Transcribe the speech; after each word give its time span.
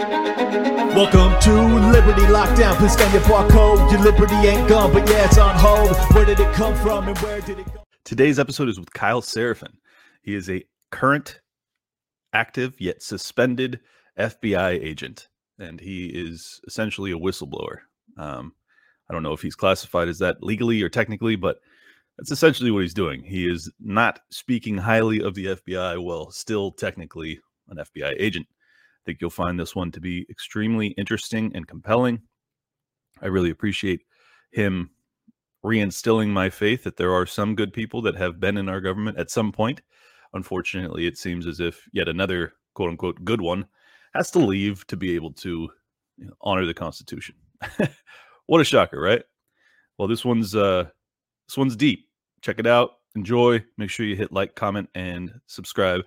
Welcome 0.00 1.38
to 1.42 1.52
Liberty 1.90 2.22
Lockdown. 2.22 2.74
Please 2.76 2.94
scan 2.94 3.12
your 3.12 3.20
barcode. 3.24 3.90
Your 3.92 4.00
liberty 4.00 4.34
ain't 4.34 4.66
gone, 4.66 4.94
but 4.94 5.06
yeah, 5.10 5.26
it's 5.26 5.36
on 5.36 5.54
hold. 5.58 5.94
Where 6.14 6.24
did 6.24 6.40
it 6.40 6.50
come 6.54 6.74
from 6.76 7.06
and 7.08 7.18
where 7.18 7.42
did 7.42 7.58
it 7.58 7.66
go? 7.66 7.84
Today's 8.04 8.38
episode 8.38 8.70
is 8.70 8.80
with 8.80 8.90
Kyle 8.94 9.20
Seraphin. 9.20 9.74
He 10.22 10.34
is 10.34 10.48
a 10.48 10.64
current, 10.90 11.42
active, 12.32 12.80
yet 12.80 13.02
suspended 13.02 13.80
FBI 14.18 14.82
agent, 14.82 15.28
and 15.58 15.78
he 15.78 16.06
is 16.06 16.62
essentially 16.66 17.12
a 17.12 17.18
whistleblower. 17.18 17.80
Um, 18.16 18.54
I 19.10 19.12
don't 19.12 19.22
know 19.22 19.34
if 19.34 19.42
he's 19.42 19.54
classified 19.54 20.08
as 20.08 20.18
that 20.20 20.42
legally 20.42 20.80
or 20.80 20.88
technically, 20.88 21.36
but 21.36 21.60
that's 22.16 22.30
essentially 22.30 22.70
what 22.70 22.82
he's 22.82 22.94
doing. 22.94 23.22
He 23.22 23.46
is 23.46 23.70
not 23.78 24.20
speaking 24.30 24.78
highly 24.78 25.20
of 25.20 25.34
the 25.34 25.44
FBI 25.46 26.02
while 26.02 26.30
still 26.30 26.72
technically 26.72 27.40
an 27.68 27.76
FBI 27.76 28.14
agent. 28.18 28.46
I 29.00 29.02
think 29.06 29.20
you'll 29.20 29.30
find 29.30 29.58
this 29.58 29.74
one 29.74 29.90
to 29.92 30.00
be 30.00 30.26
extremely 30.28 30.88
interesting 30.88 31.52
and 31.54 31.66
compelling. 31.66 32.20
I 33.22 33.26
really 33.26 33.50
appreciate 33.50 34.02
him 34.52 34.90
reinstilling 35.64 36.28
my 36.28 36.50
faith 36.50 36.84
that 36.84 36.96
there 36.96 37.12
are 37.12 37.26
some 37.26 37.54
good 37.54 37.72
people 37.72 38.02
that 38.02 38.16
have 38.16 38.40
been 38.40 38.56
in 38.56 38.68
our 38.68 38.80
government 38.80 39.18
at 39.18 39.30
some 39.30 39.52
point. 39.52 39.80
Unfortunately, 40.32 41.06
it 41.06 41.18
seems 41.18 41.46
as 41.46 41.60
if 41.60 41.88
yet 41.92 42.08
another 42.08 42.54
quote 42.74 42.90
unquote 42.90 43.24
good 43.24 43.40
one 43.40 43.66
has 44.14 44.30
to 44.32 44.38
leave 44.38 44.86
to 44.86 44.96
be 44.96 45.14
able 45.14 45.32
to 45.32 45.70
you 46.16 46.26
know, 46.26 46.32
honor 46.40 46.66
the 46.66 46.74
Constitution. 46.74 47.34
what 48.46 48.60
a 48.60 48.64
shocker, 48.64 49.00
right? 49.00 49.22
Well, 49.98 50.08
this 50.08 50.24
one's 50.24 50.54
uh 50.54 50.84
this 51.48 51.56
one's 51.56 51.76
deep. 51.76 52.08
Check 52.42 52.58
it 52.58 52.66
out. 52.66 52.92
Enjoy. 53.16 53.62
Make 53.76 53.90
sure 53.90 54.06
you 54.06 54.16
hit 54.16 54.32
like, 54.32 54.54
comment, 54.54 54.88
and 54.94 55.32
subscribe, 55.46 56.02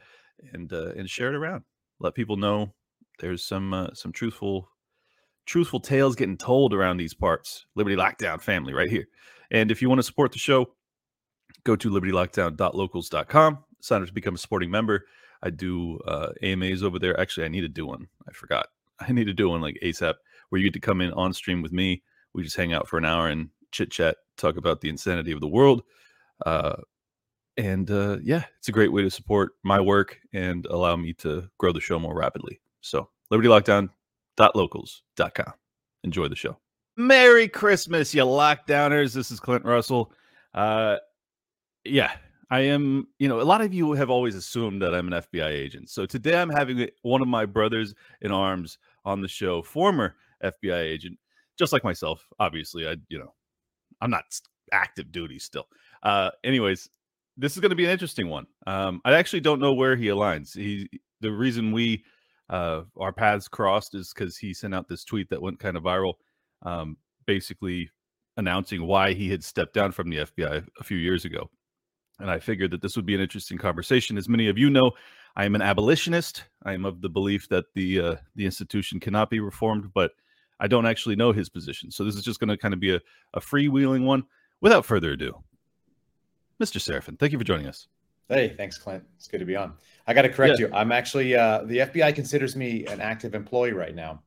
and 0.53 0.71
uh, 0.71 0.93
and 0.95 1.09
share 1.09 1.27
it 1.27 1.35
around. 1.35 1.63
Let 1.99 2.15
people 2.15 2.37
know 2.37 2.73
there's 3.19 3.43
some 3.43 3.73
uh, 3.73 3.93
some 3.93 4.11
truthful 4.11 4.69
truthful 5.45 5.79
tales 5.79 6.15
getting 6.15 6.37
told 6.37 6.73
around 6.73 6.97
these 6.97 7.13
parts. 7.13 7.65
Liberty 7.75 7.95
Lockdown 7.95 8.41
family 8.41 8.73
right 8.73 8.89
here. 8.89 9.07
And 9.51 9.71
if 9.71 9.81
you 9.81 9.89
want 9.89 9.99
to 9.99 10.03
support 10.03 10.31
the 10.31 10.39
show, 10.39 10.73
go 11.63 11.75
to 11.75 11.89
libertylockdown.locals.com. 11.89 13.63
Sign 13.81 14.01
up 14.01 14.07
to 14.07 14.13
become 14.13 14.35
a 14.35 14.37
supporting 14.37 14.71
member. 14.71 15.05
I 15.43 15.49
do 15.49 15.99
uh, 16.07 16.29
AMAs 16.41 16.83
over 16.83 16.97
there. 16.97 17.19
Actually, 17.19 17.45
I 17.45 17.49
need 17.49 17.61
to 17.61 17.67
do 17.67 17.85
one. 17.85 18.07
I 18.27 18.31
forgot. 18.31 18.67
I 18.99 19.11
need 19.11 19.25
to 19.25 19.33
do 19.33 19.49
one 19.49 19.61
like 19.61 19.77
ASAP 19.83 20.15
where 20.49 20.59
you 20.59 20.67
get 20.67 20.73
to 20.73 20.79
come 20.79 21.01
in 21.01 21.11
on 21.13 21.33
stream 21.33 21.61
with 21.61 21.71
me. 21.71 22.03
We 22.33 22.43
just 22.43 22.55
hang 22.55 22.73
out 22.73 22.87
for 22.87 22.97
an 22.97 23.05
hour 23.05 23.27
and 23.27 23.49
chit 23.71 23.91
chat, 23.91 24.17
talk 24.37 24.55
about 24.55 24.81
the 24.81 24.89
insanity 24.89 25.31
of 25.31 25.41
the 25.41 25.47
world. 25.47 25.83
Uh, 26.45 26.75
and 27.57 27.89
uh, 27.91 28.17
yeah, 28.23 28.45
it's 28.57 28.69
a 28.69 28.71
great 28.71 28.91
way 28.91 29.03
to 29.03 29.11
support 29.11 29.51
my 29.63 29.79
work 29.79 30.19
and 30.33 30.65
allow 30.67 30.95
me 30.95 31.13
to 31.13 31.49
grow 31.57 31.71
the 31.71 31.81
show 31.81 31.99
more 31.99 32.15
rapidly. 32.15 32.59
So, 32.83 33.09
libertylockdown.locals.com. 33.31 35.53
Enjoy 36.03 36.27
the 36.27 36.35
show. 36.35 36.57
Merry 36.97 37.47
Christmas, 37.47 38.13
you 38.13 38.23
lockdowners. 38.23 39.13
This 39.13 39.31
is 39.31 39.39
Clint 39.39 39.65
Russell. 39.65 40.11
Uh, 40.53 40.97
yeah, 41.85 42.11
I 42.51 42.59
am, 42.59 43.07
you 43.17 43.27
know, 43.27 43.41
a 43.41 43.43
lot 43.43 43.61
of 43.61 43.73
you 43.73 43.93
have 43.93 44.09
always 44.09 44.35
assumed 44.35 44.81
that 44.81 44.93
I'm 44.93 45.11
an 45.11 45.23
FBI 45.23 45.47
agent. 45.47 45.89
So 45.89 46.05
today 46.05 46.39
I'm 46.39 46.49
having 46.49 46.87
one 47.01 47.21
of 47.21 47.27
my 47.27 47.45
brothers 47.45 47.95
in 48.21 48.31
arms 48.31 48.77
on 49.05 49.21
the 49.21 49.27
show, 49.27 49.63
former 49.63 50.15
FBI 50.43 50.81
agent, 50.81 51.17
just 51.57 51.73
like 51.73 51.83
myself. 51.83 52.27
Obviously, 52.39 52.87
I, 52.87 52.97
you 53.07 53.17
know, 53.17 53.33
I'm 54.01 54.11
not 54.11 54.25
active 54.71 55.11
duty 55.11 55.39
still. 55.39 55.67
Uh, 56.03 56.29
anyways, 56.43 56.89
this 57.37 57.53
is 57.53 57.59
going 57.59 57.71
to 57.71 57.75
be 57.75 57.85
an 57.85 57.91
interesting 57.91 58.29
one. 58.29 58.45
Um, 58.67 59.01
I 59.05 59.13
actually 59.13 59.39
don't 59.39 59.61
know 59.61 59.73
where 59.73 59.95
he 59.95 60.07
aligns. 60.07 60.53
He, 60.53 60.89
the 61.21 61.31
reason 61.31 61.71
we, 61.71 62.03
uh, 62.53 62.83
our 62.97 63.11
paths 63.11 63.47
crossed 63.47 63.95
is 63.95 64.13
because 64.13 64.37
he 64.37 64.53
sent 64.53 64.75
out 64.75 64.87
this 64.87 65.03
tweet 65.03 65.27
that 65.31 65.41
went 65.41 65.57
kind 65.57 65.75
of 65.75 65.81
viral, 65.81 66.13
um, 66.61 66.97
basically 67.25 67.89
announcing 68.37 68.85
why 68.85 69.13
he 69.13 69.27
had 69.27 69.43
stepped 69.43 69.73
down 69.73 69.91
from 69.91 70.07
the 70.07 70.17
FBI 70.17 70.63
a 70.79 70.83
few 70.83 70.97
years 70.97 71.25
ago. 71.25 71.49
And 72.19 72.29
I 72.29 72.37
figured 72.37 72.69
that 72.69 72.81
this 72.83 72.95
would 72.95 73.07
be 73.07 73.15
an 73.15 73.21
interesting 73.21 73.57
conversation. 73.57 74.19
As 74.19 74.29
many 74.29 74.49
of 74.49 74.59
you 74.59 74.69
know, 74.69 74.91
I 75.35 75.45
am 75.45 75.55
an 75.55 75.63
abolitionist. 75.63 76.43
I 76.63 76.73
am 76.73 76.85
of 76.85 77.01
the 77.01 77.09
belief 77.09 77.49
that 77.49 77.65
the 77.73 77.99
uh, 77.99 78.15
the 78.35 78.45
institution 78.45 78.99
cannot 78.99 79.31
be 79.31 79.39
reformed, 79.39 79.91
but 79.91 80.11
I 80.59 80.67
don't 80.67 80.85
actually 80.85 81.15
know 81.15 81.31
his 81.31 81.49
position. 81.49 81.89
So 81.89 82.03
this 82.03 82.15
is 82.15 82.21
just 82.21 82.39
going 82.39 82.49
to 82.49 82.57
kind 82.57 82.75
of 82.75 82.79
be 82.79 82.93
a, 82.93 83.01
a 83.33 83.41
freewheeling 83.41 84.05
one. 84.05 84.25
Without 84.61 84.85
further 84.85 85.13
ado, 85.13 85.43
Mr. 86.61 86.77
Seraphin, 86.77 87.17
thank 87.17 87.31
you 87.31 87.39
for 87.39 87.43
joining 87.43 87.65
us. 87.65 87.87
Hey, 88.29 88.53
thanks, 88.55 88.77
Clint. 88.77 89.03
It's 89.17 89.27
good 89.27 89.39
to 89.39 89.45
be 89.45 89.55
on. 89.55 89.73
I 90.05 90.13
got 90.13 90.23
to 90.23 90.29
correct 90.29 90.59
yeah. 90.59 90.67
you. 90.67 90.73
I'm 90.73 90.91
actually 90.91 91.35
uh, 91.35 91.63
the 91.63 91.79
FBI 91.79 92.13
considers 92.15 92.55
me 92.55 92.85
an 92.87 92.99
active 92.99 93.35
employee 93.35 93.73
right 93.73 93.95
now. 93.95 94.21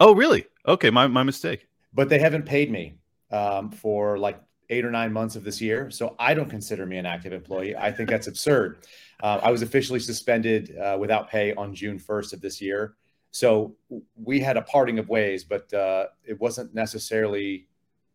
Oh, 0.00 0.14
really? 0.14 0.46
Okay, 0.66 0.90
my 0.90 1.06
my 1.06 1.22
mistake. 1.22 1.68
But 1.92 2.08
they 2.08 2.18
haven't 2.18 2.44
paid 2.44 2.70
me 2.70 2.94
um, 3.30 3.70
for 3.70 4.18
like 4.18 4.40
eight 4.70 4.84
or 4.84 4.90
nine 4.90 5.12
months 5.12 5.36
of 5.36 5.44
this 5.44 5.60
year. 5.60 5.90
So 5.90 6.16
I 6.18 6.34
don't 6.34 6.50
consider 6.50 6.86
me 6.86 6.98
an 6.98 7.06
active 7.06 7.32
employee. 7.32 7.76
I 7.76 7.92
think 7.92 8.08
that's 8.08 8.26
absurd. 8.26 8.78
Uh, 9.22 9.40
I 9.42 9.50
was 9.50 9.62
officially 9.62 10.00
suspended 10.00 10.76
uh, 10.76 10.98
without 11.00 11.30
pay 11.30 11.54
on 11.54 11.72
June 11.72 11.98
1st 11.98 12.32
of 12.34 12.40
this 12.42 12.60
year. 12.60 12.96
So 13.30 13.74
we 14.16 14.40
had 14.40 14.56
a 14.56 14.62
parting 14.62 14.98
of 14.98 15.08
ways, 15.08 15.44
but 15.44 15.72
uh, 15.72 16.08
it 16.24 16.38
wasn't 16.40 16.74
necessarily 16.74 17.68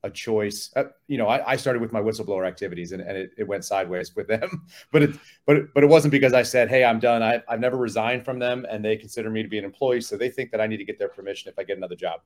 a 0.03 0.09
choice. 0.09 0.71
Uh, 0.75 0.85
you 1.07 1.17
know, 1.17 1.27
I, 1.27 1.51
I, 1.51 1.55
started 1.57 1.81
with 1.81 1.91
my 1.91 1.99
whistleblower 1.99 2.47
activities 2.47 2.93
and, 2.93 3.01
and 3.01 3.17
it, 3.17 3.31
it, 3.37 3.47
went 3.47 3.65
sideways 3.65 4.15
with 4.15 4.27
them, 4.27 4.65
but 4.91 5.03
it, 5.03 5.15
but, 5.45 5.57
it, 5.57 5.73
but 5.73 5.83
it 5.83 5.87
wasn't 5.87 6.11
because 6.11 6.33
I 6.33 6.43
said, 6.43 6.69
Hey, 6.69 6.83
I'm 6.83 6.99
done. 6.99 7.21
I, 7.21 7.41
I've 7.49 7.59
never 7.59 7.77
resigned 7.77 8.23
from 8.23 8.39
them 8.39 8.65
and 8.69 8.83
they 8.83 8.95
consider 8.95 9.29
me 9.29 9.43
to 9.43 9.49
be 9.49 9.57
an 9.57 9.65
employee. 9.65 10.01
So 10.01 10.15
they 10.15 10.29
think 10.29 10.51
that 10.51 10.61
I 10.61 10.67
need 10.67 10.77
to 10.77 10.85
get 10.85 10.97
their 10.99 11.09
permission 11.09 11.51
if 11.51 11.59
I 11.59 11.63
get 11.63 11.77
another 11.77 11.95
job. 11.95 12.21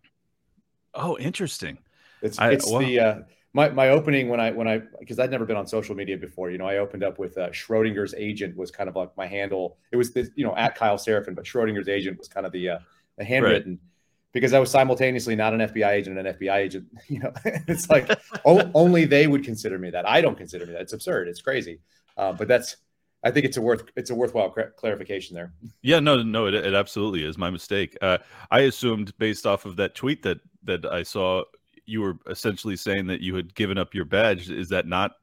Oh, 0.94 1.18
interesting. 1.18 1.80
It's, 2.22 2.38
I, 2.40 2.52
it's 2.52 2.70
the, 2.70 3.00
uh, 3.00 3.16
my, 3.54 3.70
my 3.70 3.90
opening 3.90 4.30
when 4.30 4.40
I 4.40 4.52
when 4.52 4.68
I 4.68 4.82
because 5.00 5.20
I'd 5.20 5.30
never 5.30 5.46
been 5.46 5.58
on 5.58 5.68
social 5.68 5.96
media 5.96 6.18
before. 6.18 6.50
You 6.50 6.58
know, 6.58 6.66
I 6.66 6.78
opened 6.78 7.04
up 7.04 7.20
with 7.20 7.38
uh, 7.38 7.50
Schrodinger's 7.50 8.16
agent 8.16 8.58
was 8.58 8.72
kind 8.72 8.90
of 8.90 8.96
like 8.96 9.16
my 9.16 9.28
handle. 9.28 9.78
It 9.92 9.96
was 9.96 10.12
this, 10.12 10.32
you 10.36 10.44
know 10.44 10.56
at 10.56 10.76
Kyle 10.76 10.98
Seraphin, 10.98 11.36
but 11.36 11.46
Schrodinger's 11.46 11.88
agent 11.88 12.18
was 12.18 12.28
kind 12.28 12.48
of 12.48 12.52
the 12.52 12.70
uh, 12.70 12.80
the 13.18 13.24
handwritten. 13.24 13.74
Right. 13.74 13.93
Because 14.34 14.54
I 14.54 14.60
was 14.60 14.72
simultaneously 14.72 15.36
not 15.36 15.54
an 15.54 15.62
FBI 15.62 15.90
agent 15.90 16.18
and 16.18 16.28
an 16.28 16.36
FBI 16.36 16.58
agent, 16.58 16.88
you 17.08 17.20
know, 17.20 17.32
it's 17.46 17.90
like 17.90 18.10
o- 18.46 18.70
only 18.74 19.06
they 19.06 19.28
would 19.28 19.44
consider 19.44 19.78
me 19.78 19.90
that. 19.92 20.08
I 20.08 20.22
don't 20.22 20.38
consider 20.38 20.66
me 20.66 20.74
that. 20.74 20.82
It's 20.82 20.94
absurd. 20.94 21.28
It's 21.28 21.42
crazy. 21.42 21.80
Uh, 22.18 22.34
but 22.34 22.48
that's 22.48 22.78
I 23.24 23.32
think 23.32 23.46
it's 23.46 23.58
a 23.58 23.62
worth 23.62 23.84
it's 23.96 24.10
a 24.10 24.16
worthwhile 24.16 24.50
clarification 24.50 25.36
there. 25.36 25.54
Yeah, 25.82 26.00
no, 26.00 26.22
no, 26.22 26.48
it, 26.48 26.54
it 26.56 26.74
absolutely 26.74 27.24
is 27.24 27.38
my 27.38 27.50
mistake. 27.50 27.98
Uh, 28.02 28.18
I 28.52 28.62
assumed 28.62 29.18
based 29.18 29.48
off 29.48 29.66
of 29.66 29.78
that 29.78 29.96
tweet 29.96 30.24
that 30.24 30.40
that 30.64 30.86
I 30.86 31.04
saw 31.04 31.44
you 31.86 32.02
were 32.02 32.18
essentially 32.30 32.76
saying 32.76 33.08
that 33.08 33.22
you 33.22 33.36
had 33.36 33.56
given 33.56 33.78
up 33.78 33.94
your 33.94 34.06
badge. 34.06 34.50
Is 34.50 34.70
that 34.70 34.88
not? 34.88 35.14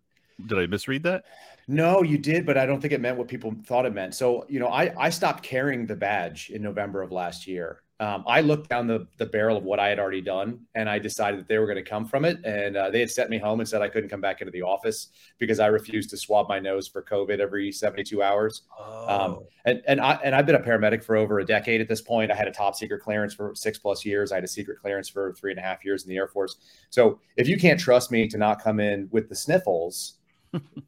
Did 0.46 0.58
I 0.58 0.66
misread 0.66 1.02
that? 1.02 1.24
No, 1.68 2.02
you 2.02 2.18
did, 2.18 2.46
but 2.46 2.56
I 2.56 2.66
don't 2.66 2.80
think 2.80 2.92
it 2.92 3.00
meant 3.00 3.18
what 3.18 3.28
people 3.28 3.54
thought 3.64 3.86
it 3.86 3.94
meant. 3.94 4.14
So, 4.14 4.44
you 4.48 4.58
know, 4.58 4.68
I, 4.68 4.92
I 4.98 5.10
stopped 5.10 5.42
carrying 5.42 5.86
the 5.86 5.94
badge 5.94 6.50
in 6.50 6.62
November 6.62 7.02
of 7.02 7.12
last 7.12 7.46
year 7.46 7.82
um, 8.00 8.24
I 8.26 8.40
looked 8.40 8.70
down 8.70 8.86
the, 8.86 9.06
the 9.18 9.26
barrel 9.26 9.58
of 9.58 9.64
what 9.64 9.78
I 9.78 9.88
had 9.88 9.98
already 9.98 10.22
done 10.22 10.60
and 10.74 10.88
I 10.88 10.98
decided 10.98 11.38
that 11.38 11.48
they 11.48 11.58
were 11.58 11.66
going 11.66 11.76
to 11.76 11.88
come 11.88 12.06
from 12.06 12.24
it. 12.24 12.42
And 12.46 12.74
uh, 12.74 12.88
they 12.88 13.00
had 13.00 13.10
sent 13.10 13.28
me 13.28 13.36
home 13.36 13.60
and 13.60 13.68
said 13.68 13.82
I 13.82 13.88
couldn't 13.88 14.08
come 14.08 14.22
back 14.22 14.40
into 14.40 14.50
the 14.50 14.62
office 14.62 15.08
because 15.38 15.60
I 15.60 15.66
refused 15.66 16.08
to 16.10 16.16
swab 16.16 16.48
my 16.48 16.58
nose 16.58 16.88
for 16.88 17.02
COVID 17.02 17.40
every 17.40 17.70
72 17.70 18.22
hours. 18.22 18.62
Um, 18.80 18.86
oh. 18.88 19.06
Um, 19.08 19.38
and, 19.66 19.82
and, 19.86 20.00
I, 20.00 20.14
and 20.24 20.34
I've 20.34 20.46
been 20.46 20.54
a 20.54 20.60
paramedic 20.60 21.04
for 21.04 21.16
over 21.16 21.40
a 21.40 21.44
decade 21.44 21.82
at 21.82 21.88
this 21.88 22.00
point. 22.00 22.30
I 22.30 22.34
had 22.34 22.48
a 22.48 22.52
top 22.52 22.74
secret 22.74 23.02
clearance 23.02 23.34
for 23.34 23.54
six 23.54 23.78
plus 23.78 24.02
years. 24.06 24.32
I 24.32 24.36
had 24.36 24.44
a 24.44 24.48
secret 24.48 24.80
clearance 24.80 25.10
for 25.10 25.34
three 25.34 25.50
and 25.50 25.60
a 25.60 25.62
half 25.62 25.84
years 25.84 26.04
in 26.04 26.08
the 26.08 26.16
Air 26.16 26.28
Force. 26.28 26.56
So 26.88 27.20
if 27.36 27.48
you 27.48 27.58
can't 27.58 27.78
trust 27.78 28.10
me 28.10 28.26
to 28.28 28.38
not 28.38 28.62
come 28.62 28.80
in 28.80 29.08
with 29.12 29.28
the 29.28 29.36
sniffles, 29.36 30.14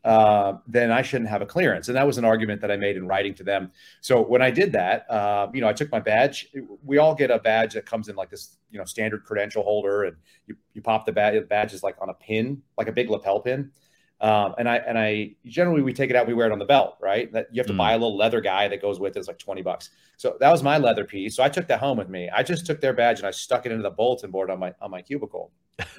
uh, 0.05 0.55
then 0.67 0.91
I 0.91 1.03
shouldn't 1.03 1.31
have 1.31 1.43
a 1.43 1.47
clearance. 1.47 1.89
And 1.89 1.97
that 1.97 2.07
was 2.07 2.19
an 2.19 2.25
argument 2.25 2.61
that 2.61 2.71
I 2.71 2.77
made 2.77 2.97
in 2.97 3.07
writing 3.07 3.35
to 3.35 3.45
them. 3.45 3.71
So 4.01 4.21
when 4.21 4.43
I 4.43 4.51
did 4.51 4.73
that, 4.73 5.09
uh, 5.11 5.49
you 5.53 5.61
know, 5.61 5.69
I 5.69 5.73
took 5.73 5.91
my 5.91 6.01
badge. 6.01 6.49
We 6.85 6.99
all 6.99 7.15
get 7.15 7.31
a 7.31 7.39
badge 7.39 7.75
that 7.75 7.87
comes 7.87 8.09
in 8.09 8.17
like 8.17 8.31
this, 8.31 8.57
you 8.71 8.79
know, 8.79 8.85
standard 8.85 9.25
credential 9.25 9.63
holder, 9.63 10.05
and 10.05 10.17
you, 10.47 10.57
you 10.75 10.83
pop 10.83 11.07
the 11.07 11.13
badge. 11.13 11.35
The 11.35 11.43
badge 11.43 11.73
is 11.73 11.83
like 11.83 11.97
on 12.01 12.09
a 12.09 12.15
pin, 12.15 12.63
like 12.77 12.89
a 12.89 12.93
big 12.93 13.11
lapel 13.11 13.41
pin. 13.41 13.71
Um, 14.23 14.55
and 14.57 14.69
I 14.69 14.77
and 14.77 14.97
I 14.97 15.35
generally 15.47 15.83
we 15.83 15.93
take 15.93 16.09
it 16.09 16.15
out, 16.15 16.29
we 16.29 16.33
wear 16.33 16.47
it 16.47 16.53
on 16.53 16.61
the 16.61 16.65
belt, 16.65 16.97
right? 17.01 17.31
That 17.33 17.49
you 17.51 17.59
have 17.59 17.67
to 17.67 17.73
mm. 17.73 17.79
buy 17.79 17.93
a 17.93 17.97
little 17.97 18.17
leather 18.17 18.41
guy 18.41 18.69
that 18.69 18.81
goes 18.81 19.01
with 19.01 19.17
it. 19.17 19.19
It's 19.19 19.27
like 19.27 19.39
20 19.39 19.63
bucks. 19.63 19.91
So 20.17 20.37
that 20.39 20.49
was 20.49 20.63
my 20.63 20.79
leather 20.79 21.05
piece. 21.05 21.35
So 21.35 21.43
I 21.43 21.49
took 21.49 21.67
that 21.67 21.81
home 21.81 21.99
with 21.99 22.09
me. 22.09 22.31
I 22.31 22.45
just 22.45 22.65
took 22.65 22.81
their 22.81 22.93
badge 22.93 23.19
and 23.19 23.27
I 23.27 23.33
stuck 23.33 23.67
it 23.67 23.73
into 23.73 23.83
the 23.83 23.91
bulletin 23.91 24.31
board 24.31 24.49
on 24.49 24.61
my 24.61 24.73
on 24.81 24.93
my 24.93 25.03
cubicle. 25.03 25.51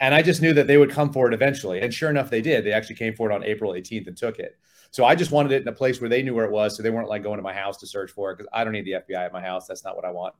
and 0.00 0.14
I 0.14 0.22
just 0.22 0.40
knew 0.40 0.54
that 0.54 0.66
they 0.66 0.78
would 0.78 0.90
come 0.90 1.12
for 1.12 1.28
it 1.28 1.34
eventually. 1.34 1.82
And 1.82 1.92
sure 1.92 2.08
enough, 2.08 2.30
they 2.30 2.40
did. 2.40 2.64
They 2.64 2.72
actually 2.72 2.96
came 2.96 3.14
for 3.14 3.30
it 3.30 3.34
on 3.34 3.44
April 3.44 3.72
18th 3.72 4.06
and 4.06 4.16
took 4.16 4.38
it. 4.38 4.56
So 4.90 5.04
I 5.04 5.14
just 5.14 5.30
wanted 5.30 5.52
it 5.52 5.60
in 5.60 5.68
a 5.68 5.72
place 5.72 6.00
where 6.00 6.08
they 6.08 6.22
knew 6.22 6.34
where 6.34 6.46
it 6.46 6.50
was. 6.50 6.74
So 6.74 6.82
they 6.82 6.88
weren't 6.88 7.10
like 7.10 7.22
going 7.22 7.36
to 7.36 7.42
my 7.42 7.52
house 7.52 7.76
to 7.78 7.86
search 7.86 8.12
for 8.12 8.30
it 8.30 8.38
because 8.38 8.48
I 8.50 8.64
don't 8.64 8.72
need 8.72 8.86
the 8.86 8.92
FBI 8.92 9.26
at 9.26 9.32
my 9.34 9.42
house. 9.42 9.66
That's 9.66 9.84
not 9.84 9.94
what 9.94 10.06
I 10.06 10.10
want. 10.10 10.34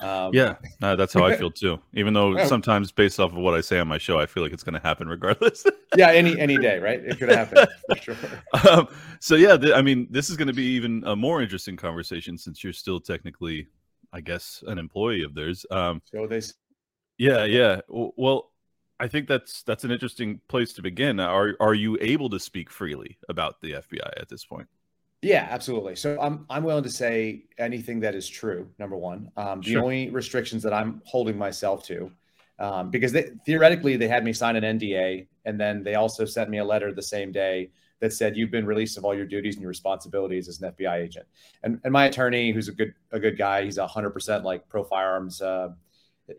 Um, 0.00 0.32
yeah, 0.32 0.54
no, 0.80 0.96
that's 0.96 1.12
how 1.12 1.24
I 1.24 1.36
feel 1.36 1.50
too. 1.52 1.78
Even 1.92 2.14
though 2.14 2.44
sometimes, 2.46 2.90
based 2.90 3.20
off 3.20 3.32
of 3.32 3.36
what 3.36 3.54
I 3.54 3.60
say 3.60 3.78
on 3.78 3.88
my 3.88 3.98
show, 3.98 4.18
I 4.18 4.26
feel 4.26 4.42
like 4.42 4.52
it's 4.52 4.62
going 4.62 4.74
to 4.74 4.80
happen 4.80 5.08
regardless. 5.08 5.66
yeah, 5.96 6.10
any 6.10 6.38
any 6.40 6.56
day, 6.56 6.78
right? 6.78 7.00
It 7.00 7.18
could 7.18 7.28
happen 7.28 7.66
for 7.88 7.96
sure. 7.96 8.16
Um, 8.70 8.88
so 9.20 9.34
yeah, 9.34 9.56
th- 9.56 9.74
I 9.74 9.82
mean, 9.82 10.06
this 10.10 10.30
is 10.30 10.36
going 10.36 10.48
to 10.48 10.54
be 10.54 10.64
even 10.64 11.02
a 11.06 11.14
more 11.14 11.42
interesting 11.42 11.76
conversation 11.76 12.38
since 12.38 12.64
you're 12.64 12.72
still 12.72 13.00
technically 13.00 13.68
I 14.12 14.20
guess, 14.20 14.62
an 14.66 14.78
employee 14.78 15.22
of 15.22 15.34
theirs. 15.34 15.64
Um, 15.70 16.02
so 16.04 16.26
they. 16.26 16.42
Yeah, 17.18 17.44
yeah. 17.44 17.80
Well, 17.88 18.50
I 19.00 19.08
think 19.08 19.26
that's 19.26 19.62
that's 19.62 19.84
an 19.84 19.90
interesting 19.90 20.40
place 20.48 20.72
to 20.74 20.82
begin. 20.82 21.18
Are 21.18 21.54
are 21.60 21.74
you 21.74 21.96
able 22.00 22.28
to 22.30 22.38
speak 22.38 22.70
freely 22.70 23.18
about 23.28 23.60
the 23.60 23.72
FBI 23.72 24.20
at 24.20 24.28
this 24.28 24.44
point? 24.44 24.68
Yeah, 25.22 25.46
absolutely. 25.48 25.94
So 25.94 26.20
I'm 26.20 26.44
I'm 26.50 26.64
willing 26.64 26.82
to 26.82 26.90
say 26.90 27.44
anything 27.56 28.00
that 28.00 28.16
is 28.16 28.28
true. 28.28 28.68
Number 28.78 28.96
one, 28.96 29.30
um, 29.36 29.60
the 29.60 29.72
sure. 29.72 29.82
only 29.82 30.10
restrictions 30.10 30.64
that 30.64 30.72
I'm 30.72 31.00
holding 31.04 31.38
myself 31.38 31.84
to, 31.86 32.10
um, 32.58 32.90
because 32.90 33.12
they, 33.12 33.30
theoretically 33.46 33.96
they 33.96 34.08
had 34.08 34.24
me 34.24 34.32
sign 34.32 34.56
an 34.56 34.78
NDA, 34.78 35.28
and 35.44 35.60
then 35.60 35.84
they 35.84 35.94
also 35.94 36.24
sent 36.24 36.50
me 36.50 36.58
a 36.58 36.64
letter 36.64 36.92
the 36.92 37.02
same 37.02 37.30
day 37.30 37.70
that 38.00 38.12
said 38.12 38.36
you've 38.36 38.50
been 38.50 38.66
released 38.66 38.98
of 38.98 39.04
all 39.04 39.14
your 39.14 39.24
duties 39.24 39.54
and 39.54 39.62
your 39.62 39.68
responsibilities 39.68 40.48
as 40.48 40.60
an 40.60 40.72
FBI 40.72 40.96
agent. 40.96 41.26
And 41.62 41.80
and 41.84 41.92
my 41.92 42.06
attorney, 42.06 42.50
who's 42.50 42.66
a 42.66 42.72
good 42.72 42.92
a 43.12 43.20
good 43.20 43.38
guy, 43.38 43.64
he's 43.64 43.78
hundred 43.78 44.10
percent 44.10 44.44
like 44.44 44.68
pro 44.68 44.82
firearms. 44.82 45.40
Uh, 45.40 45.68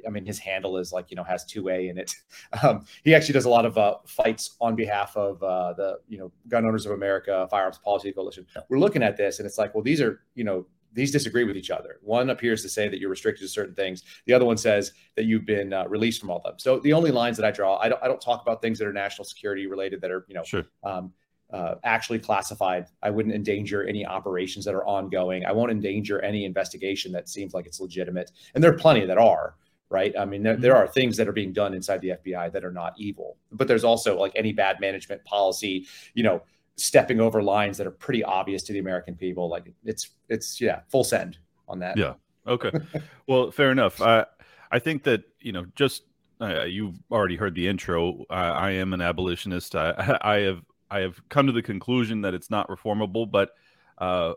I 0.06 0.10
mean, 0.10 0.26
his 0.26 0.40
handle 0.40 0.78
is 0.78 0.92
like 0.92 1.10
you 1.10 1.16
know 1.16 1.24
has 1.24 1.46
two 1.46 1.70
A 1.70 1.88
in 1.90 1.98
it. 1.98 2.14
Um, 2.62 2.86
he 3.04 3.16
actually 3.16 3.34
does 3.34 3.46
a 3.46 3.50
lot 3.50 3.66
of 3.66 3.78
uh, 3.78 3.96
fights 4.06 4.58
on 4.62 4.76
behalf 4.76 5.18
of 5.18 5.42
uh, 5.42 5.74
the 5.74 6.00
you 6.08 6.20
know 6.20 6.32
Gun 6.48 6.66
Owners 6.66 6.86
of 6.86 6.92
America 6.92 7.48
Firearms 7.50 7.80
Policy 7.80 8.12
Coalition. 8.12 8.46
We're 8.70 8.80
looking 8.80 9.02
at 9.02 9.18
this, 9.18 9.40
and 9.40 9.48
it's 9.48 9.58
like, 9.58 9.74
well, 9.74 9.84
these 9.84 10.00
are 10.00 10.22
you 10.36 10.44
know 10.44 10.66
these 10.94 11.12
disagree 11.12 11.44
with 11.44 11.58
each 11.58 11.72
other. 11.72 12.00
One 12.02 12.30
appears 12.30 12.62
to 12.62 12.70
say 12.70 12.88
that 12.88 13.00
you're 13.00 13.10
restricted 13.10 13.46
to 13.46 13.50
certain 13.50 13.76
things. 13.76 14.04
The 14.26 14.34
other 14.34 14.46
one 14.46 14.58
says 14.58 14.92
that 15.16 15.26
you've 15.26 15.46
been 15.46 15.74
uh, 15.74 15.86
released 15.88 16.22
from 16.22 16.30
all 16.30 16.38
of 16.38 16.44
them. 16.44 16.54
So 16.58 16.80
the 16.80 16.94
only 16.94 17.12
lines 17.12 17.38
that 17.38 17.46
I 17.46 17.52
draw, 17.52 17.78
I 17.78 17.90
don't, 17.90 18.02
I 18.04 18.08
don't 18.08 18.22
talk 18.22 18.42
about 18.42 18.62
things 18.62 18.80
that 18.80 18.88
are 18.88 18.94
national 18.94 19.26
security 19.26 19.68
related 19.68 20.02
that 20.02 20.12
are, 20.12 20.26
you 20.28 20.36
know, 20.36 20.44
sure. 20.44 20.64
um, 20.84 21.12
uh, 21.52 21.76
actually 21.84 22.20
classified. 22.20 22.88
I 23.02 23.10
wouldn't 23.10 23.34
endanger 23.34 23.84
any 23.84 24.06
operations 24.06 24.66
that 24.66 24.74
are 24.74 24.86
ongoing. 24.86 25.46
I 25.46 25.52
won't 25.52 25.72
endanger 25.72 26.20
any 26.22 26.46
investigation 26.46 27.12
that 27.14 27.30
seems 27.30 27.54
like 27.54 27.66
it's 27.66 27.80
legitimate. 27.80 28.32
And 28.56 28.64
there 28.64 28.72
are 28.72 28.78
plenty 28.78 29.06
that 29.06 29.18
are 29.18 29.56
right? 29.94 30.14
I 30.18 30.26
mean, 30.26 30.42
there, 30.42 30.58
there, 30.58 30.74
mm-hmm. 30.74 30.84
are 30.84 30.88
things 30.88 31.16
that 31.18 31.28
are 31.28 31.34
being 31.34 31.54
done 31.54 31.74
inside 31.74 32.02
the 32.02 32.10
FBI 32.10 32.52
that 32.52 32.66
are 32.66 32.72
not 32.72 32.94
evil, 32.98 33.38
but 33.52 33.68
there's 33.68 33.84
also 33.84 34.20
like 34.20 34.34
any 34.36 34.52
bad 34.52 34.80
management 34.82 35.24
policy, 35.24 35.88
you 36.16 36.24
know, 36.24 36.42
stepping 36.76 37.22
over 37.22 37.44
lines 37.44 37.78
that 37.78 37.86
are 37.86 37.92
pretty 37.92 38.24
obvious 38.24 38.64
to 38.64 38.74
the 38.74 38.80
American 38.80 39.16
people. 39.16 39.48
Like 39.48 39.72
it's, 39.86 40.10
it's, 40.28 40.60
yeah, 40.60 40.82
full 40.90 41.04
send 41.04 41.38
on 41.70 41.80
that. 41.80 41.96
Yeah. 41.96 42.16
Okay. 42.48 42.72
well, 43.28 43.52
fair 43.52 43.72
enough. 43.72 44.02
I, 44.02 44.26
I 44.72 44.80
think 44.80 45.04
that, 45.04 45.24
you 45.40 45.52
know, 45.52 45.66
just, 45.76 46.04
uh, 46.42 46.64
you've 46.64 46.98
already 47.12 47.36
heard 47.36 47.54
the 47.54 47.68
intro. 47.68 48.26
I, 48.32 48.48
I 48.50 48.72
am 48.72 48.94
an 48.94 49.02
abolitionist. 49.02 49.76
I, 49.76 50.18
I 50.22 50.40
have, 50.40 50.62
I 50.90 51.00
have 51.02 51.22
come 51.30 51.46
to 51.46 51.54
the 51.54 51.62
conclusion 51.62 52.22
that 52.22 52.34
it's 52.34 52.50
not 52.50 52.68
reformable, 52.68 53.30
but, 53.30 53.52
uh, 54.00 54.34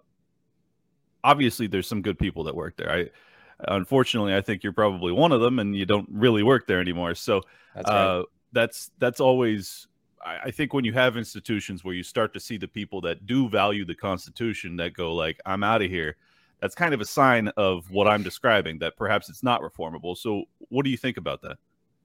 obviously 1.25 1.67
there's 1.67 1.89
some 1.89 2.03
good 2.03 2.19
people 2.19 2.45
that 2.45 2.55
work 2.55 2.77
there. 2.77 2.93
I, 2.93 3.11
Unfortunately, 3.61 4.35
I 4.35 4.41
think 4.41 4.63
you're 4.63 4.73
probably 4.73 5.13
one 5.13 5.33
of 5.33 5.41
them, 5.41 5.59
and 5.59 5.75
you 5.75 5.87
don't 5.87 6.09
really 6.11 6.43
work 6.43 6.67
there 6.67 6.81
anymore. 6.81 7.15
So 7.15 7.43
that's 7.75 7.91
uh, 7.91 8.23
that's 8.53 8.91
that's 8.99 9.21
always. 9.21 9.87
I, 10.25 10.39
I 10.45 10.51
think 10.51 10.75
when 10.75 10.85
you 10.85 10.93
have 10.93 11.17
institutions 11.17 11.85
where 11.85 11.95
you 11.95 12.03
start 12.03 12.35
to 12.35 12.41
see 12.41 12.59
the 12.59 12.69
people 12.69 13.01
that 13.03 13.27
do 13.27 13.49
value 13.49 13.85
the 13.85 13.95
Constitution 13.95 14.77
that 14.77 14.93
go 14.93 15.15
like, 15.15 15.41
"I'm 15.47 15.63
out 15.63 15.81
of 15.81 15.91
here," 15.91 16.17
that's 16.61 16.75
kind 16.75 16.93
of 16.93 17.01
a 17.01 17.07
sign 17.07 17.49
of 17.57 17.91
what 17.91 18.07
I'm 18.07 18.23
describing. 18.23 18.79
That 18.81 18.97
perhaps 18.97 19.31
it's 19.31 19.43
not 19.43 19.63
reformable. 19.63 20.17
So, 20.17 20.45
what 20.69 20.85
do 20.85 20.91
you 20.91 20.99
think 20.99 21.17
about 21.17 21.41
that? 21.43 21.57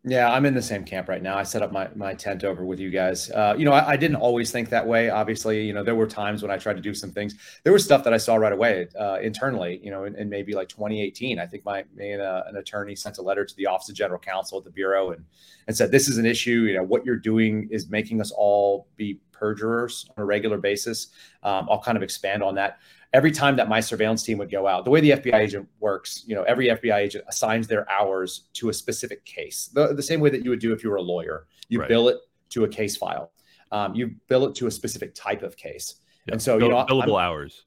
Yeah, 0.04 0.32
I'm 0.32 0.48
in 0.48 0.56
the 0.56 0.64
same 0.64 0.84
camp 0.84 1.10
right 1.10 1.22
now. 1.22 1.38
I 1.38 1.44
set 1.44 1.62
up 1.62 1.72
my, 1.72 1.88
my 1.94 2.16
tent 2.16 2.44
over 2.44 2.66
with 2.66 2.80
you 2.80 2.90
guys. 2.90 3.30
Uh, 3.30 3.54
you 3.56 3.66
know, 3.66 3.72
I, 3.72 3.90
I, 3.90 3.98
didn't 3.98 4.16
always 4.16 4.50
think 4.52 4.70
that 4.70 4.88
way. 4.88 5.12
Obviously, 5.12 5.64
you 5.64 5.74
know, 5.74 5.84
there 5.84 5.94
were 5.94 6.08
times 6.08 6.42
when 6.42 6.50
I 6.50 6.58
tried 6.58 6.78
to 6.78 6.82
do 6.82 6.96
some 6.96 7.12
things. 7.12 7.36
There 7.64 7.72
was 7.72 7.86
stuff 7.86 8.04
that 8.06 8.14
I 8.14 8.18
saw 8.18 8.38
right 8.38 8.52
away 8.52 8.88
uh, 9.00 9.20
internally. 9.22 9.80
You 9.84 9.92
know, 9.92 10.06
in, 10.06 10.16
in, 10.16 10.28
maybe 10.28 10.54
like 10.54 10.70
2018, 10.70 11.38
I 11.38 11.46
think 11.46 11.64
my 11.66 11.82
uh, 11.82 12.44
an 12.48 12.58
attorney 12.58 12.96
sent 12.96 13.20
a 13.20 13.22
letter 13.22 13.46
to 13.46 13.56
the 13.56 13.68
Office 13.68 13.90
of 13.90 13.96
General 13.96 14.20
Counsel 14.20 14.58
at 14.58 14.64
the 14.64 14.72
bureau 14.72 15.12
and 15.12 15.24
and 15.68 15.78
said 15.78 15.92
this 15.92 16.10
is 16.10 16.18
an 16.18 16.26
issue. 16.26 16.62
You 16.68 16.78
know, 16.78 16.84
what 16.84 17.06
you're 17.06 17.16
doing 17.16 17.68
is 17.70 17.88
making 17.92 18.22
us 18.22 18.32
all 18.32 18.88
be 18.96 19.20
perjurers 19.32 20.10
on 20.18 20.24
a 20.24 20.26
regular 20.26 20.58
basis. 20.58 21.10
Um, 21.44 21.68
I'll 21.70 21.82
kind 21.82 21.96
of 21.96 22.02
expand 22.02 22.42
on 22.42 22.56
that 22.56 22.80
every 23.14 23.32
time 23.32 23.56
that 23.58 23.68
my 23.68 23.80
surveillance 23.80 24.24
team 24.24 24.38
would 24.38 24.52
go 24.52 24.68
out, 24.68 24.86
the 24.86 24.92
way 24.92 25.02
the 25.02 25.12
FBI 25.12 25.36
agent 25.36 25.68
works, 25.80 26.24
you 26.26 26.36
know, 26.36 26.44
every 26.44 26.68
FBI 26.68 26.96
agent 26.96 27.26
assigns 27.28 27.68
their 27.68 27.90
hours 27.92 28.48
to 28.54 28.70
a 28.70 28.74
specific 28.74 29.24
case, 29.26 29.70
the, 29.74 29.94
the 29.94 30.04
same 30.04 30.20
way 30.20 30.30
that 30.30 30.44
you 30.44 30.50
would 30.50 30.60
do 30.60 30.74
if 30.74 30.84
you 30.84 30.90
were 30.90 30.98
a 30.98 31.02
lawyer. 31.02 31.48
You 31.70 31.80
right. 31.80 31.90
bill 31.90 32.08
it 32.10 32.18
to 32.50 32.64
a 32.64 32.68
case 32.68 32.96
file. 32.98 33.32
Um, 33.72 33.96
you 33.96 34.16
bill 34.28 34.46
it 34.48 34.56
to 34.56 34.68
a 34.68 34.72
specific 34.72 35.14
type 35.16 35.44
of 35.44 35.56
case. 35.56 35.96
Yep. 36.28 36.34
And 36.34 36.42
so, 36.42 36.58
Bill, 36.58 36.68
you 36.68 36.74
know, 36.74 36.86
billable 36.86 37.20
I'm, 37.20 37.26
hours. 37.26 37.66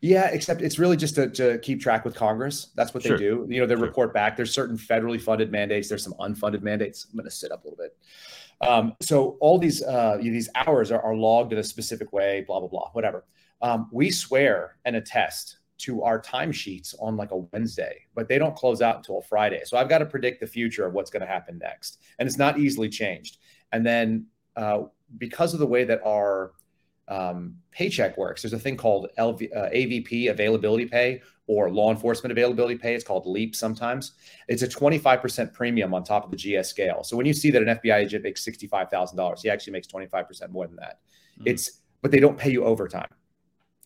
Yeah, 0.00 0.26
except 0.32 0.62
it's 0.62 0.78
really 0.78 0.96
just 0.96 1.14
to, 1.14 1.30
to, 1.30 1.58
keep 1.58 1.80
track 1.80 2.04
with 2.04 2.16
Congress. 2.16 2.72
That's 2.74 2.92
what 2.92 3.04
they 3.04 3.16
do. 3.16 3.46
You 3.48 3.60
know, 3.60 3.66
they 3.66 3.76
sure. 3.76 3.84
report 3.84 4.12
back. 4.12 4.36
There's 4.36 4.52
certain 4.52 4.76
federally 4.76 5.20
funded 5.20 5.52
mandates. 5.52 5.88
There's 5.88 6.02
some 6.02 6.14
unfunded 6.14 6.62
mandates. 6.62 7.06
I'm 7.08 7.16
going 7.16 7.28
to 7.28 7.30
sit 7.30 7.52
up 7.52 7.64
a 7.64 7.68
little 7.68 7.76
bit. 7.76 7.96
Um, 8.60 8.96
so 9.00 9.36
all 9.40 9.58
these 9.58 9.82
uh, 9.82 10.18
these 10.20 10.48
hours 10.54 10.90
are, 10.90 11.00
are, 11.00 11.14
logged 11.14 11.52
in 11.52 11.58
a 11.58 11.64
specific 11.64 12.12
way. 12.12 12.44
Blah 12.46 12.60
blah 12.60 12.68
blah. 12.68 12.90
Whatever. 12.92 13.24
Um, 13.62 13.88
we 13.92 14.10
swear 14.10 14.76
and 14.84 14.96
attest 14.96 15.58
to 15.78 16.02
our 16.02 16.20
timesheets 16.20 16.94
on 17.00 17.16
like 17.16 17.30
a 17.32 17.36
Wednesday, 17.36 18.02
but 18.14 18.28
they 18.28 18.38
don't 18.38 18.54
close 18.54 18.82
out 18.82 18.96
until 18.96 19.20
Friday. 19.20 19.62
So 19.64 19.76
I've 19.76 19.88
got 19.88 19.98
to 19.98 20.06
predict 20.06 20.40
the 20.40 20.46
future 20.46 20.86
of 20.86 20.92
what's 20.92 21.10
going 21.10 21.22
to 21.22 21.26
happen 21.26 21.58
next, 21.58 21.98
and 22.18 22.26
it's 22.26 22.38
not 22.38 22.58
easily 22.58 22.88
changed. 22.88 23.38
And 23.72 23.84
then 23.84 24.26
uh, 24.56 24.82
because 25.18 25.54
of 25.54 25.60
the 25.60 25.66
way 25.66 25.84
that 25.84 26.00
our 26.04 26.52
um, 27.08 27.56
paycheck 27.72 28.16
works, 28.16 28.42
there's 28.42 28.52
a 28.52 28.58
thing 28.58 28.76
called 28.76 29.08
LV, 29.18 29.56
uh, 29.56 29.70
AVP 29.70 30.30
availability 30.30 30.86
pay 30.86 31.20
or 31.48 31.68
law 31.70 31.90
enforcement 31.90 32.30
availability 32.30 32.76
pay. 32.76 32.94
It's 32.94 33.04
called 33.04 33.26
LEAP 33.26 33.56
sometimes. 33.56 34.12
It's 34.46 34.62
a 34.62 34.68
25% 34.68 35.52
premium 35.52 35.94
on 35.94 36.04
top 36.04 36.24
of 36.24 36.30
the 36.30 36.36
GS 36.36 36.68
scale. 36.68 37.02
So 37.02 37.16
when 37.16 37.26
you 37.26 37.34
see 37.34 37.50
that 37.50 37.60
an 37.60 37.78
FBI 37.78 37.96
agent 37.96 38.22
makes 38.22 38.44
$65,000, 38.44 39.40
he 39.42 39.50
actually 39.50 39.72
makes 39.72 39.88
25% 39.88 40.50
more 40.50 40.68
than 40.68 40.76
that. 40.76 41.00
Mm-hmm. 41.38 41.48
It's 41.48 41.80
but 42.02 42.10
they 42.10 42.20
don't 42.20 42.36
pay 42.36 42.50
you 42.50 42.64
overtime 42.64 43.08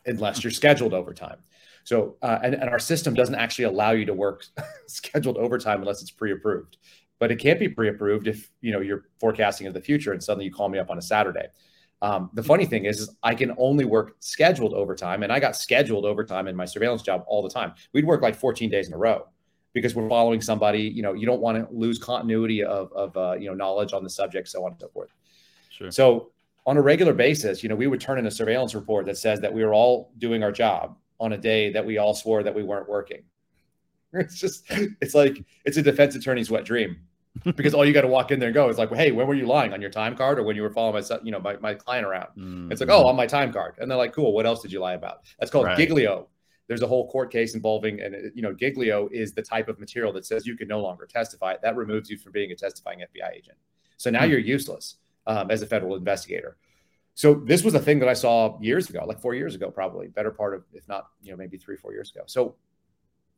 unless 0.07 0.43
you're 0.45 0.51
scheduled 0.51 0.95
overtime. 0.95 1.39
So, 1.85 2.17
uh, 2.21 2.39
and, 2.43 2.55
and 2.55 2.69
our 2.69 2.81
system 2.81 3.15
doesn't 3.15 3.37
actually 3.37 3.67
allow 3.67 3.93
you 3.93 4.05
to 4.07 4.15
work 4.15 4.45
scheduled 4.87 5.37
overtime 5.37 5.81
unless 5.81 6.03
it's 6.03 6.11
pre-approved. 6.11 6.79
But 7.19 7.31
it 7.31 7.37
can't 7.37 7.59
be 7.59 7.69
pre-approved 7.69 8.29
if 8.29 8.51
you 8.61 8.73
know 8.73 8.81
you're 8.81 9.07
forecasting 9.21 9.67
of 9.67 9.75
the 9.75 9.81
future 9.81 10.13
and 10.13 10.23
suddenly 10.23 10.45
you 10.45 10.53
call 10.53 10.69
me 10.69 10.79
up 10.79 10.91
on 10.91 10.99
a 10.99 11.03
Saturday. 11.03 11.47
Um, 12.03 12.31
the 12.35 12.43
funny 12.43 12.67
thing 12.67 12.85
is, 12.85 13.01
is, 13.01 13.17
I 13.23 13.35
can 13.35 13.55
only 13.57 13.85
work 13.85 14.17
scheduled 14.21 14.75
overtime, 14.75 15.23
and 15.23 15.33
I 15.33 15.41
got 15.41 15.57
scheduled 15.57 16.05
overtime 16.05 16.47
in 16.47 16.55
my 16.55 16.67
surveillance 16.67 17.03
job 17.03 17.25
all 17.27 17.43
the 17.43 17.49
time. 17.49 17.73
We'd 17.95 18.05
work 18.05 18.21
like 18.21 18.37
14 18.37 18.69
days 18.69 18.89
in 18.89 18.93
a 18.93 18.99
row 18.99 19.29
because 19.73 19.95
we're 19.95 20.09
following 20.09 20.43
somebody. 20.43 20.83
You 20.83 21.03
know, 21.03 21.15
you 21.15 21.25
don't 21.25 21.41
want 21.41 21.57
to 21.57 21.75
lose 21.75 21.99
continuity 21.99 22.63
of, 22.63 22.93
of 22.93 23.17
uh, 23.17 23.37
you 23.39 23.49
know 23.49 23.55
knowledge 23.55 23.93
on 23.93 24.03
the 24.03 24.11
subject, 24.11 24.49
so 24.49 24.65
on 24.65 24.73
and 24.73 24.81
so 24.81 24.89
forth. 24.89 25.11
Sure. 25.71 25.91
So 25.91 26.33
on 26.67 26.77
a 26.77 26.83
regular 26.83 27.15
basis, 27.15 27.63
you 27.63 27.69
know, 27.69 27.77
we 27.77 27.87
would 27.87 28.01
turn 28.01 28.19
in 28.19 28.27
a 28.27 28.31
surveillance 28.31 28.75
report 28.75 29.07
that 29.07 29.17
says 29.17 29.41
that 29.41 29.55
we 29.55 29.65
were 29.65 29.73
all 29.73 30.13
doing 30.19 30.43
our 30.43 30.51
job 30.51 30.97
on 31.21 31.33
a 31.33 31.39
day 31.39 31.73
that 31.73 31.87
we 31.87 31.97
all 31.97 32.13
swore 32.13 32.43
that 32.43 32.55
we 32.55 32.63
weren't 32.63 32.89
working. 32.89 33.23
It's 34.13 34.41
just, 34.41 34.65
it's 34.71 35.15
like, 35.15 35.45
it's 35.67 35.77
a 35.77 35.83
defense 35.83 36.15
attorney's 36.15 36.51
wet 36.51 36.65
dream 36.65 36.97
because 37.57 37.75
all 37.75 37.85
you 37.85 37.93
got 37.93 38.01
to 38.01 38.09
walk 38.09 38.31
in 38.31 38.39
there 38.39 38.49
and 38.49 38.55
go 38.55 38.71
is 38.71 38.79
like, 38.79 38.91
well, 38.91 38.99
hey, 38.99 39.11
when 39.11 39.27
were 39.27 39.35
you 39.35 39.45
lying 39.45 39.75
on 39.75 39.81
your 39.83 39.91
time 39.91 40.17
card 40.17 40.39
or 40.39 40.43
when 40.45 40.57
you 40.57 40.63
were 40.63 40.71
following 40.71 41.05
my, 41.11 41.19
you 41.23 41.33
know, 41.33 41.41
my, 41.41 41.57
my 41.59 41.75
client 41.75 42.07
around? 42.07 42.29
Mm-hmm. 42.29 42.73
It's 42.73 42.81
like, 42.81 42.89
oh, 42.89 43.07
on 43.07 43.15
my 43.15 43.27
time 43.27 43.53
card. 43.53 43.75
And 43.79 43.91
they're 43.91 43.99
like, 43.99 44.15
cool. 44.15 44.33
What 44.33 44.47
else 44.47 44.63
did 44.63 44.73
you 44.73 44.81
lie 44.81 44.95
about? 44.95 45.25
That's 45.39 45.51
called 45.51 45.67
right. 45.67 45.77
Giglio. 45.77 46.29
There's 46.67 46.81
a 46.81 46.87
whole 46.87 47.11
court 47.11 47.31
case 47.31 47.55
involving, 47.55 48.01
and 48.01 48.33
you 48.35 48.43
know, 48.43 48.55
Giglio 48.55 49.09
is 49.13 49.33
the 49.33 49.43
type 49.43 49.69
of 49.69 49.79
material 49.79 50.13
that 50.15 50.25
says 50.25 50.47
you 50.47 50.57
can 50.57 50.67
no 50.67 50.81
longer 50.81 51.05
testify. 51.05 51.57
That 51.63 51.77
removes 51.77 52.09
you 52.09 52.17
from 52.17 52.33
being 52.33 52.53
a 52.53 52.57
testifying 52.57 53.01
FBI 53.01 53.33
agent. 53.37 53.59
So 53.99 54.09
now 54.09 54.21
mm-hmm. 54.21 54.31
you're 54.31 54.41
useless 54.41 54.97
um, 55.27 55.51
as 55.51 55.63
a 55.63 55.67
federal 55.67 55.97
investigator. 55.97 56.57
So 57.15 57.35
this 57.35 57.65
was 57.65 57.75
a 57.75 57.81
thing 57.81 57.99
that 58.01 58.09
I 58.09 58.13
saw 58.13 58.61
years 58.61 58.91
ago, 58.91 59.05
like 59.07 59.21
four 59.21 59.35
years 59.35 59.55
ago, 59.55 59.71
probably 59.71 60.09
better 60.09 60.31
part 60.31 60.55
of, 60.55 60.65
if 60.75 60.87
not, 60.87 61.09
you 61.23 61.31
know, 61.31 61.37
maybe 61.37 61.57
three, 61.57 61.77
four 61.77 61.93
years 61.93 62.11
ago. 62.11 62.23
So 62.27 62.57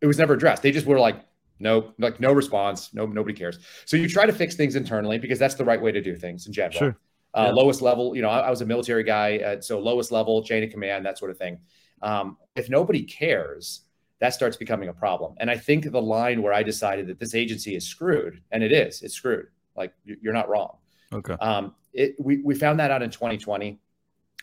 it 0.00 0.07
was 0.07 0.18
never 0.18 0.35
addressed. 0.35 0.62
They 0.62 0.73
just 0.73 0.87
were 0.87 0.99
like, 0.99 1.25
no, 1.61 1.92
like 1.99 2.18
no 2.18 2.33
response. 2.33 2.92
No, 2.92 3.07
nobody 3.07 3.35
cares. 3.35 3.59
So 3.85 3.97
you 3.97 4.09
try 4.09 4.26
to 4.26 4.33
fix 4.33 4.57
things 4.57 4.75
internally 4.75 5.18
because 5.18 5.38
that's 5.38 5.54
the 5.54 5.64
right 5.64 5.80
way 5.80 5.92
to 5.92 6.00
do 6.00 6.16
things 6.16 6.47
in 6.47 6.52
general. 6.52 6.78
Sure. 6.78 6.97
Uh, 7.35 7.47
yeah. 7.47 7.52
Lowest 7.52 7.83
level, 7.83 8.16
you 8.16 8.23
know, 8.23 8.30
I, 8.30 8.40
I, 8.40 8.50
was 8.50 8.62
a 8.62 8.66
military 8.66 9.04
guy, 9.04 9.38
uh, 9.38 9.61
so 9.61 9.78
lowest 9.78 10.11
level, 10.11 10.42
chain 10.42 10.64
of 10.64 10.71
command, 10.71 11.04
that 11.04 11.18
sort 11.18 11.30
of 11.30 11.37
thing. 11.37 11.59
Um, 12.00 12.37
if 12.57 12.71
nobody 12.71 13.02
cares, 13.02 13.83
that 14.21 14.35
starts 14.35 14.57
becoming 14.57 14.88
a 14.88 14.92
problem. 14.92 15.35
And 15.38 15.50
I 15.50 15.57
think 15.57 15.90
the 15.90 16.02
line 16.02 16.42
where 16.42 16.52
I 16.52 16.62
decided 16.62 17.07
that 17.09 17.18
this 17.18 17.35
agency 17.35 17.76
is 17.76 17.87
screwed, 17.87 18.42
and 18.50 18.62
it 18.62 18.73
is, 18.73 19.02
it's 19.02 19.14
screwed. 19.14 19.47
Like 19.76 19.92
you're 20.04 20.33
not 20.33 20.49
wrong. 20.49 20.78
Okay. 21.12 21.35
Um, 21.35 21.75
it, 21.93 22.15
we, 22.19 22.38
we 22.38 22.55
found 22.55 22.81
that 22.81 22.91
out 22.91 23.03
in 23.03 23.11
2020 23.11 23.79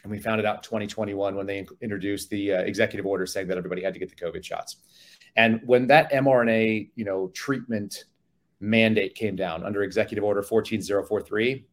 and 0.04 0.12
we 0.12 0.20
found 0.20 0.40
it 0.40 0.46
out 0.46 0.58
in 0.58 0.62
2021 0.62 1.36
when 1.36 1.46
they 1.46 1.66
introduced 1.82 2.30
the 2.30 2.54
uh, 2.54 2.60
executive 2.60 3.06
order 3.06 3.26
saying 3.26 3.48
that 3.48 3.58
everybody 3.58 3.84
had 3.84 3.94
to 3.94 4.00
get 4.00 4.10
the 4.10 4.16
COVID 4.16 4.44
shots. 4.44 4.78
And 5.36 5.62
when 5.66 5.88
that 5.88 6.12
mRNA, 6.12 6.92
you 6.96 7.06
know, 7.06 7.30
treatment 7.30 8.06
mandate 8.60 9.16
came 9.16 9.36
down 9.36 9.64
under 9.64 9.84
executive 9.84 10.24
order 10.24 10.42
14043, 10.44 11.66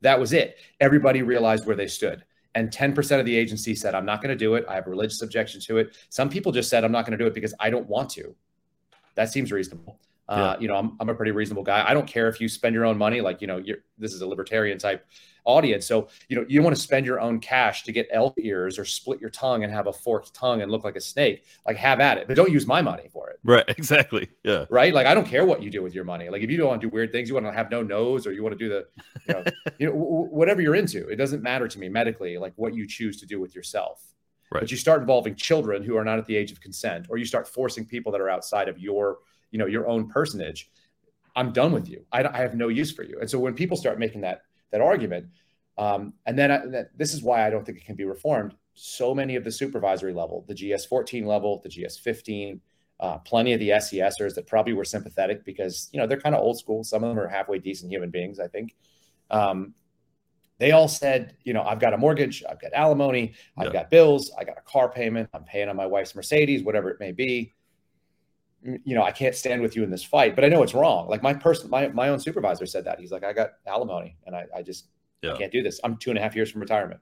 that 0.00 0.18
was 0.18 0.32
it. 0.32 0.56
Everybody 0.80 1.22
realized 1.22 1.66
where 1.66 1.76
they 1.76 1.88
stood. 1.88 2.24
And 2.54 2.70
10% 2.70 3.20
of 3.20 3.26
the 3.26 3.36
agency 3.36 3.74
said, 3.74 3.94
I'm 3.94 4.06
not 4.06 4.22
going 4.22 4.30
to 4.30 4.36
do 4.36 4.54
it. 4.54 4.64
I 4.68 4.74
have 4.74 4.86
a 4.86 4.90
religious 4.90 5.22
objection 5.22 5.60
to 5.62 5.78
it. 5.78 5.96
Some 6.08 6.28
people 6.28 6.50
just 6.50 6.70
said, 6.70 6.84
I'm 6.84 6.92
not 6.92 7.04
going 7.04 7.16
to 7.16 7.22
do 7.22 7.26
it 7.26 7.34
because 7.34 7.54
I 7.60 7.70
don't 7.70 7.86
want 7.86 8.10
to. 8.10 8.34
That 9.14 9.30
seems 9.30 9.52
reasonable. 9.52 9.98
Uh, 10.28 10.54
yeah. 10.56 10.60
You 10.60 10.68
know, 10.68 10.76
I'm, 10.76 10.96
I'm 11.00 11.08
a 11.08 11.14
pretty 11.14 11.32
reasonable 11.32 11.62
guy. 11.62 11.84
I 11.86 11.94
don't 11.94 12.06
care 12.06 12.28
if 12.28 12.40
you 12.40 12.48
spend 12.48 12.74
your 12.74 12.84
own 12.84 12.98
money. 12.98 13.20
Like, 13.20 13.40
you 13.40 13.46
know, 13.46 13.56
you're, 13.58 13.78
this 13.96 14.12
is 14.12 14.20
a 14.20 14.26
libertarian 14.26 14.78
type 14.78 15.06
audience. 15.44 15.86
So, 15.86 16.08
you 16.28 16.36
know, 16.36 16.44
you 16.46 16.60
want 16.60 16.76
to 16.76 16.82
spend 16.82 17.06
your 17.06 17.18
own 17.20 17.40
cash 17.40 17.84
to 17.84 17.92
get 17.92 18.06
elk 18.12 18.34
ears 18.38 18.78
or 18.78 18.84
split 18.84 19.20
your 19.20 19.30
tongue 19.30 19.64
and 19.64 19.72
have 19.72 19.86
a 19.86 19.92
forked 19.92 20.34
tongue 20.34 20.60
and 20.60 20.70
look 20.70 20.84
like 20.84 20.96
a 20.96 21.00
snake. 21.00 21.44
Like, 21.66 21.78
have 21.78 22.00
at 22.00 22.18
it, 22.18 22.28
but 22.28 22.36
don't 22.36 22.52
use 22.52 22.66
my 22.66 22.82
money 22.82 23.08
for 23.10 23.30
it. 23.30 23.40
Right. 23.42 23.64
Exactly. 23.78 24.28
Yeah. 24.44 24.66
Right. 24.68 24.92
Like, 24.92 25.06
I 25.06 25.14
don't 25.14 25.26
care 25.26 25.46
what 25.46 25.62
you 25.62 25.70
do 25.70 25.82
with 25.82 25.94
your 25.94 26.04
money. 26.04 26.28
Like, 26.28 26.42
if 26.42 26.50
you 26.50 26.58
don't 26.58 26.68
want 26.68 26.80
to 26.82 26.86
do 26.88 26.92
weird 26.92 27.10
things, 27.10 27.28
you 27.28 27.34
want 27.34 27.46
to 27.46 27.52
have 27.52 27.70
no 27.70 27.82
nose 27.82 28.26
or 28.26 28.32
you 28.32 28.42
want 28.42 28.58
to 28.58 28.58
do 28.58 28.68
the, 28.68 28.86
you 29.26 29.34
know, 29.34 29.44
you 29.78 29.86
know 29.86 29.92
w- 29.92 30.28
whatever 30.30 30.60
you're 30.60 30.74
into, 30.74 31.08
it 31.08 31.16
doesn't 31.16 31.42
matter 31.42 31.68
to 31.68 31.78
me 31.78 31.88
medically, 31.88 32.36
like 32.36 32.52
what 32.56 32.74
you 32.74 32.86
choose 32.86 33.18
to 33.20 33.26
do 33.26 33.40
with 33.40 33.54
yourself. 33.54 34.02
Right. 34.50 34.60
But 34.60 34.70
you 34.70 34.76
start 34.76 35.00
involving 35.00 35.36
children 35.36 35.82
who 35.82 35.96
are 35.96 36.04
not 36.04 36.18
at 36.18 36.26
the 36.26 36.36
age 36.36 36.52
of 36.52 36.60
consent, 36.60 37.06
or 37.08 37.18
you 37.18 37.24
start 37.24 37.48
forcing 37.48 37.86
people 37.86 38.12
that 38.12 38.20
are 38.20 38.28
outside 38.28 38.68
of 38.68 38.78
your 38.78 39.18
you 39.50 39.58
know 39.58 39.66
your 39.66 39.88
own 39.88 40.08
personage 40.08 40.70
i'm 41.36 41.52
done 41.52 41.72
with 41.72 41.88
you. 41.88 42.04
I, 42.10 42.24
I 42.24 42.38
have 42.38 42.54
no 42.54 42.68
use 42.68 42.92
for 42.92 43.04
you. 43.04 43.18
And 43.20 43.30
so 43.30 43.38
when 43.38 43.54
people 43.54 43.76
start 43.76 43.98
making 43.98 44.22
that 44.22 44.42
that 44.72 44.80
argument 44.80 45.26
um, 45.78 46.14
and 46.26 46.36
then 46.36 46.50
I, 46.50 46.66
that, 46.66 46.98
this 46.98 47.14
is 47.14 47.22
why 47.22 47.46
i 47.46 47.50
don't 47.50 47.64
think 47.64 47.78
it 47.78 47.86
can 47.86 47.96
be 47.96 48.04
reformed. 48.04 48.54
So 48.74 49.14
many 49.14 49.36
of 49.36 49.44
the 49.44 49.52
supervisory 49.52 50.12
level 50.12 50.44
the 50.48 50.54
gs 50.54 50.84
14 50.84 51.26
level 51.26 51.60
the 51.62 51.70
gs 51.70 51.96
15 51.98 52.60
uh, 53.00 53.18
plenty 53.18 53.52
of 53.52 53.60
the 53.60 53.68
SESers 53.68 54.34
that 54.34 54.48
probably 54.48 54.72
were 54.72 54.84
sympathetic 54.84 55.44
because 55.44 55.88
you 55.92 56.00
know 56.00 56.06
they're 56.06 56.20
kind 56.20 56.34
of 56.34 56.42
old 56.42 56.58
school. 56.58 56.82
Some 56.82 57.04
of 57.04 57.10
them 57.10 57.24
are 57.24 57.28
halfway 57.28 57.60
decent 57.60 57.92
human 57.92 58.10
beings, 58.10 58.40
I 58.40 58.48
think. 58.48 58.74
Um, 59.30 59.74
they 60.58 60.72
all 60.72 60.88
said, 60.88 61.36
you 61.44 61.52
know, 61.52 61.62
I've 61.62 61.78
got 61.78 61.94
a 61.94 61.96
mortgage, 61.96 62.42
I've 62.48 62.60
got 62.60 62.72
alimony, 62.72 63.34
I've 63.56 63.72
got 63.72 63.90
bills, 63.90 64.32
I 64.36 64.42
got 64.42 64.58
a 64.58 64.62
car 64.62 64.88
payment, 64.88 65.28
I'm 65.32 65.44
paying 65.44 65.68
on 65.68 65.76
my 65.76 65.86
wife's 65.86 66.16
Mercedes, 66.16 66.64
whatever 66.64 66.90
it 66.90 66.98
may 66.98 67.12
be 67.12 67.52
you 68.62 68.94
know, 68.94 69.02
I 69.02 69.12
can't 69.12 69.34
stand 69.34 69.62
with 69.62 69.76
you 69.76 69.84
in 69.84 69.90
this 69.90 70.04
fight, 70.04 70.34
but 70.34 70.44
I 70.44 70.48
know 70.48 70.62
it's 70.62 70.74
wrong. 70.74 71.08
Like 71.08 71.22
my 71.22 71.34
person, 71.34 71.70
my, 71.70 71.88
my 71.88 72.08
own 72.08 72.18
supervisor 72.18 72.66
said 72.66 72.84
that 72.84 72.98
he's 72.98 73.12
like, 73.12 73.24
I 73.24 73.32
got 73.32 73.50
alimony 73.66 74.16
and 74.26 74.34
I, 74.34 74.46
I 74.56 74.62
just 74.62 74.88
yeah. 75.22 75.34
I 75.34 75.38
can't 75.38 75.52
do 75.52 75.62
this. 75.62 75.80
I'm 75.82 75.96
two 75.96 76.10
and 76.10 76.18
a 76.18 76.22
half 76.22 76.36
years 76.36 76.50
from 76.50 76.60
retirement. 76.60 77.00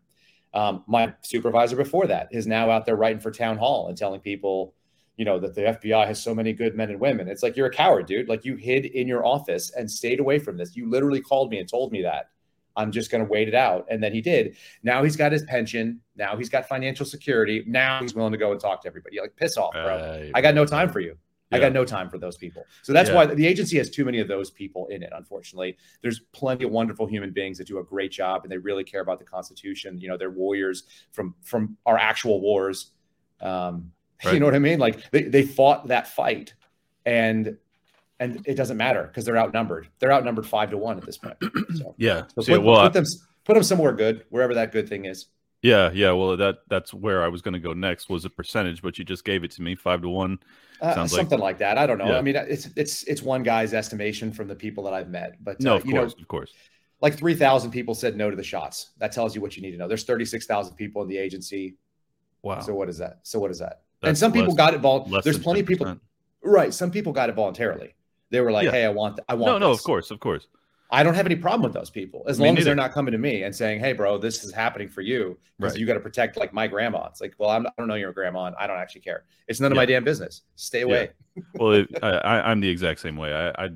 Um, 0.54 0.84
my 0.86 1.12
supervisor 1.22 1.76
before 1.76 2.06
that 2.06 2.28
is 2.30 2.46
now 2.46 2.70
out 2.70 2.86
there 2.86 2.96
writing 2.96 3.20
for 3.20 3.30
town 3.30 3.58
hall 3.58 3.88
and 3.88 3.96
telling 3.96 4.20
people, 4.20 4.74
you 5.16 5.24
know, 5.24 5.38
that 5.38 5.54
the 5.54 5.62
FBI 5.62 6.06
has 6.06 6.22
so 6.22 6.34
many 6.34 6.52
good 6.52 6.74
men 6.74 6.90
and 6.90 7.00
women. 7.00 7.28
It's 7.28 7.42
like, 7.42 7.56
you're 7.56 7.66
a 7.66 7.70
coward, 7.70 8.06
dude. 8.06 8.28
Like 8.28 8.44
you 8.44 8.56
hid 8.56 8.86
in 8.86 9.06
your 9.06 9.24
office 9.26 9.70
and 9.70 9.90
stayed 9.90 10.20
away 10.20 10.38
from 10.38 10.56
this. 10.56 10.76
You 10.76 10.88
literally 10.88 11.20
called 11.20 11.50
me 11.50 11.58
and 11.58 11.68
told 11.68 11.92
me 11.92 12.02
that. 12.02 12.30
I'm 12.76 12.92
just 12.92 13.10
going 13.10 13.24
to 13.24 13.30
wait 13.30 13.48
it 13.48 13.54
out. 13.54 13.86
And 13.90 14.02
then 14.02 14.12
he 14.12 14.20
did. 14.20 14.56
Now 14.82 15.02
he's 15.02 15.16
got 15.16 15.32
his 15.32 15.42
pension. 15.44 16.00
Now 16.14 16.36
he's 16.36 16.50
got 16.50 16.68
financial 16.68 17.06
security. 17.06 17.64
Now 17.66 18.00
he's 18.00 18.14
willing 18.14 18.32
to 18.32 18.38
go 18.38 18.52
and 18.52 18.60
talk 18.60 18.82
to 18.82 18.88
everybody. 18.88 19.16
You're 19.16 19.24
like, 19.24 19.36
piss 19.36 19.56
off, 19.56 19.72
bro. 19.72 19.96
Uh, 19.96 20.30
I 20.34 20.42
got 20.42 20.54
no 20.54 20.66
time 20.66 20.90
for 20.90 21.00
you. 21.00 21.16
Yeah. 21.50 21.58
I 21.58 21.60
got 21.60 21.72
no 21.72 21.84
time 21.84 22.10
for 22.10 22.18
those 22.18 22.36
people. 22.36 22.64
So 22.82 22.92
that's 22.92 23.08
yeah. 23.08 23.14
why 23.14 23.26
the 23.26 23.46
agency 23.46 23.78
has 23.78 23.88
too 23.88 24.04
many 24.04 24.18
of 24.18 24.26
those 24.26 24.50
people 24.50 24.88
in 24.88 25.02
it. 25.02 25.12
Unfortunately, 25.14 25.76
there's 26.02 26.20
plenty 26.32 26.64
of 26.64 26.72
wonderful 26.72 27.06
human 27.06 27.30
beings 27.30 27.58
that 27.58 27.68
do 27.68 27.78
a 27.78 27.84
great 27.84 28.10
job 28.10 28.42
and 28.42 28.50
they 28.50 28.58
really 28.58 28.82
care 28.82 29.00
about 29.00 29.20
the 29.20 29.24
Constitution. 29.24 29.98
You 29.98 30.08
know, 30.08 30.16
they're 30.16 30.30
warriors 30.30 30.84
from 31.12 31.34
from 31.42 31.76
our 31.86 31.98
actual 31.98 32.40
wars. 32.40 32.90
Um, 33.40 33.92
right. 34.24 34.34
You 34.34 34.40
know 34.40 34.46
what 34.46 34.56
I 34.56 34.60
mean? 34.60 34.80
Like 34.80 35.08
they 35.10 35.22
they 35.22 35.42
fought 35.42 35.86
that 35.88 36.08
fight, 36.08 36.54
and 37.04 37.56
and 38.18 38.42
it 38.46 38.54
doesn't 38.54 38.76
matter 38.76 39.04
because 39.04 39.24
they're 39.24 39.38
outnumbered. 39.38 39.88
They're 39.98 40.12
outnumbered 40.12 40.46
five 40.46 40.70
to 40.70 40.78
one 40.78 40.96
at 40.98 41.04
this 41.04 41.18
point. 41.18 41.36
So, 41.76 41.94
yeah. 41.98 42.22
So 42.40 42.54
put, 42.54 42.62
well, 42.62 42.82
put 42.82 42.92
them 42.94 43.04
put 43.44 43.54
them 43.54 43.62
somewhere 43.62 43.92
good, 43.92 44.24
wherever 44.30 44.54
that 44.54 44.72
good 44.72 44.88
thing 44.88 45.04
is. 45.04 45.26
Yeah, 45.66 45.90
yeah. 45.92 46.12
Well, 46.12 46.36
that 46.36 46.58
that's 46.68 46.94
where 46.94 47.24
I 47.24 47.28
was 47.28 47.42
going 47.42 47.54
to 47.54 47.60
go 47.60 47.72
next 47.72 48.08
was 48.08 48.24
a 48.24 48.30
percentage, 48.30 48.82
but 48.82 48.98
you 48.98 49.04
just 49.04 49.24
gave 49.24 49.42
it 49.42 49.50
to 49.52 49.62
me 49.62 49.74
five 49.74 50.00
to 50.02 50.08
one. 50.08 50.38
Uh, 50.80 51.06
something 51.06 51.38
like, 51.38 51.40
like, 51.40 51.58
that. 51.58 51.76
I 51.76 51.86
don't 51.86 51.98
know. 51.98 52.06
Yeah. 52.06 52.18
I 52.18 52.22
mean, 52.22 52.36
it's 52.36 52.68
it's 52.76 53.02
it's 53.04 53.22
one 53.22 53.42
guy's 53.42 53.74
estimation 53.74 54.32
from 54.32 54.46
the 54.46 54.54
people 54.54 54.84
that 54.84 54.94
I've 54.94 55.08
met, 55.08 55.42
but 55.42 55.60
no, 55.60 55.72
uh, 55.72 55.76
of 55.76 55.82
course, 55.84 56.14
know, 56.16 56.22
of 56.22 56.28
course. 56.28 56.52
Like 57.00 57.16
three 57.16 57.34
thousand 57.34 57.72
people 57.72 57.94
said 57.94 58.16
no 58.16 58.30
to 58.30 58.36
the 58.36 58.44
shots. 58.44 58.90
That 58.98 59.10
tells 59.10 59.34
you 59.34 59.40
what 59.40 59.56
you 59.56 59.62
need 59.62 59.72
to 59.72 59.76
know. 59.76 59.88
There's 59.88 60.04
thirty 60.04 60.24
six 60.24 60.46
thousand 60.46 60.76
people 60.76 61.02
in 61.02 61.08
the 61.08 61.18
agency. 61.18 61.76
Wow. 62.42 62.60
So 62.60 62.72
what 62.74 62.88
is 62.88 62.98
that? 62.98 63.20
So 63.24 63.40
what 63.40 63.50
is 63.50 63.58
that? 63.58 63.82
That's 64.00 64.10
and 64.10 64.18
some 64.18 64.32
people 64.32 64.54
got 64.54 64.74
it 64.74 64.80
vol- 64.80 65.08
There's 65.24 65.38
plenty 65.38 65.60
10%. 65.60 65.62
of 65.62 65.66
people. 65.66 65.96
Right. 66.42 66.72
Some 66.72 66.90
people 66.90 67.12
got 67.12 67.28
it 67.28 67.34
voluntarily. 67.34 67.94
They 68.30 68.40
were 68.40 68.52
like, 68.52 68.66
yeah. 68.66 68.70
"Hey, 68.70 68.84
I 68.84 68.90
want. 68.90 69.16
Th- 69.16 69.24
I 69.28 69.34
want." 69.34 69.52
No, 69.52 69.58
no, 69.58 69.72
of 69.72 69.82
course, 69.82 70.10
of 70.10 70.20
course. 70.20 70.46
I 70.90 71.02
don't 71.02 71.14
have 71.14 71.26
any 71.26 71.36
problem 71.36 71.62
with 71.62 71.72
those 71.72 71.90
people 71.90 72.22
as 72.28 72.38
Me 72.38 72.46
long 72.46 72.54
neither. 72.54 72.60
as 72.60 72.64
they're 72.66 72.74
not 72.74 72.92
coming 72.92 73.12
to 73.12 73.18
me 73.18 73.42
and 73.42 73.54
saying, 73.54 73.80
"Hey, 73.80 73.92
bro, 73.92 74.18
this 74.18 74.44
is 74.44 74.52
happening 74.52 74.88
for 74.88 75.00
you 75.00 75.36
because 75.58 75.72
right. 75.72 75.80
you 75.80 75.86
got 75.86 75.94
to 75.94 76.00
protect 76.00 76.36
like 76.36 76.52
my 76.52 76.66
grandma." 76.66 77.06
It's 77.06 77.20
like, 77.20 77.34
well, 77.38 77.50
I'm, 77.50 77.66
I 77.66 77.70
do 77.70 77.74
not 77.82 77.88
know 77.88 77.94
your 77.94 78.12
grandma, 78.12 78.46
and 78.46 78.56
I 78.56 78.66
don't 78.66 78.78
actually 78.78 79.00
care. 79.00 79.24
It's 79.48 79.60
none 79.60 79.72
of 79.72 79.76
my 79.76 79.86
damn 79.86 80.04
business. 80.04 80.42
Stay 80.54 80.82
away. 80.82 81.10
Yeah. 81.34 81.42
well, 81.54 81.72
it, 81.72 81.88
I, 82.02 82.52
am 82.52 82.60
the 82.60 82.68
exact 82.68 83.00
same 83.00 83.16
way. 83.16 83.32
I, 83.32 83.64
I, 83.64 83.70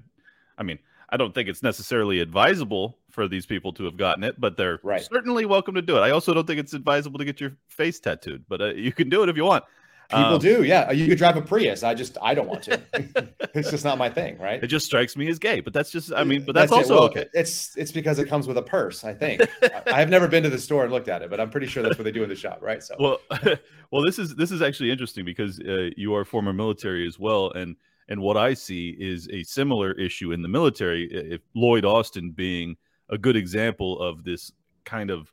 I 0.59 0.63
mean, 0.63 0.79
I 1.09 1.17
don't 1.17 1.35
think 1.35 1.49
it's 1.49 1.63
necessarily 1.63 2.21
advisable 2.21 2.99
for 3.11 3.27
these 3.27 3.45
people 3.45 3.73
to 3.75 3.85
have 3.85 3.97
gotten 3.97 4.23
it, 4.23 4.41
but 4.41 4.57
they're 4.57 4.79
right. 4.85 5.03
certainly 5.03 5.45
welcome 5.45 5.75
to 5.75 5.83
do 5.83 5.97
it. 5.97 6.01
I 6.01 6.11
also 6.11 6.33
don't 6.33 6.47
think 6.47 6.61
it's 6.61 6.75
advisable 6.75 7.19
to 7.19 7.25
get 7.25 7.41
your 7.41 7.57
face 7.67 7.99
tattooed, 7.99 8.45
but 8.49 8.61
uh, 8.61 8.67
you 8.75 8.93
can 8.93 9.09
do 9.09 9.23
it 9.25 9.29
if 9.29 9.37
you 9.37 9.45
want. 9.45 9.65
People 10.11 10.35
um, 10.35 10.41
do, 10.41 10.65
yeah. 10.65 10.91
You 10.91 11.07
could 11.07 11.19
drive 11.19 11.37
a 11.37 11.43
Prius. 11.43 11.85
I 11.85 11.95
just 11.95 12.19
I 12.21 12.35
don't 12.35 12.49
want 12.49 12.65
to. 12.65 12.81
it's 13.55 13.71
just 13.71 13.85
not 13.85 13.97
my 13.97 14.11
thing, 14.11 14.39
right? 14.39 14.61
It 14.63 14.67
just 14.67 14.85
strikes 14.85 15.17
me 15.17 15.29
as 15.29 15.39
gay, 15.39 15.61
but 15.61 15.73
that's 15.73 15.93
just 15.93 16.13
I 16.13 16.25
mean, 16.25 16.45
but 16.45 16.57
that's, 16.57 16.71
that's 16.73 16.91
also 16.91 16.95
well, 16.95 17.05
okay. 17.05 17.27
It's 17.33 17.77
it's 17.77 17.93
because 17.93 18.19
it 18.19 18.29
comes 18.29 18.49
with 18.49 18.59
a 18.59 18.63
purse. 18.63 19.05
I 19.05 19.15
think 19.15 19.43
I, 19.87 20.01
have 20.01 20.11
never 20.11 20.27
been 20.27 20.43
to 20.43 20.51
the 20.51 20.59
store 20.59 20.83
and 20.83 20.93
looked 20.93 21.09
at 21.09 21.23
it, 21.23 21.31
but 21.31 21.39
I'm 21.39 21.49
pretty 21.49 21.69
sure 21.69 21.85
that's 21.85 21.97
what 21.97 22.03
they 22.03 22.11
do 22.11 22.25
in 22.25 22.29
the 22.29 22.35
shop, 22.35 22.59
right? 22.61 22.83
So 22.83 22.97
well, 22.99 23.19
well, 23.93 24.03
this 24.03 24.19
is 24.19 24.35
this 24.35 24.51
is 24.51 24.63
actually 24.63 24.91
interesting 24.91 25.25
because 25.25 25.61
uh, 25.61 25.91
you 25.97 26.13
are 26.15 26.25
former 26.25 26.53
military 26.53 27.07
as 27.07 27.17
well, 27.17 27.53
and 27.53 27.77
and 28.09 28.21
what 28.21 28.37
I 28.37 28.55
see 28.55 28.97
is 28.99 29.29
a 29.33 29.45
similar 29.45 29.93
issue 29.93 30.33
in 30.33 30.43
the 30.43 30.49
military. 30.49 31.05
If 31.05 31.43
Lloyd 31.55 31.85
Austin 31.85 32.33
being 32.33 32.77
a 33.11 33.17
good 33.17 33.37
example 33.37 34.01
of 34.01 34.25
this 34.25 34.51
kind 34.85 35.11
of 35.11 35.33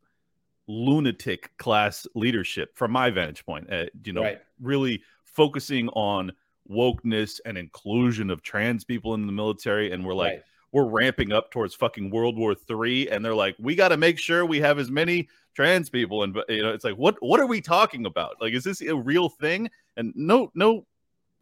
lunatic 0.67 1.51
class 1.57 2.05
leadership 2.15 2.75
from 2.75 2.91
my 2.91 3.09
vantage 3.09 3.45
point. 3.45 3.71
Uh, 3.71 3.85
you 4.03 4.13
know, 4.13 4.23
right. 4.23 4.41
really 4.61 5.01
focusing 5.23 5.89
on 5.89 6.31
wokeness 6.69 7.39
and 7.45 7.57
inclusion 7.57 8.29
of 8.29 8.41
trans 8.41 8.83
people 8.83 9.13
in 9.13 9.25
the 9.25 9.33
military, 9.33 9.91
and 9.91 10.05
we're 10.05 10.13
like. 10.13 10.33
Right. 10.33 10.43
We're 10.73 10.83
ramping 10.83 11.31
up 11.31 11.49
towards 11.49 11.73
fucking 11.75 12.11
World 12.11 12.37
War 12.37 12.53
Three, 12.53 13.07
and 13.07 13.23
they're 13.23 13.33
like, 13.33 13.55
"We 13.57 13.73
got 13.73 13.87
to 13.87 13.97
make 13.97 14.19
sure 14.19 14.45
we 14.45 14.59
have 14.59 14.79
as 14.79 14.91
many 14.91 15.29
trans 15.55 15.89
people." 15.89 16.23
And 16.23 16.37
you 16.49 16.61
know, 16.61 16.73
it's 16.73 16.83
like, 16.83 16.97
what 16.97 17.15
what 17.21 17.39
are 17.39 17.47
we 17.47 17.61
talking 17.61 18.05
about? 18.05 18.35
Like, 18.41 18.53
is 18.53 18.65
this 18.65 18.81
a 18.81 18.93
real 18.93 19.29
thing? 19.29 19.69
And 19.95 20.11
no, 20.13 20.51
no, 20.55 20.85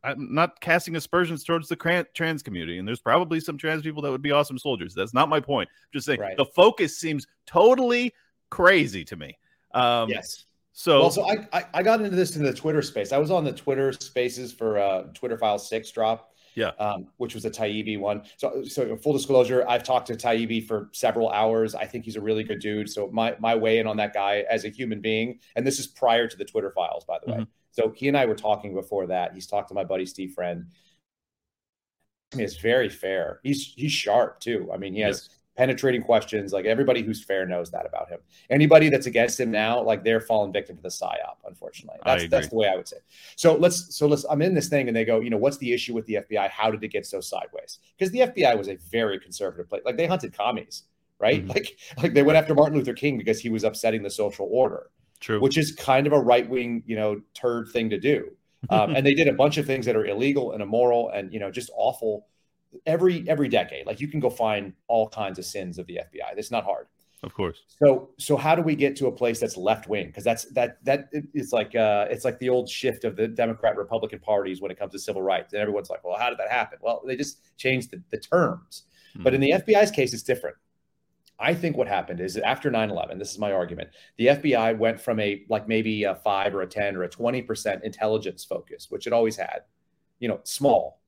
I'm 0.06 0.34
not 0.34 0.62
casting 0.62 0.96
aspersions 0.96 1.44
towards 1.44 1.68
the 1.68 2.06
trans 2.14 2.44
community, 2.44 2.78
and 2.78 2.88
there's 2.88 3.02
probably 3.02 3.40
some 3.40 3.58
trans 3.58 3.82
people 3.82 4.04
that 4.04 4.12
would 4.12 4.22
be 4.22 4.32
awesome 4.32 4.60
soldiers. 4.60 4.94
That's 4.94 5.14
not 5.14 5.30
my 5.30 5.40
point. 5.40 5.68
I'm 5.72 5.90
just 5.94 6.06
saying 6.06 6.20
right. 6.20 6.38
the 6.38 6.46
focus 6.46 6.98
seems 6.98 7.26
totally 7.48 8.14
crazy 8.56 9.04
to 9.04 9.16
me. 9.16 9.38
Um, 9.74 10.10
yes. 10.10 10.46
So, 10.72 11.02
well, 11.02 11.12
so 11.12 11.28
I, 11.28 11.48
I, 11.54 11.66
I 11.76 11.84
got 11.84 12.02
into 12.02 12.16
this 12.16 12.36
in 12.36 12.44
the 12.44 12.54
Twitter 12.54 12.82
space. 12.82 13.12
I 13.12 13.18
was 13.18 13.32
on 13.32 13.44
the 13.44 13.52
Twitter 13.52 13.92
Spaces 13.94 14.54
for 14.54 14.78
uh, 14.78 15.04
Twitter 15.14 15.38
File 15.38 15.60
Six 15.60 15.92
drop. 15.92 16.32
Yeah. 16.56 16.72
Um, 16.80 17.08
which 17.18 17.36
was 17.36 17.44
a 17.44 17.52
Taibbi 17.52 18.00
one. 18.00 18.24
So, 18.38 18.64
so 18.64 18.96
full 18.96 19.12
disclosure, 19.12 19.68
I've 19.68 19.84
talked 19.84 20.08
to 20.08 20.14
Taibbi 20.14 20.66
for 20.66 20.90
several 20.94 21.30
hours. 21.30 21.76
I 21.76 21.86
think 21.86 22.06
he's 22.06 22.16
a 22.16 22.22
really 22.22 22.46
good 22.46 22.60
dude. 22.60 22.90
So 22.90 23.10
my 23.12 23.36
my 23.40 23.56
way 23.56 23.80
in 23.80 23.88
on 23.88 23.98
that 23.98 24.14
guy 24.14 24.46
as 24.50 24.64
a 24.64 24.70
human 24.70 25.02
being, 25.02 25.40
and 25.58 25.68
this 25.68 25.80
is 25.80 25.88
prior 25.88 26.30
to 26.30 26.38
the 26.38 26.46
Twitter 26.46 26.72
files, 26.72 27.04
by 27.04 27.18
the 27.20 27.30
mm-hmm. 27.30 27.42
way. 27.42 27.48
So 27.72 27.92
he 27.94 28.08
and 28.08 28.16
I 28.16 28.26
were 28.26 28.36
talking 28.36 28.74
before 28.74 29.06
that. 29.08 29.34
He's 29.34 29.48
talked 29.48 29.68
to 29.68 29.74
my 29.74 29.84
buddy 29.84 30.06
Steve 30.06 30.32
Friend. 30.32 30.66
I 32.34 32.38
mean, 32.38 32.46
it's 32.46 32.56
very 32.56 32.88
fair. 32.88 33.42
He's 33.44 33.74
he's 33.76 33.92
sharp 33.92 34.40
too. 34.40 34.70
I 34.74 34.78
mean, 34.78 34.94
he 34.94 35.02
has 35.02 35.28
yes 35.30 35.40
penetrating 35.56 36.02
questions. 36.02 36.54
Like 36.54 36.66
everybody 36.66 37.02
who's 37.02 37.24
fair 37.24 37.46
knows 37.46 37.72
that 37.72 37.86
about 37.86 38.10
him. 38.10 38.20
Anybody 38.50 38.90
that's 38.90 39.06
against 39.06 39.40
him 39.40 39.52
now, 39.52 39.82
like 39.82 40.04
they're 40.04 40.22
falling 40.22 40.52
victim 40.52 40.76
to 40.78 40.84
the 40.84 40.90
psyop. 40.90 41.38
Unfortunately, 41.48 42.00
that's 42.06 42.28
that's 42.28 42.50
the 42.50 42.56
way 42.56 42.68
I 42.68 42.76
would 42.76 42.88
say. 42.88 42.98
So 43.36 43.56
let's 43.56 43.96
so 43.96 44.08
let's. 44.08 44.26
I'm 44.30 44.42
in 44.42 44.54
this 44.54 44.68
thing, 44.68 44.88
and 44.88 44.96
they 44.96 45.06
go, 45.06 45.20
you 45.20 45.30
know, 45.30 45.38
what's 45.38 45.58
the 45.58 45.74
issue 45.74 45.94
with 45.94 46.06
the 46.06 46.16
FBI? 46.16 46.50
How 46.50 46.72
did 46.72 46.84
it 46.84 46.90
get 46.90 47.06
so 47.06 47.22
sideways? 47.22 47.80
Because 47.98 48.12
the 48.12 48.20
FBI 48.20 48.58
was 48.58 48.68
a 48.68 48.76
very 48.92 49.20
conservative 49.20 49.70
place. 49.70 49.82
Like 49.86 49.98
they 49.98 50.08
hunted 50.08 50.36
commies, 50.36 50.84
right? 51.20 51.42
Mm-hmm. 51.42 51.50
Like 51.50 51.78
like 51.98 52.14
they 52.14 52.24
went 52.24 52.38
after 52.38 52.54
Martin 52.54 52.78
Luther 52.78 52.94
King 52.94 53.18
because 53.18 53.40
he 53.40 53.50
was 53.50 53.64
upsetting 53.64 54.04
the 54.04 54.10
social 54.10 54.48
order. 54.52 54.90
True. 55.22 55.40
Which 55.40 55.58
is 55.58 55.74
kind 55.74 56.08
of 56.08 56.14
a 56.14 56.20
right 56.20 56.48
wing, 56.48 56.84
you 56.86 56.96
know, 56.96 57.22
turd 57.34 57.70
thing 57.70 57.90
to 57.90 58.00
do. 58.00 58.30
Um, 58.70 58.94
and 58.96 59.06
they 59.06 59.14
did 59.14 59.28
a 59.28 59.34
bunch 59.34 59.58
of 59.58 59.66
things 59.66 59.86
that 59.86 59.96
are 59.96 60.06
illegal 60.06 60.52
and 60.52 60.62
immoral 60.62 61.10
and 61.10 61.32
you 61.34 61.40
know 61.40 61.52
just 61.52 61.72
awful 61.76 62.28
every 62.86 63.28
every 63.28 63.50
decade. 63.50 63.86
Like 63.86 64.00
you 64.00 64.08
can 64.08 64.20
go 64.20 64.30
find 64.30 64.74
all 64.88 65.10
kinds 65.10 65.40
of 65.40 65.46
sins 65.46 65.78
of 65.78 65.88
the 65.88 65.96
FBI. 65.96 66.38
It's 66.38 66.52
not 66.52 66.64
hard. 66.64 66.88
Of 67.24 67.34
course. 67.34 67.64
So 67.80 68.12
so 68.20 68.38
how 68.38 68.56
do 68.56 68.62
we 68.62 68.76
get 68.76 68.96
to 68.98 69.08
a 69.08 69.12
place 69.12 69.40
that's 69.40 69.58
left 69.58 69.88
wing? 69.88 70.08
Because 70.08 70.24
that's 70.24 70.46
that 70.54 70.84
that 70.86 71.10
it's 71.34 71.52
like 71.52 71.76
uh 71.76 72.06
it's 72.10 72.24
like 72.24 72.38
the 72.40 72.50
old 72.50 72.70
shift 72.70 73.04
of 73.04 73.16
the 73.16 73.28
Democrat 73.28 73.78
Republican 73.78 74.20
parties 74.20 74.62
when 74.62 74.72
it 74.72 74.78
comes 74.78 74.92
to 74.92 75.00
civil 75.00 75.22
rights. 75.22 75.54
And 75.54 75.62
everyone's 75.62 75.90
like, 75.90 76.04
well, 76.04 76.18
how 76.18 76.30
did 76.30 76.38
that 76.38 76.52
happen? 76.52 76.78
Well, 76.82 77.02
they 77.06 77.16
just 77.16 77.58
changed 77.58 77.92
the, 77.92 78.02
the 78.12 78.20
terms. 78.20 78.84
Mm-hmm. 79.14 79.24
But 79.24 79.34
in 79.34 79.42
the 79.42 79.52
FBI's 79.52 79.92
case, 79.92 80.14
it's 80.14 80.24
different. 80.24 80.58
I 81.40 81.54
think 81.54 81.76
what 81.76 81.88
happened 81.88 82.22
is 82.22 82.36
that 82.36 82.48
after 82.48 82.72
9-11, 82.72 83.20
this 83.20 83.32
is 83.32 83.40
my 83.40 83.52
argument, 83.52 83.90
the 84.18 84.28
FBI 84.28 84.78
went 84.78 85.02
from 85.02 85.20
a 85.20 85.44
like 85.50 85.68
maybe 85.68 86.04
a 86.04 86.16
five 86.16 86.56
or 86.56 86.62
a 86.62 86.68
10 86.68 86.96
or 86.96 87.04
a 87.04 87.10
20% 87.10 87.84
intelligence 87.84 88.46
focus, 88.46 88.88
which 88.90 89.06
it 89.06 89.14
always 89.14 89.36
had, 89.36 89.62
you 90.20 90.30
know, 90.30 90.40
small, 90.44 91.02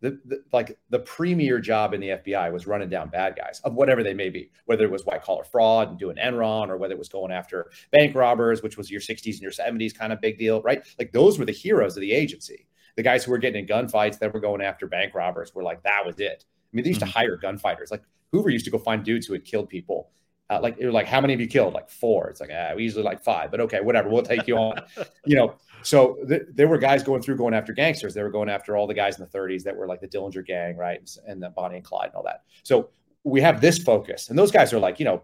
the, 0.00 0.18
the, 0.26 0.42
like 0.52 0.78
the 0.90 1.00
premier 1.00 1.58
job 1.58 1.92
in 1.92 2.00
the 2.00 2.08
FBI 2.08 2.52
was 2.52 2.66
running 2.66 2.88
down 2.88 3.08
bad 3.08 3.36
guys 3.36 3.60
of 3.64 3.74
whatever 3.74 4.02
they 4.02 4.14
may 4.14 4.28
be, 4.28 4.50
whether 4.66 4.84
it 4.84 4.90
was 4.90 5.04
white 5.04 5.22
collar 5.22 5.44
fraud 5.44 5.88
and 5.88 5.98
doing 5.98 6.16
Enron, 6.16 6.68
or 6.68 6.76
whether 6.76 6.94
it 6.94 6.98
was 6.98 7.08
going 7.08 7.32
after 7.32 7.70
bank 7.90 8.14
robbers, 8.14 8.62
which 8.62 8.76
was 8.76 8.90
your 8.90 9.00
60s 9.00 9.32
and 9.32 9.40
your 9.40 9.50
70s 9.50 9.96
kind 9.96 10.12
of 10.12 10.20
big 10.20 10.38
deal, 10.38 10.62
right? 10.62 10.82
Like 10.98 11.12
those 11.12 11.38
were 11.38 11.44
the 11.44 11.52
heroes 11.52 11.96
of 11.96 12.00
the 12.00 12.12
agency. 12.12 12.66
The 12.96 13.02
guys 13.02 13.24
who 13.24 13.30
were 13.30 13.38
getting 13.38 13.60
in 13.60 13.66
gunfights 13.68 14.18
that 14.18 14.32
were 14.32 14.40
going 14.40 14.60
after 14.60 14.86
bank 14.86 15.14
robbers 15.14 15.54
were 15.54 15.62
like 15.62 15.82
that 15.82 16.04
was 16.06 16.18
it. 16.18 16.44
I 16.48 16.76
mean, 16.76 16.84
they 16.84 16.90
used 16.90 17.00
mm-hmm. 17.00 17.10
to 17.10 17.18
hire 17.18 17.36
gunfighters. 17.36 17.90
Like 17.90 18.02
Hoover 18.32 18.50
used 18.50 18.64
to 18.66 18.70
go 18.70 18.78
find 18.78 19.04
dudes 19.04 19.26
who 19.26 19.32
had 19.32 19.44
killed 19.44 19.68
people. 19.68 20.10
Uh, 20.50 20.60
like, 20.62 20.76
like, 20.80 21.06
how 21.06 21.20
many 21.20 21.34
have 21.34 21.40
you 21.40 21.46
killed? 21.46 21.74
Like 21.74 21.90
four. 21.90 22.28
It's 22.28 22.40
like, 22.40 22.50
ah, 22.52 22.72
we 22.74 22.82
usually 22.82 23.02
like 23.02 23.22
five, 23.22 23.50
but 23.50 23.60
okay, 23.60 23.80
whatever. 23.80 24.08
We'll 24.08 24.22
take 24.22 24.46
you 24.46 24.56
on. 24.56 24.80
you 25.26 25.36
know, 25.36 25.54
so 25.82 26.16
th- 26.26 26.42
there 26.54 26.68
were 26.68 26.78
guys 26.78 27.02
going 27.02 27.20
through 27.20 27.36
going 27.36 27.52
after 27.52 27.74
gangsters. 27.74 28.14
They 28.14 28.22
were 28.22 28.30
going 28.30 28.48
after 28.48 28.76
all 28.76 28.86
the 28.86 28.94
guys 28.94 29.18
in 29.18 29.26
the 29.30 29.38
30s 29.38 29.62
that 29.64 29.76
were 29.76 29.86
like 29.86 30.00
the 30.00 30.08
Dillinger 30.08 30.46
gang, 30.46 30.76
right? 30.76 31.08
And 31.26 31.42
the 31.42 31.50
Bonnie 31.50 31.76
and 31.76 31.84
Clyde 31.84 32.06
and 32.06 32.14
all 32.14 32.22
that. 32.22 32.44
So 32.62 32.88
we 33.24 33.42
have 33.42 33.60
this 33.60 33.78
focus, 33.78 34.30
and 34.30 34.38
those 34.38 34.50
guys 34.50 34.72
are 34.72 34.78
like, 34.78 34.98
you 34.98 35.04
know, 35.04 35.22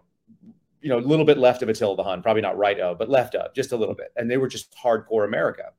you 0.81 0.89
know, 0.89 0.99
a 0.99 1.01
little 1.01 1.25
bit 1.25 1.39
left 1.39 1.63
of 1.63 1.69
Attila 1.69 1.95
the 1.95 2.03
Hun, 2.03 2.21
probably 2.21 2.43
not 2.43 2.55
right 2.57 2.79
of, 2.79 2.99
but 2.99 3.09
left 3.09 3.33
of, 3.33 3.51
just 3.55 3.71
a 3.71 3.75
little 3.75 3.95
bit. 3.95 4.11
And 4.17 4.29
they 4.29 4.37
were 4.37 4.47
just 4.47 4.75
hardcore 4.75 5.25
America, 5.25 5.71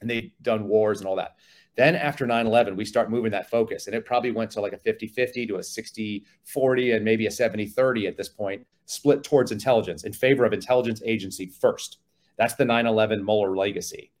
and 0.00 0.10
they'd 0.10 0.32
done 0.42 0.66
wars 0.66 0.98
and 0.98 1.06
all 1.06 1.16
that. 1.16 1.36
Then 1.80 1.96
after 1.96 2.26
9 2.26 2.46
11, 2.46 2.76
we 2.76 2.84
start 2.84 3.08
moving 3.08 3.30
that 3.30 3.48
focus, 3.48 3.86
and 3.86 3.96
it 3.96 4.04
probably 4.04 4.32
went 4.32 4.50
to 4.50 4.60
like 4.60 4.74
a 4.74 4.76
50 4.76 5.06
50 5.06 5.46
to 5.46 5.56
a 5.56 5.62
60 5.62 6.26
40 6.44 6.90
and 6.92 7.02
maybe 7.02 7.26
a 7.26 7.30
70 7.30 7.68
30 7.68 8.06
at 8.06 8.18
this 8.18 8.28
point, 8.28 8.66
split 8.84 9.24
towards 9.24 9.50
intelligence 9.50 10.04
in 10.04 10.12
favor 10.12 10.44
of 10.44 10.52
intelligence 10.52 11.00
agency 11.06 11.46
first. 11.46 11.96
That's 12.36 12.52
the 12.52 12.66
9 12.66 12.84
11 12.84 13.24
Mueller 13.24 13.56
legacy. 13.56 14.12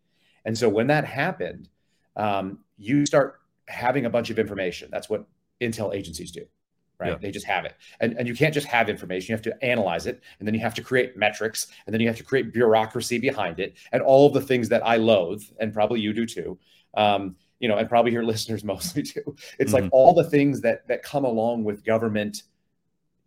And 0.46 0.56
so 0.56 0.70
when 0.70 0.86
that 0.86 1.04
happened, 1.04 1.68
um, 2.16 2.60
you 2.78 3.04
start 3.04 3.42
having 3.68 4.06
a 4.06 4.10
bunch 4.10 4.30
of 4.30 4.38
information. 4.38 4.88
That's 4.90 5.10
what 5.10 5.26
intel 5.60 5.94
agencies 5.94 6.30
do 6.30 6.46
right? 6.98 7.12
Yeah. 7.12 7.18
They 7.18 7.30
just 7.30 7.46
have 7.46 7.64
it. 7.64 7.76
And, 8.00 8.12
and 8.18 8.28
you 8.28 8.34
can't 8.34 8.52
just 8.52 8.66
have 8.66 8.90
information. 8.90 9.32
You 9.32 9.34
have 9.34 9.42
to 9.44 9.64
analyze 9.64 10.06
it. 10.06 10.22
And 10.38 10.46
then 10.46 10.54
you 10.54 10.60
have 10.60 10.74
to 10.74 10.82
create 10.82 11.16
metrics. 11.16 11.68
And 11.86 11.94
then 11.94 12.00
you 12.02 12.06
have 12.08 12.18
to 12.18 12.22
create 12.22 12.52
bureaucracy 12.52 13.16
behind 13.16 13.58
it 13.58 13.78
and 13.92 14.02
all 14.02 14.26
of 14.26 14.34
the 14.34 14.42
things 14.42 14.68
that 14.68 14.86
I 14.86 14.96
loathe, 14.96 15.42
and 15.58 15.72
probably 15.72 16.00
you 16.00 16.12
do 16.12 16.26
too 16.26 16.58
um, 16.94 17.36
you 17.60 17.68
know, 17.68 17.76
and 17.76 17.88
probably 17.88 18.12
your 18.12 18.24
listeners 18.32 18.64
mostly 18.64 19.02
too. 19.02 19.36
It's 19.58 19.72
mm-hmm. 19.72 19.84
like 19.84 19.92
all 19.92 20.12
the 20.14 20.24
things 20.24 20.60
that 20.62 20.88
that 20.88 21.02
come 21.02 21.24
along 21.24 21.64
with 21.64 21.84
government 21.84 22.42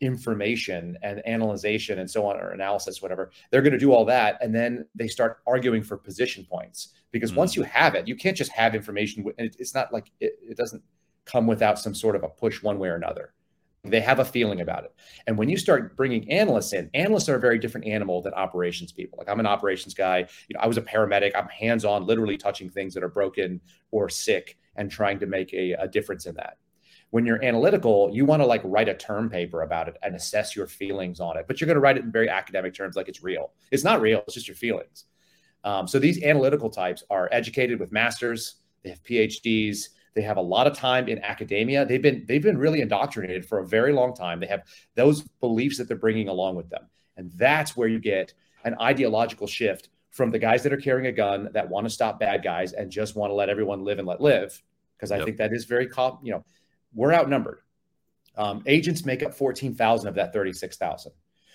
information 0.02 0.98
and 1.02 1.26
analyzation 1.26 2.00
and 2.00 2.10
so 2.10 2.26
on 2.26 2.36
or 2.36 2.50
analysis 2.50 3.02
whatever 3.02 3.32
they're 3.50 3.62
going 3.62 3.72
to 3.72 3.80
do 3.80 3.94
all 3.94 4.04
that 4.04 4.38
and 4.42 4.54
then 4.54 4.86
they 4.94 5.08
start 5.08 5.38
arguing 5.48 5.82
for 5.82 5.96
position 5.96 6.44
points 6.44 6.90
because 7.12 7.30
mm-hmm. 7.30 7.40
once 7.40 7.56
you 7.56 7.64
have 7.64 7.96
it 7.96 8.06
you 8.06 8.16
can't 8.16 8.36
just 8.36 8.52
have 8.52 8.76
information 8.76 9.24
and 9.38 9.56
it's 9.58 9.74
not 9.74 9.94
like 9.94 10.12
it, 10.20 10.38
it 10.42 10.58
doesn't 10.58 10.84
come 11.24 11.48
without 11.48 11.80
some 11.80 11.96
sort 11.96 12.18
of 12.18 12.24
a 12.24 12.28
push 12.28 12.62
one 12.62 12.80
way 12.80 12.90
or 12.90 12.96
another 12.96 13.34
they 13.84 14.00
have 14.00 14.20
a 14.20 14.26
feeling 14.26 14.62
about 14.62 14.86
it. 14.86 14.96
And 15.28 15.38
when 15.38 15.50
you 15.50 15.58
start 15.58 15.98
bringing 15.98 16.32
analysts 16.32 16.72
in, 16.72 16.90
analysts 16.94 17.28
are 17.28 17.36
a 17.36 17.40
very 17.40 17.60
different 17.60 17.86
animal 17.86 18.22
than 18.22 18.34
operations 18.34 18.94
people. 18.94 19.18
Like 19.18 19.30
I'm 19.30 19.42
an 19.42 19.46
operations 19.46 19.94
guy. 19.94 20.20
You 20.48 20.54
know, 20.54 20.62
I 20.62 20.68
was 20.68 20.78
a 20.78 20.82
paramedic. 20.82 21.34
I'm 21.36 21.48
hands-on, 21.50 22.06
literally 22.06 22.38
touching 22.38 22.70
things 22.70 22.94
that 22.94 23.04
are 23.04 23.10
broken 23.10 23.60
or 23.92 24.10
sick 24.10 24.58
and 24.78 24.90
trying 24.90 25.20
to 25.20 25.26
make 25.26 25.54
a, 25.54 25.74
a 25.74 25.88
difference 25.88 26.26
in 26.26 26.36
that. 26.36 26.58
When 27.10 27.26
you're 27.26 27.44
analytical, 27.44 28.10
you 28.12 28.26
want 28.26 28.42
to 28.42 28.46
like 28.46 28.62
write 28.64 28.88
a 28.88 28.94
term 28.96 29.30
paper 29.30 29.62
about 29.62 29.90
it 29.90 29.98
and 30.02 30.16
assess 30.16 30.56
your 30.56 30.66
feelings 30.66 31.20
on 31.20 31.38
it. 31.38 31.46
But 31.46 31.60
you're 31.60 31.68
going 31.68 31.76
to 31.76 31.82
write 31.82 31.98
it 31.98 32.06
in 32.06 32.12
very 32.12 32.30
academic 32.30 32.74
terms, 32.74 32.96
like 32.96 33.10
it's 33.10 33.22
real. 33.22 33.52
It's 33.70 33.84
not 33.84 34.02
real. 34.02 34.24
It's 34.26 34.34
just 34.34 34.48
your 34.48 34.56
feelings. 34.56 35.06
Um, 35.66 35.88
so 35.88 36.00
these 36.00 36.24
analytical 36.24 36.70
types 36.70 37.04
are 37.10 37.30
educated 37.32 37.80
with 37.80 37.92
masters. 37.92 38.56
They 38.84 38.90
have 38.90 39.04
PhDs 39.04 39.90
they 40.16 40.22
have 40.22 40.38
a 40.38 40.42
lot 40.42 40.68
of 40.68 40.78
time 40.78 41.08
in 41.08 41.20
academia. 41.24 41.86
They've 41.86 42.02
been 42.02 42.26
they've 42.28 42.42
been 42.42 42.58
really 42.58 42.82
indoctrinated 42.82 43.46
for 43.46 43.60
a 43.60 43.68
very 43.68 43.94
long 43.94 44.14
time. 44.14 44.40
They 44.40 44.48
have 44.48 44.64
those 44.96 45.22
beliefs 45.40 45.78
that 45.78 45.88
they're 45.88 45.98
bringing 45.98 46.28
along 46.28 46.56
with 46.56 46.70
them, 46.70 46.88
and 47.18 47.32
that's 47.32 47.76
where 47.76 47.88
you 47.88 48.00
get 48.00 48.34
an 48.64 48.76
ideological 48.80 49.48
shift 49.48 49.90
from 50.12 50.30
the 50.30 50.40
guys 50.40 50.62
that 50.64 50.72
are 50.72 50.78
carrying 50.78 51.08
a 51.08 51.12
gun 51.12 51.50
that 51.54 51.68
want 51.68 51.86
to 51.86 51.90
stop 51.90 52.20
bad 52.20 52.44
guys 52.44 52.74
and 52.74 52.92
just 52.92 53.16
want 53.16 53.32
to 53.32 53.34
let 53.34 53.50
everyone 53.50 53.84
live 53.84 53.98
and 53.98 54.08
let 54.08 54.22
live. 54.22 54.62
Because 54.96 55.12
I 55.12 55.18
yep. 55.18 55.26
think 55.26 55.38
that 55.38 55.52
is 55.52 55.66
very, 55.66 55.90
you 56.22 56.32
know, 56.32 56.46
we're 56.94 57.14
outnumbered. 57.14 57.60
Um, 58.38 58.64
agents 58.68 59.06
make 59.06 59.24
up 59.24 59.34
14,000 59.34 60.08
of 60.08 60.16
that 60.16 60.32
36,000. 60.32 61.12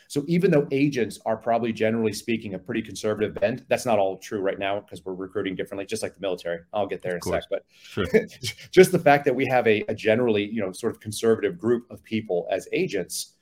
So 0.08 0.24
even 0.26 0.50
though 0.50 0.66
agents 0.70 1.20
are 1.26 1.36
probably 1.36 1.70
generally 1.70 2.14
speaking 2.14 2.54
a 2.54 2.58
pretty 2.58 2.80
conservative 2.80 3.34
bent, 3.34 3.68
that's 3.68 3.84
not 3.84 3.98
all 3.98 4.16
true 4.16 4.40
right 4.40 4.58
now 4.58 4.80
because 4.80 5.04
we're 5.04 5.12
recruiting 5.12 5.54
differently, 5.54 5.84
just 5.84 6.02
like 6.02 6.14
the 6.14 6.20
military. 6.20 6.60
I'll 6.72 6.86
get 6.86 7.02
there 7.02 7.12
in 7.12 7.20
a 7.22 7.28
sec. 7.28 7.44
But 7.50 7.66
sure. 7.82 8.06
just 8.70 8.90
the 8.90 8.98
fact 8.98 9.26
that 9.26 9.36
we 9.36 9.46
have 9.48 9.66
a, 9.66 9.84
a 9.88 9.94
generally, 9.94 10.46
you 10.46 10.62
know, 10.62 10.72
sort 10.72 10.94
of 10.94 11.00
conservative 11.00 11.58
group 11.58 11.90
of 11.90 12.02
people 12.02 12.48
as 12.50 12.66
agents, 12.72 13.34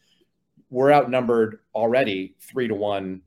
we're 0.69 0.93
outnumbered 0.93 1.61
already 1.73 2.35
three 2.41 2.67
to 2.67 2.75
one, 2.75 3.23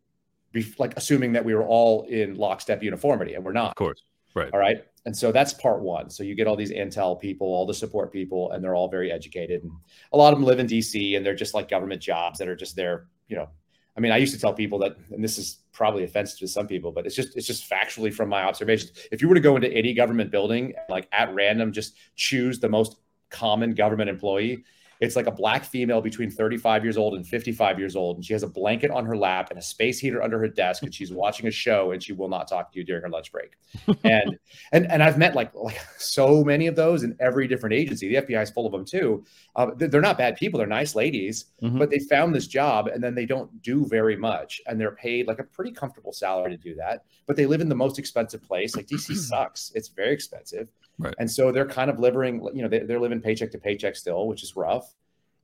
like 0.78 0.98
assuming 0.98 1.32
that 1.32 1.46
we 1.46 1.56
were 1.56 1.66
all 1.66 2.04
in 2.10 2.36
lockstep 2.36 2.84
uniformity, 2.84 3.36
and 3.36 3.46
we're 3.46 3.54
not. 3.54 3.70
Of 3.70 3.76
course. 3.76 4.04
Right. 4.36 4.50
All 4.52 4.60
right. 4.60 4.84
And 5.06 5.16
so 5.16 5.32
that's 5.32 5.54
part 5.54 5.80
one. 5.80 6.10
So 6.10 6.24
you 6.24 6.36
get 6.36 6.46
all 6.46 6.58
these 6.58 6.74
intel 6.74 7.18
people, 7.18 7.48
all 7.48 7.66
the 7.66 7.74
support 7.74 8.12
people, 8.12 8.52
and 8.52 8.62
they're 8.62 8.76
all 8.76 8.90
very 8.90 9.14
educated. 9.14 9.64
And 9.64 9.72
a 10.12 10.18
lot 10.18 10.34
of 10.34 10.40
them 10.40 10.46
live 10.46 10.60
in 10.60 10.68
DC 10.68 11.16
and 11.16 11.26
they're 11.26 11.34
just 11.34 11.54
like 11.54 11.70
government 11.70 12.02
jobs 12.02 12.38
that 12.40 12.50
are 12.50 12.56
just 12.56 12.76
there 12.76 13.08
you 13.30 13.38
know, 13.38 13.48
I 13.96 14.02
mean, 14.02 14.12
I 14.12 14.18
used 14.18 14.34
to 14.34 14.40
tell 14.40 14.54
people 14.54 14.80
that, 14.80 14.98
and 15.12 15.24
this 15.24 15.38
is 15.38 15.60
probably 15.72 16.04
offensive 16.04 16.40
to 16.40 16.48
some 16.48 16.68
people, 16.68 16.92
but 16.92 17.06
it's 17.06 17.16
just 17.16 17.36
it's 17.38 17.48
just 17.48 17.70
factually 17.70 18.14
from 18.14 18.30
my 18.30 18.44
observations. 18.44 18.92
If 19.12 19.22
you 19.22 19.30
were 19.30 19.36
to 19.36 19.42
go 19.42 19.56
into 19.56 19.72
any 19.72 19.94
government 19.94 20.32
building, 20.32 20.74
like 20.90 21.08
at 21.12 21.34
random, 21.34 21.72
just 21.72 21.96
choose 22.16 22.60
the 22.60 22.70
most 22.70 22.98
common 23.30 23.74
government 23.74 24.10
employee, 24.10 24.64
it's 25.00 25.16
like 25.16 25.28
a 25.28 25.32
black 25.32 25.64
female 25.64 26.02
between 26.02 26.30
35 26.30 26.84
years 26.84 26.98
old 26.98 27.14
and 27.14 27.26
55 27.26 27.80
years 27.80 27.96
old. 27.96 28.18
And 28.18 28.26
she 28.26 28.34
has 28.34 28.44
a 28.44 28.48
blanket 28.48 28.92
on 28.92 29.06
her 29.06 29.16
lap 29.16 29.50
and 29.50 29.58
a 29.58 29.62
space 29.62 29.98
heater 29.98 30.22
under 30.22 30.38
her 30.40 30.48
desk. 30.48 30.84
And 30.84 30.94
she's 30.94 31.12
watching 31.12 31.48
a 31.48 31.52
show 31.52 31.92
and 31.92 32.04
she 32.04 32.12
will 32.12 32.28
not 32.28 32.48
talk 32.48 32.72
to 32.74 32.80
you 32.80 32.84
during 32.84 33.04
her 33.04 33.10
lunch 33.10 33.32
break. 33.32 33.54
and 34.04 34.38
and 34.74 34.92
and 34.92 35.02
I've 35.02 35.18
met 35.18 35.36
like 35.36 35.54
like 35.56 35.80
so 35.98 36.44
many 36.44 36.68
of 36.68 36.76
those 36.76 37.04
in 37.04 37.16
every 37.20 37.48
different 37.48 37.76
agency. 37.76 38.10
The 38.10 38.22
FBI 38.22 38.44
is 38.44 38.50
full 38.50 38.66
of 38.66 38.74
them 38.74 38.84
too. 38.84 39.24
Uh, 39.56 39.68
they're 39.78 40.02
not 40.02 40.18
bad 40.18 40.36
people. 40.36 40.58
They're 40.58 40.68
nice 40.68 40.96
ladies, 40.96 41.46
mm-hmm. 41.62 41.78
but 41.78 41.90
they 41.90 42.00
found 42.00 42.36
this 42.36 42.48
job 42.48 42.88
and 42.88 43.02
then 43.02 43.16
they 43.16 43.26
don't 43.26 43.62
do 43.62 43.86
very 43.86 44.18
much. 44.18 44.62
And 44.68 44.80
they're 44.80 44.96
paid 44.96 45.28
like 45.28 45.40
a 45.40 45.44
pretty 45.44 45.72
comfortable 45.72 46.12
salary 46.12 46.52
to 46.52 46.58
do 46.58 46.76
that. 46.76 47.06
But 47.26 47.38
they 47.38 47.46
live 47.46 47.62
in 47.62 47.70
the 47.70 47.76
most 47.76 48.00
expensive 48.00 48.44
place. 48.44 48.76
Like 48.76 48.88
DC 48.88 49.16
sucks. 49.16 49.72
It's 49.76 49.88
very 49.88 50.14
expensive. 50.14 50.68
Right. 51.00 51.16
And 51.18 51.32
so 51.32 51.52
they're 51.52 51.66
kind 51.66 51.90
of 51.90 52.00
living, 52.00 52.48
you 52.54 52.62
know, 52.62 52.68
they, 52.68 52.82
are 52.82 53.00
living 53.00 53.22
paycheck 53.22 53.52
to 53.52 53.58
paycheck 53.58 53.96
still, 53.96 54.28
which 54.28 54.44
is 54.44 54.56
rough. 54.56 54.94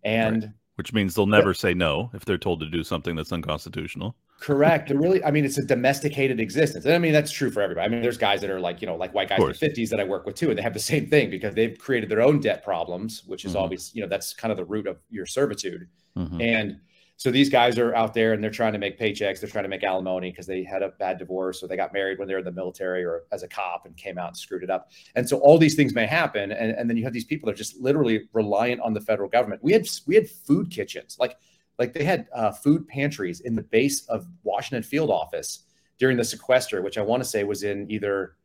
And 0.03 0.43
right. 0.43 0.51
which 0.75 0.93
means 0.93 1.15
they'll 1.15 1.25
never 1.25 1.49
but, 1.51 1.57
say 1.57 1.73
no 1.73 2.11
if 2.13 2.25
they're 2.25 2.37
told 2.37 2.59
to 2.59 2.69
do 2.69 2.83
something 2.83 3.15
that's 3.15 3.31
unconstitutional. 3.31 4.15
Correct. 4.41 4.89
They're 4.89 4.97
really, 4.97 5.23
I 5.23 5.31
mean, 5.31 5.45
it's 5.45 5.57
a 5.57 5.65
domesticated 5.65 6.41
existence. 6.41 6.83
And 6.85 6.93
I 6.93 6.99
mean, 6.99 7.13
that's 7.13 7.31
true 7.31 7.49
for 7.49 7.61
everybody. 7.61 7.85
I 7.85 7.89
mean, 7.89 8.01
there's 8.01 8.17
guys 8.17 8.41
that 8.41 8.49
are 8.49 8.59
like, 8.59 8.81
you 8.81 8.87
know, 8.87 8.95
like 8.95 9.13
white 9.13 9.29
guys 9.29 9.39
in 9.39 9.47
the 9.47 9.53
50s 9.53 9.89
that 9.89 9.99
I 9.99 10.03
work 10.03 10.25
with 10.25 10.35
too, 10.35 10.49
and 10.49 10.57
they 10.57 10.61
have 10.61 10.73
the 10.73 10.79
same 10.79 11.07
thing 11.09 11.29
because 11.29 11.55
they've 11.55 11.77
created 11.79 12.09
their 12.09 12.21
own 12.21 12.41
debt 12.41 12.63
problems, 12.63 13.23
which 13.25 13.45
is 13.45 13.53
mm-hmm. 13.53 13.61
always, 13.61 13.95
you 13.95 14.01
know, 14.01 14.07
that's 14.09 14.33
kind 14.33 14.51
of 14.51 14.57
the 14.57 14.65
root 14.65 14.87
of 14.87 14.97
your 15.09 15.25
servitude. 15.25 15.87
Mm-hmm. 16.17 16.41
And 16.41 16.79
so 17.17 17.32
these 17.32 17.49
guys 17.49 17.78
are 17.78 17.95
out 17.95 18.13
there 18.13 18.34
and 18.34 18.43
they're 18.43 18.51
trying 18.51 18.73
to 18.73 18.80
make 18.80 18.99
paychecks. 18.99 19.39
They're 19.39 19.49
trying 19.49 19.63
to 19.63 19.69
make 19.69 19.84
alimony 19.84 20.32
because 20.32 20.45
they 20.45 20.63
had 20.63 20.84
a 20.84 20.89
bad 20.99 21.17
divorce 21.17 21.63
or 21.63 21.67
they 21.67 21.78
got 21.78 21.93
married 21.93 22.19
when 22.19 22.28
they 22.28 22.34
were 22.34 22.39
in 22.39 22.45
the 22.45 22.51
military 22.51 23.06
or 23.06 23.23
as 23.32 23.41
a 23.41 23.47
cop 23.47 23.86
and 23.86 23.95
came 23.95 24.17
out 24.17 24.30
and 24.30 24.38
screwed 24.38 24.63
it 24.63 24.69
up. 24.69 24.91
And 25.15 25.28
so 25.28 25.38
all 25.38 25.58
these 25.58 25.75
things 25.75 25.93
may 25.93 26.06
happen. 26.06 26.51
And, 26.51 26.71
and 26.71 26.89
then 26.89 26.97
you 26.97 27.06
have 27.06 27.13
these 27.13 27.23
people 27.23 27.47
that 27.47 27.54
are 27.54 27.58
just 27.58 27.80
literally 27.80 28.28
reliant 28.34 28.82
on 28.82 28.93
the 28.93 28.99
federal 28.99 29.30
government. 29.30 29.63
We 29.63 29.71
had 29.71 29.88
we 30.08 30.15
had 30.15 30.30
food 30.30 30.69
kitchens, 30.69 31.15
like 31.17 31.38
like 31.80 31.93
they 31.93 32.04
had 32.04 32.28
uh, 32.34 32.51
food 32.51 32.86
pantries 32.88 33.41
in 33.41 33.56
the 33.56 33.63
base 33.63 34.06
of 34.08 34.28
Washington 34.43 34.84
field 34.84 35.10
office 35.10 35.63
during 35.97 36.17
the 36.17 36.23
sequester, 36.23 36.82
which 36.82 36.97
I 36.97 37.01
want 37.01 37.23
to 37.23 37.30
say 37.30 37.45
was 37.45 37.63
in 37.63 37.89
either 37.89 38.36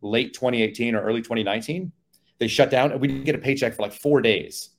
late 0.00 0.32
2018 0.32 0.94
or 0.94 1.02
early 1.02 1.20
2019. 1.20 1.92
They 2.38 2.48
shut 2.48 2.70
down 2.70 2.92
and 2.92 3.00
we 3.00 3.08
didn't 3.08 3.24
get 3.24 3.34
a 3.34 3.38
paycheck 3.38 3.74
for 3.74 3.82
like 3.82 3.92
four 3.92 4.22
days 4.22 4.70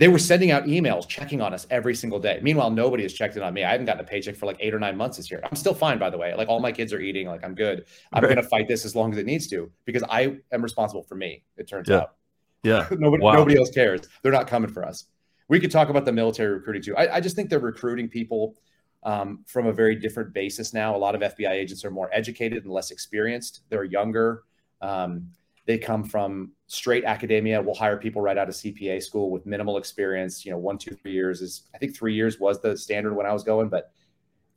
they 0.00 0.08
were 0.08 0.18
sending 0.18 0.50
out 0.50 0.64
emails 0.64 1.06
checking 1.06 1.42
on 1.42 1.52
us 1.52 1.66
every 1.68 1.94
single 1.94 2.18
day. 2.18 2.40
Meanwhile, 2.42 2.70
nobody 2.70 3.02
has 3.02 3.12
checked 3.12 3.36
in 3.36 3.42
on 3.42 3.52
me. 3.52 3.64
I 3.64 3.72
haven't 3.72 3.84
gotten 3.84 4.00
a 4.00 4.08
paycheck 4.08 4.34
for 4.34 4.46
like 4.46 4.56
eight 4.58 4.72
or 4.72 4.78
nine 4.78 4.96
months 4.96 5.18
this 5.18 5.30
year. 5.30 5.42
I'm 5.44 5.54
still 5.54 5.74
fine, 5.74 5.98
by 5.98 6.08
the 6.08 6.16
way. 6.16 6.34
Like 6.34 6.48
all 6.48 6.58
my 6.58 6.72
kids 6.72 6.94
are 6.94 7.00
eating. 7.00 7.26
Like 7.26 7.44
I'm 7.44 7.54
good. 7.54 7.84
I'm 8.10 8.22
right. 8.22 8.32
going 8.32 8.42
to 8.42 8.48
fight 8.48 8.66
this 8.66 8.86
as 8.86 8.96
long 8.96 9.12
as 9.12 9.18
it 9.18 9.26
needs 9.26 9.46
to 9.48 9.70
because 9.84 10.02
I 10.08 10.38
am 10.52 10.62
responsible 10.62 11.02
for 11.02 11.16
me. 11.16 11.44
It 11.58 11.68
turns 11.68 11.90
yeah. 11.90 11.96
out. 11.96 12.14
Yeah. 12.62 12.86
nobody, 12.92 13.22
wow. 13.22 13.34
nobody 13.34 13.58
else 13.58 13.68
cares. 13.68 14.00
They're 14.22 14.32
not 14.32 14.46
coming 14.46 14.70
for 14.70 14.86
us. 14.86 15.04
We 15.48 15.60
could 15.60 15.70
talk 15.70 15.90
about 15.90 16.06
the 16.06 16.12
military 16.12 16.54
recruiting 16.54 16.82
too. 16.82 16.96
I, 16.96 17.16
I 17.16 17.20
just 17.20 17.36
think 17.36 17.50
they're 17.50 17.58
recruiting 17.58 18.08
people 18.08 18.54
um, 19.02 19.44
from 19.46 19.66
a 19.66 19.72
very 19.72 19.96
different 19.96 20.32
basis 20.32 20.72
now. 20.72 20.96
A 20.96 20.98
lot 20.98 21.14
of 21.14 21.20
FBI 21.20 21.50
agents 21.50 21.84
are 21.84 21.90
more 21.90 22.08
educated 22.10 22.64
and 22.64 22.72
less 22.72 22.90
experienced. 22.90 23.64
They're 23.68 23.84
younger. 23.84 24.44
Um, 24.80 25.28
they 25.66 25.78
come 25.78 26.04
from 26.04 26.52
straight 26.66 27.04
academia. 27.04 27.60
We'll 27.60 27.74
hire 27.74 27.96
people 27.96 28.22
right 28.22 28.36
out 28.36 28.48
of 28.48 28.54
CPA 28.54 29.02
school 29.02 29.30
with 29.30 29.46
minimal 29.46 29.76
experience. 29.76 30.44
You 30.44 30.52
know, 30.52 30.58
one, 30.58 30.78
two, 30.78 30.94
three 30.94 31.12
years 31.12 31.42
is 31.42 31.62
I 31.74 31.78
think 31.78 31.96
three 31.96 32.14
years 32.14 32.40
was 32.40 32.60
the 32.60 32.76
standard 32.76 33.14
when 33.14 33.26
I 33.26 33.32
was 33.32 33.44
going, 33.44 33.68
but 33.68 33.92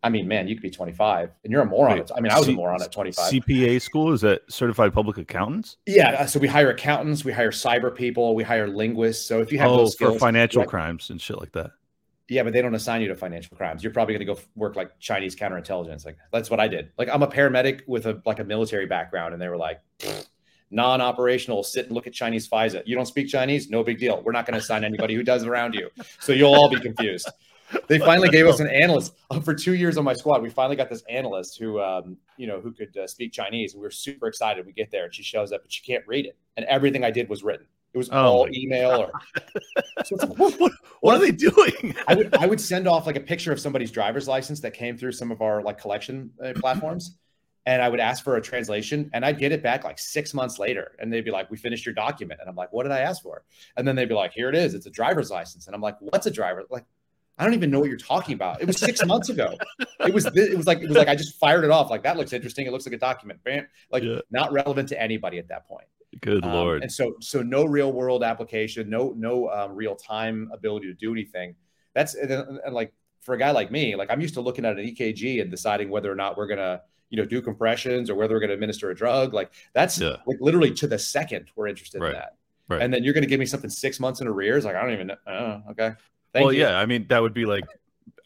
I 0.03 0.09
mean, 0.09 0.27
man, 0.27 0.47
you 0.47 0.55
could 0.55 0.61
be 0.61 0.69
25 0.69 1.31
and 1.43 1.51
you're 1.51 1.61
a 1.61 1.65
moron. 1.65 1.97
Wait, 1.97 2.11
I 2.15 2.19
mean, 2.19 2.31
I 2.31 2.37
was 2.37 2.47
C- 2.47 2.53
a 2.53 2.55
moron 2.55 2.81
at 2.81 2.91
25. 2.91 3.31
CPA 3.31 3.81
school 3.81 4.11
is 4.11 4.21
that 4.21 4.41
certified 4.49 4.93
public 4.93 5.17
accountants? 5.17 5.77
Yeah. 5.85 6.11
Uh, 6.11 6.25
so 6.25 6.39
we 6.39 6.47
hire 6.47 6.69
accountants, 6.69 7.23
we 7.23 7.31
hire 7.31 7.51
cyber 7.51 7.95
people, 7.95 8.35
we 8.35 8.43
hire 8.43 8.67
linguists. 8.67 9.25
So 9.25 9.39
if 9.39 9.51
you 9.51 9.59
have 9.59 9.71
oh, 9.71 9.77
those 9.77 9.93
skills, 9.93 10.15
for 10.15 10.19
financial 10.19 10.61
right? 10.61 10.69
crimes 10.69 11.09
and 11.09 11.21
shit 11.21 11.39
like 11.39 11.53
that. 11.53 11.71
Yeah, 12.27 12.43
but 12.43 12.53
they 12.53 12.61
don't 12.61 12.75
assign 12.75 13.01
you 13.01 13.07
to 13.09 13.15
financial 13.15 13.55
crimes. 13.55 13.83
You're 13.83 13.93
probably 13.93 14.15
going 14.15 14.27
to 14.27 14.33
go 14.33 14.39
work 14.55 14.75
like 14.75 14.97
Chinese 14.99 15.35
counterintelligence. 15.35 16.05
Like 16.05 16.17
that's 16.31 16.49
what 16.49 16.59
I 16.59 16.67
did. 16.67 16.91
Like 16.97 17.09
I'm 17.09 17.23
a 17.23 17.27
paramedic 17.27 17.81
with 17.87 18.05
a 18.05 18.21
like 18.25 18.39
a 18.39 18.43
military 18.43 18.85
background, 18.85 19.33
and 19.33 19.41
they 19.41 19.49
were 19.49 19.57
like, 19.57 19.81
non-operational. 20.73 21.63
Sit 21.63 21.85
and 21.85 21.95
look 21.95 22.07
at 22.07 22.13
Chinese 22.13 22.47
FISA. 22.47 22.83
You 22.85 22.95
don't 22.95 23.05
speak 23.05 23.29
Chinese? 23.29 23.69
No 23.69 23.83
big 23.83 23.99
deal. 23.99 24.21
We're 24.23 24.31
not 24.31 24.45
going 24.45 24.53
to 24.53 24.59
assign 24.59 24.83
anybody 24.83 25.15
who 25.15 25.23
does 25.23 25.45
around 25.45 25.75
you. 25.75 25.89
So 26.19 26.33
you'll 26.33 26.53
all 26.53 26.69
be 26.69 26.79
confused 26.79 27.29
they 27.87 27.99
finally 27.99 28.29
gave 28.29 28.47
us 28.47 28.59
an 28.59 28.67
analyst 28.67 29.15
uh, 29.29 29.39
for 29.39 29.53
two 29.53 29.75
years 29.75 29.97
on 29.97 30.03
my 30.03 30.13
squad. 30.13 30.41
We 30.41 30.49
finally 30.49 30.75
got 30.75 30.89
this 30.89 31.03
analyst 31.09 31.59
who, 31.59 31.81
um, 31.81 32.17
you 32.37 32.47
know, 32.47 32.59
who 32.59 32.71
could 32.71 32.95
uh, 32.97 33.07
speak 33.07 33.31
Chinese. 33.31 33.75
We 33.75 33.81
were 33.81 33.91
super 33.91 34.27
excited. 34.27 34.65
We 34.65 34.73
get 34.73 34.91
there 34.91 35.05
and 35.05 35.13
she 35.13 35.23
shows 35.23 35.51
up, 35.51 35.61
but 35.63 35.71
she 35.71 35.83
can't 35.83 36.05
read 36.07 36.25
it, 36.25 36.37
and 36.57 36.65
everything 36.65 37.03
I 37.03 37.11
did 37.11 37.29
was 37.29 37.43
written. 37.43 37.65
It 37.93 37.97
was 37.97 38.09
oh 38.11 38.15
all 38.15 38.47
email. 38.51 38.91
Or, 38.91 39.11
so 40.03 40.15
like, 40.15 40.29
what, 40.39 40.59
what, 40.59 40.71
what, 41.01 41.15
are 41.15 41.19
they 41.19 41.31
doing? 41.31 41.95
I 42.07 42.15
would 42.15 42.35
I 42.35 42.47
would 42.47 42.59
send 42.59 42.87
off 42.87 43.05
like 43.05 43.17
a 43.17 43.21
picture 43.21 43.51
of 43.51 43.59
somebody's 43.59 43.91
driver's 43.91 44.27
license 44.27 44.59
that 44.61 44.73
came 44.73 44.97
through 44.97 45.11
some 45.11 45.31
of 45.31 45.41
our 45.41 45.61
like 45.61 45.79
collection 45.79 46.31
uh, 46.43 46.53
platforms, 46.55 47.17
and 47.65 47.81
I 47.81 47.89
would 47.89 47.99
ask 47.99 48.23
for 48.23 48.35
a 48.35 48.41
translation, 48.41 49.09
and 49.13 49.25
I'd 49.25 49.39
get 49.39 49.51
it 49.51 49.63
back 49.63 49.83
like 49.83 49.97
six 49.97 50.33
months 50.33 50.59
later, 50.59 50.95
and 50.99 51.11
they'd 51.11 51.25
be 51.25 51.31
like, 51.31 51.49
"We 51.49 51.57
finished 51.57 51.85
your 51.85 51.95
document," 51.95 52.39
and 52.41 52.49
I'm 52.49 52.55
like, 52.55 52.73
"What 52.73 52.83
did 52.83 52.91
I 52.91 52.99
ask 52.99 53.21
for?" 53.21 53.43
And 53.77 53.87
then 53.87 53.95
they'd 53.95 54.09
be 54.09 54.15
like, 54.15 54.33
"Here 54.33 54.49
it 54.49 54.55
is. 54.55 54.73
It's 54.73 54.85
a 54.85 54.91
driver's 54.91 55.31
license," 55.31 55.67
and 55.67 55.75
I'm 55.75 55.81
like, 55.81 55.95
"What's 55.99 56.25
a 56.25 56.31
driver?" 56.31 56.63
Like, 56.69 56.85
I 57.37 57.45
don't 57.45 57.53
even 57.53 57.71
know 57.71 57.79
what 57.79 57.89
you're 57.89 57.97
talking 57.97 58.35
about. 58.35 58.61
It 58.61 58.67
was 58.67 58.77
six 58.77 59.03
months 59.05 59.29
ago. 59.29 59.57
It 59.99 60.13
was 60.13 60.25
it 60.25 60.57
was 60.57 60.67
like 60.67 60.81
it 60.81 60.87
was 60.87 60.97
like 60.97 61.07
I 61.07 61.15
just 61.15 61.39
fired 61.39 61.63
it 61.63 61.71
off. 61.71 61.89
Like 61.89 62.03
that 62.03 62.17
looks 62.17 62.33
interesting. 62.33 62.67
It 62.67 62.71
looks 62.71 62.85
like 62.85 62.93
a 62.93 62.99
document. 62.99 63.39
Bam. 63.43 63.67
Like 63.91 64.03
yeah. 64.03 64.19
not 64.29 64.51
relevant 64.51 64.89
to 64.89 65.01
anybody 65.01 65.39
at 65.39 65.47
that 65.47 65.67
point. 65.67 65.87
Good 66.21 66.43
um, 66.43 66.53
lord. 66.53 66.83
And 66.83 66.91
so 66.91 67.15
so 67.19 67.41
no 67.41 67.65
real 67.65 67.91
world 67.91 68.23
application, 68.23 68.89
no 68.89 69.13
no 69.17 69.49
um, 69.49 69.75
real 69.75 69.95
time 69.95 70.51
ability 70.53 70.87
to 70.87 70.93
do 70.93 71.11
anything. 71.11 71.55
That's 71.95 72.13
and, 72.15 72.31
and 72.31 72.73
like 72.73 72.93
for 73.21 73.33
a 73.33 73.37
guy 73.37 73.51
like 73.51 73.71
me, 73.71 73.95
like 73.95 74.11
I'm 74.11 74.21
used 74.21 74.35
to 74.35 74.41
looking 74.41 74.65
at 74.65 74.77
an 74.77 74.85
EKG 74.85 75.41
and 75.41 75.49
deciding 75.49 75.89
whether 75.89 76.11
or 76.11 76.15
not 76.15 76.37
we're 76.37 76.47
gonna 76.47 76.81
you 77.13 77.17
know 77.17 77.25
do 77.25 77.43
compressions 77.43 78.09
or 78.09 78.15
whether 78.15 78.33
we're 78.33 78.39
gonna 78.39 78.53
administer 78.53 78.89
a 78.89 78.95
drug. 78.95 79.35
Like 79.35 79.51
that's 79.73 79.99
yeah. 79.99 80.15
like 80.25 80.37
literally 80.41 80.71
to 80.71 80.87
the 80.87 80.97
second 80.97 81.45
we're 81.55 81.67
interested 81.67 82.01
right. 82.01 82.07
in 82.07 82.13
that. 82.15 82.37
Right. 82.67 82.81
And 82.81 82.91
then 82.91 83.03
you're 83.03 83.13
going 83.13 83.23
to 83.23 83.29
give 83.29 83.39
me 83.39 83.45
something 83.45 83.69
six 83.69 83.99
months 83.99 84.21
in 84.21 84.27
arrears. 84.27 84.65
Like 84.65 84.75
I 84.75 84.81
don't 84.81 84.93
even 84.93 85.07
know. 85.07 85.17
Oh, 85.27 85.61
okay. 85.71 85.91
Thank 86.33 86.45
well, 86.45 86.53
you. 86.53 86.61
yeah, 86.61 86.79
I 86.79 86.87
mean 86.87 87.05
that 87.09 87.21
would 87.21 87.33
be 87.35 87.45
like 87.45 87.65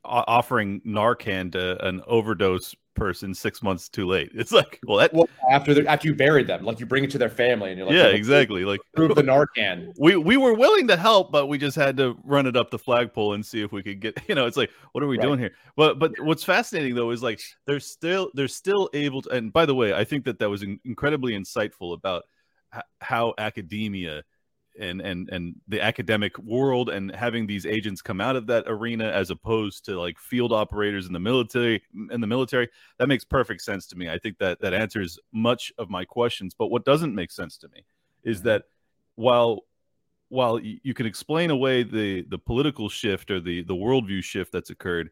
offering 0.05 0.79
Narcan 0.85 1.51
to 1.51 1.85
an 1.85 2.01
overdose 2.07 2.73
person 2.97 3.33
six 3.33 3.63
months 3.63 3.87
too 3.87 4.05
late. 4.05 4.31
It's 4.33 4.51
like, 4.51 4.79
well, 4.85 4.97
that 4.97 5.13
well, 5.13 5.29
after 5.49 5.73
the, 5.73 5.87
after 5.87 6.07
you 6.09 6.15
buried 6.15 6.47
them, 6.47 6.65
like 6.65 6.79
you 6.79 6.85
bring 6.85 7.05
it 7.05 7.11
to 7.11 7.17
their 7.17 7.29
family, 7.29 7.69
and 7.69 7.77
you're 7.77 7.87
like, 7.87 7.95
yeah, 7.95 8.07
exactly. 8.07 8.65
Like 8.65 8.81
prove 8.95 9.15
the 9.15 9.21
Narcan. 9.23 9.93
We 9.99 10.17
we 10.17 10.35
were 10.35 10.53
willing 10.53 10.87
to 10.89 10.97
help, 10.97 11.31
but 11.31 11.47
we 11.47 11.57
just 11.57 11.77
had 11.77 11.95
to 11.97 12.17
run 12.23 12.47
it 12.47 12.57
up 12.57 12.71
the 12.71 12.79
flagpole 12.79 13.33
and 13.33 13.45
see 13.45 13.61
if 13.61 13.71
we 13.71 13.83
could 13.83 14.01
get. 14.01 14.17
You 14.27 14.35
know, 14.35 14.45
it's 14.45 14.57
like, 14.57 14.71
what 14.91 15.03
are 15.03 15.07
we 15.07 15.17
right. 15.17 15.23
doing 15.23 15.39
here? 15.39 15.53
But 15.77 15.99
but 15.99 16.19
what's 16.19 16.43
fascinating 16.43 16.95
though 16.95 17.11
is 17.11 17.23
like 17.23 17.39
they're 17.65 17.79
still 17.79 18.29
they're 18.33 18.49
still 18.49 18.89
able 18.93 19.21
to. 19.21 19.29
And 19.29 19.53
by 19.53 19.65
the 19.65 19.75
way, 19.75 19.93
I 19.93 20.03
think 20.03 20.25
that 20.25 20.39
that 20.39 20.49
was 20.49 20.63
incredibly 20.83 21.31
insightful 21.31 21.93
about 21.93 22.25
how 22.99 23.33
academia 23.37 24.23
and 24.79 25.01
and 25.01 25.29
and 25.29 25.55
the 25.67 25.81
academic 25.81 26.37
world 26.39 26.89
and 26.89 27.13
having 27.15 27.47
these 27.47 27.65
agents 27.65 28.01
come 28.01 28.21
out 28.21 28.35
of 28.35 28.47
that 28.47 28.63
arena 28.67 29.05
as 29.05 29.29
opposed 29.29 29.85
to 29.85 29.99
like 29.99 30.17
field 30.19 30.53
operators 30.53 31.07
in 31.07 31.13
the 31.13 31.19
military 31.19 31.81
in 32.11 32.21
the 32.21 32.27
military 32.27 32.69
that 32.97 33.07
makes 33.07 33.23
perfect 33.23 33.61
sense 33.61 33.87
to 33.87 33.95
me 33.95 34.09
i 34.09 34.17
think 34.17 34.37
that 34.37 34.59
that 34.61 34.73
answers 34.73 35.19
much 35.31 35.71
of 35.77 35.89
my 35.89 36.05
questions 36.05 36.53
but 36.57 36.67
what 36.67 36.85
doesn't 36.85 37.15
make 37.15 37.31
sense 37.31 37.57
to 37.57 37.67
me 37.69 37.83
is 38.23 38.39
mm-hmm. 38.39 38.47
that 38.49 38.63
while 39.15 39.61
while 40.29 40.59
you 40.59 40.93
can 40.93 41.05
explain 41.05 41.49
away 41.49 41.83
the 41.83 42.23
the 42.29 42.37
political 42.37 42.89
shift 42.89 43.31
or 43.31 43.39
the 43.39 43.63
the 43.63 43.75
worldview 43.75 44.23
shift 44.23 44.51
that's 44.51 44.69
occurred 44.69 45.09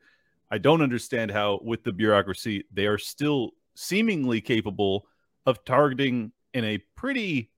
i 0.52 0.58
don't 0.58 0.82
understand 0.82 1.32
how 1.32 1.60
with 1.64 1.84
the 1.84 1.94
bureaucracy 1.94 2.64
they 2.74 2.86
are 2.86 2.98
still 2.98 3.52
seemingly 3.76 4.42
capable 4.42 5.08
of 5.46 5.64
targeting 5.66 6.32
in 6.54 6.64
a 6.64 6.78
pretty 6.96 7.52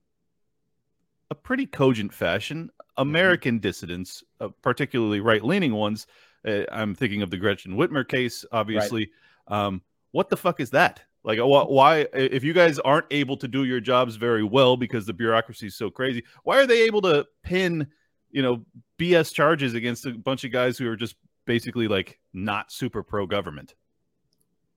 a 1.30 1.34
pretty 1.34 1.66
cogent 1.66 2.12
fashion 2.12 2.64
mm-hmm. 2.64 3.08
American 3.08 3.58
dissidents, 3.58 4.22
uh, 4.40 4.48
particularly 4.62 5.20
right 5.20 5.44
leaning 5.44 5.74
ones. 5.74 6.06
Uh, 6.46 6.62
I'm 6.70 6.94
thinking 6.94 7.22
of 7.22 7.30
the 7.30 7.36
Gretchen 7.36 7.76
Whitmer 7.76 8.06
case, 8.06 8.44
obviously. 8.52 9.10
Right. 9.50 9.66
Um, 9.66 9.82
what 10.12 10.28
the 10.28 10.36
fuck 10.36 10.60
is 10.60 10.70
that? 10.70 11.02
Like, 11.24 11.38
why, 11.40 12.06
if 12.14 12.44
you 12.44 12.52
guys 12.52 12.78
aren't 12.78 13.06
able 13.10 13.36
to 13.38 13.48
do 13.48 13.64
your 13.64 13.80
jobs 13.80 14.16
very 14.16 14.44
well 14.44 14.76
because 14.76 15.04
the 15.04 15.12
bureaucracy 15.12 15.66
is 15.66 15.76
so 15.76 15.90
crazy, 15.90 16.24
why 16.44 16.58
are 16.58 16.66
they 16.66 16.84
able 16.84 17.02
to 17.02 17.26
pin, 17.42 17.88
you 18.30 18.40
know, 18.40 18.64
BS 18.98 19.32
charges 19.34 19.74
against 19.74 20.06
a 20.06 20.12
bunch 20.12 20.44
of 20.44 20.52
guys 20.52 20.78
who 20.78 20.88
are 20.88 20.96
just 20.96 21.16
basically 21.44 21.88
like 21.88 22.18
not 22.32 22.72
super 22.72 23.02
pro 23.02 23.26
government? 23.26 23.74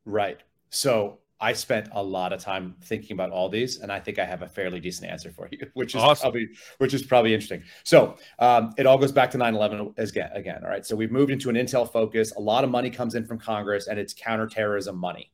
Right. 0.04 0.40
So 0.70 1.20
I 1.42 1.54
spent 1.54 1.90
a 1.92 2.02
lot 2.02 2.34
of 2.34 2.40
time 2.40 2.76
thinking 2.84 3.16
about 3.16 3.32
all 3.32 3.50
these, 3.50 3.80
and 3.80 3.92
I 3.92 4.00
think 4.00 4.20
I 4.20 4.26
have 4.26 4.44
a 4.44 4.48
fairly 4.48 4.80
decent 4.80 5.10
answer 5.10 5.32
for 5.32 5.50
you, 5.52 5.58
which 5.74 5.96
is 5.96 6.02
awesome. 6.02 6.26
probably 6.26 6.50
which 6.78 6.94
is 6.94 7.02
probably 7.02 7.34
interesting. 7.34 7.64
So 7.84 8.16
um, 8.38 8.74
it 8.78 8.86
all 8.86 9.00
goes 9.00 9.12
back 9.12 9.32
to 9.32 9.40
9/11 9.40 9.98
again. 9.98 10.30
Again, 10.34 10.62
all 10.64 10.70
right. 10.70 10.86
So 10.86 10.96
we've 10.96 11.12
moved 11.12 11.32
into 11.32 11.50
an 11.50 11.56
intel 11.56 11.92
focus. 11.92 12.32
A 12.38 12.40
lot 12.40 12.64
of 12.64 12.70
money 12.70 12.92
comes 12.92 13.16
in 13.16 13.26
from 13.26 13.40
Congress, 13.40 13.88
and 13.88 14.00
it's 14.00 14.14
counterterrorism 14.14 14.96
money. 14.96 15.32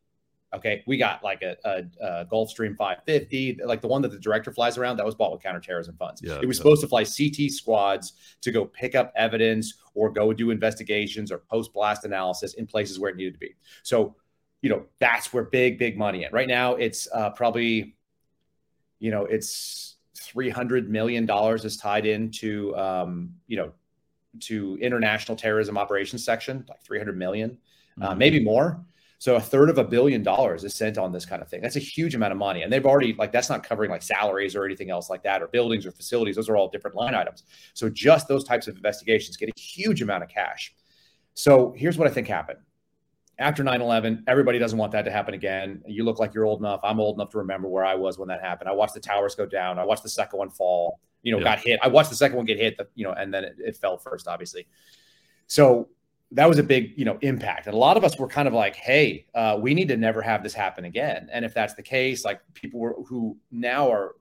Okay, 0.55 0.81
we 0.87 0.95
got 0.95 1.21
like 1.25 1.41
a, 1.41 1.57
a, 1.65 1.83
a, 2.01 2.25
Gulfstream 2.25 2.77
550, 2.77 3.59
like 3.65 3.81
the 3.81 3.87
one 3.89 4.01
that 4.03 4.11
the 4.11 4.19
director 4.19 4.53
flies 4.53 4.77
around. 4.77 4.95
That 4.95 5.05
was 5.05 5.13
bought 5.13 5.33
with 5.33 5.43
counterterrorism 5.43 5.97
funds. 5.97 6.21
Yeah, 6.23 6.39
it 6.41 6.47
was 6.47 6.57
yeah. 6.57 6.63
supposed 6.63 6.81
to 6.81 6.87
fly 6.87 7.03
CT 7.03 7.51
squads 7.51 8.13
to 8.41 8.51
go 8.51 8.63
pick 8.63 8.95
up 8.95 9.11
evidence 9.17 9.73
or 9.93 10.09
go 10.09 10.31
do 10.31 10.51
investigations 10.51 11.33
or 11.33 11.39
post 11.39 11.73
blast 11.73 12.05
analysis 12.05 12.53
in 12.53 12.65
places 12.65 12.97
where 12.97 13.11
it 13.11 13.17
needed 13.17 13.33
to 13.33 13.39
be. 13.39 13.55
So 13.83 14.15
you 14.67 14.73
know, 14.73 14.83
that's 14.99 15.31
where 15.31 15.43
big, 15.43 15.79
big 15.79 15.97
money 15.97 16.25
in. 16.25 16.31
Right 16.33 16.49
now, 16.49 16.75
it's 16.75 17.07
uh, 17.13 17.29
probably, 17.29 17.95
you 18.99 19.11
know, 19.11 19.23
it's 19.23 19.95
three 20.13 20.49
hundred 20.49 20.89
million 20.89 21.25
dollars 21.25 21.63
is 21.63 21.77
tied 21.77 22.05
into, 22.05 22.75
um, 22.75 23.33
you 23.47 23.55
know, 23.55 23.71
to 24.41 24.77
international 24.81 25.37
terrorism 25.37 25.77
operations 25.77 26.25
section, 26.25 26.65
like 26.67 26.83
three 26.83 26.97
hundred 26.97 27.17
million, 27.17 27.57
uh, 28.01 28.09
mm-hmm. 28.09 28.19
maybe 28.19 28.43
more. 28.43 28.83
So 29.19 29.37
a 29.37 29.39
third 29.39 29.69
of 29.69 29.77
a 29.77 29.85
billion 29.85 30.21
dollars 30.21 30.65
is 30.65 30.75
sent 30.75 30.97
on 30.97 31.13
this 31.13 31.25
kind 31.25 31.41
of 31.41 31.47
thing. 31.47 31.61
That's 31.61 31.77
a 31.77 31.79
huge 31.79 32.13
amount 32.13 32.33
of 32.33 32.37
money, 32.37 32.63
and 32.63 32.73
they've 32.73 32.85
already 32.85 33.13
like 33.13 33.31
that's 33.31 33.49
not 33.49 33.63
covering 33.63 33.89
like 33.89 34.01
salaries 34.01 34.53
or 34.53 34.65
anything 34.65 34.89
else 34.89 35.09
like 35.09 35.23
that, 35.23 35.41
or 35.41 35.47
buildings 35.47 35.85
or 35.85 35.91
facilities. 35.91 36.35
Those 36.35 36.49
are 36.49 36.57
all 36.57 36.67
different 36.67 36.97
line 36.97 37.15
items. 37.15 37.43
So 37.73 37.89
just 37.89 38.27
those 38.27 38.43
types 38.43 38.67
of 38.67 38.75
investigations 38.75 39.37
get 39.37 39.47
a 39.47 39.57
huge 39.57 40.01
amount 40.01 40.23
of 40.23 40.29
cash. 40.29 40.75
So 41.35 41.73
here's 41.77 41.97
what 41.97 42.09
I 42.09 42.11
think 42.11 42.27
happened 42.27 42.59
after 43.39 43.63
9-11 43.63 44.23
everybody 44.27 44.59
doesn't 44.59 44.77
want 44.77 44.91
that 44.93 45.03
to 45.03 45.11
happen 45.11 45.33
again. 45.33 45.81
You 45.85 46.03
look 46.03 46.19
like 46.19 46.33
you're 46.33 46.45
old 46.45 46.59
enough. 46.59 46.79
I'm 46.83 46.99
old 46.99 47.17
enough 47.17 47.29
to 47.31 47.37
remember 47.37 47.67
where 47.67 47.85
i 47.85 47.95
was 47.95 48.17
when 48.17 48.29
that 48.29 48.41
happened. 48.41 48.69
I 48.69 48.73
watched 48.73 48.93
the 48.93 48.99
towers 48.99 49.35
go 49.35 49.45
down. 49.45 49.79
I 49.79 49.85
watched 49.85 50.03
the 50.03 50.09
second 50.09 50.39
one 50.39 50.49
fall 50.49 50.99
you 51.23 51.31
know 51.31 51.39
yeah. 51.39 51.43
got 51.43 51.59
hit. 51.59 51.79
I 51.83 51.87
watched 51.87 52.09
the 52.09 52.15
second 52.15 52.37
one 52.37 52.45
get 52.45 52.57
hit 52.57 52.79
you 52.95 53.03
know 53.03 53.11
and 53.11 53.33
then 53.33 53.43
it, 53.43 53.55
it, 53.59 53.77
fell 53.77 53.97
first 53.97 54.27
obviously. 54.27 54.67
So 55.47 55.89
that 56.31 56.47
was 56.47 56.57
a 56.57 56.63
big 56.63 56.93
you 56.97 57.05
know 57.05 57.17
impact. 57.21 57.67
And 57.67 57.75
a 57.75 57.77
lot 57.77 57.97
of 57.97 58.03
us 58.03 58.17
were 58.17 58.27
kind 58.27 58.47
of 58.47 58.53
like 58.53 58.75
hey 58.75 59.25
uh, 59.35 59.57
we 59.59 59.73
need 59.73 59.87
to 59.89 59.97
never 59.97 60.21
have 60.21 60.43
this 60.43 60.53
happen 60.53 60.85
again. 60.85 61.29
And 61.31 61.43
if 61.45 61.53
that's 61.53 61.73
the 61.73 61.83
case 61.83 62.23
like 62.23 62.41
people 62.53 62.79
were, 62.79 62.95
who 63.07 63.37
now 63.51 63.91
are 63.91 64.15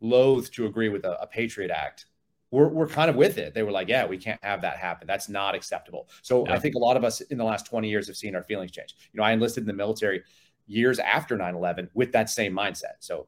loath 0.00 0.50
to 0.52 0.66
agree 0.66 0.88
with 0.88 1.04
a, 1.04 1.20
a 1.22 1.26
patriot 1.26 1.70
act 1.70 2.06
we're, 2.52 2.68
we're 2.68 2.86
kind 2.86 3.08
of 3.10 3.16
with 3.16 3.38
it. 3.38 3.54
They 3.54 3.62
were 3.62 3.72
like, 3.72 3.88
yeah, 3.88 4.06
we 4.06 4.18
can't 4.18 4.38
have 4.44 4.60
that 4.60 4.76
happen. 4.76 5.06
That's 5.06 5.28
not 5.28 5.54
acceptable. 5.54 6.08
So 6.20 6.46
yeah. 6.46 6.52
I 6.52 6.58
think 6.58 6.74
a 6.74 6.78
lot 6.78 6.98
of 6.98 7.02
us 7.02 7.22
in 7.22 7.38
the 7.38 7.44
last 7.44 7.66
20 7.66 7.88
years 7.88 8.06
have 8.06 8.16
seen 8.16 8.36
our 8.36 8.42
feelings 8.42 8.70
change. 8.70 8.94
You 9.12 9.18
know, 9.18 9.24
I 9.24 9.32
enlisted 9.32 9.62
in 9.62 9.66
the 9.66 9.72
military 9.72 10.22
years 10.66 10.98
after 10.98 11.36
9-11 11.36 11.88
with 11.94 12.12
that 12.12 12.28
same 12.28 12.52
mindset. 12.52 13.00
So, 13.00 13.26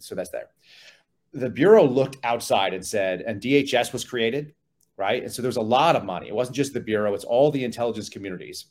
so 0.00 0.16
that's 0.16 0.30
there. 0.30 0.48
The 1.32 1.48
Bureau 1.48 1.86
looked 1.86 2.18
outside 2.24 2.74
and 2.74 2.84
said, 2.84 3.22
and 3.22 3.40
DHS 3.40 3.92
was 3.92 4.04
created, 4.04 4.54
right? 4.96 5.22
And 5.22 5.32
so 5.32 5.40
there's 5.40 5.56
a 5.56 5.62
lot 5.62 5.94
of 5.94 6.04
money. 6.04 6.26
It 6.26 6.34
wasn't 6.34 6.56
just 6.56 6.74
the 6.74 6.80
Bureau, 6.80 7.14
it's 7.14 7.24
all 7.24 7.52
the 7.52 7.64
intelligence 7.64 8.08
communities 8.08 8.66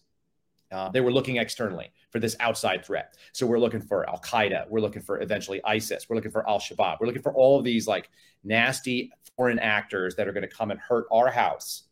uh, 0.74 0.90
they 0.90 1.02
were 1.02 1.12
looking 1.12 1.38
externally 1.38 1.92
for 2.10 2.20
this 2.20 2.36
outside 2.40 2.86
threat. 2.86 3.16
So 3.32 3.46
we're 3.46 3.60
looking 3.60 3.82
for 3.82 4.10
Al 4.10 4.20
Qaeda. 4.20 4.70
We're 4.70 4.82
looking 4.82 5.02
for 5.02 5.22
eventually 5.22 5.62
ISIS. 5.64 6.08
We're 6.10 6.16
looking 6.16 6.32
for 6.32 6.48
Al 6.50 6.60
Shabaab. 6.60 6.98
We're 7.00 7.08
looking 7.08 7.22
for 7.22 7.34
all 7.34 7.58
of 7.58 7.64
these 7.64 7.88
like 7.88 8.10
nasty 8.44 9.12
foreign 9.38 9.60
actors 9.60 10.16
that 10.16 10.28
are 10.28 10.34
going 10.34 10.48
to 10.48 10.56
come 10.56 10.72
and 10.72 10.80
hurt 10.80 11.06
our 11.12 11.30
house. 11.30 11.84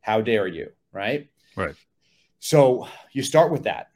How 0.00 0.20
dare 0.20 0.46
you? 0.46 0.70
Right. 0.92 1.28
Right. 1.56 1.74
So 2.40 2.88
you 3.12 3.22
start 3.22 3.50
with 3.50 3.64
that. 3.64 3.88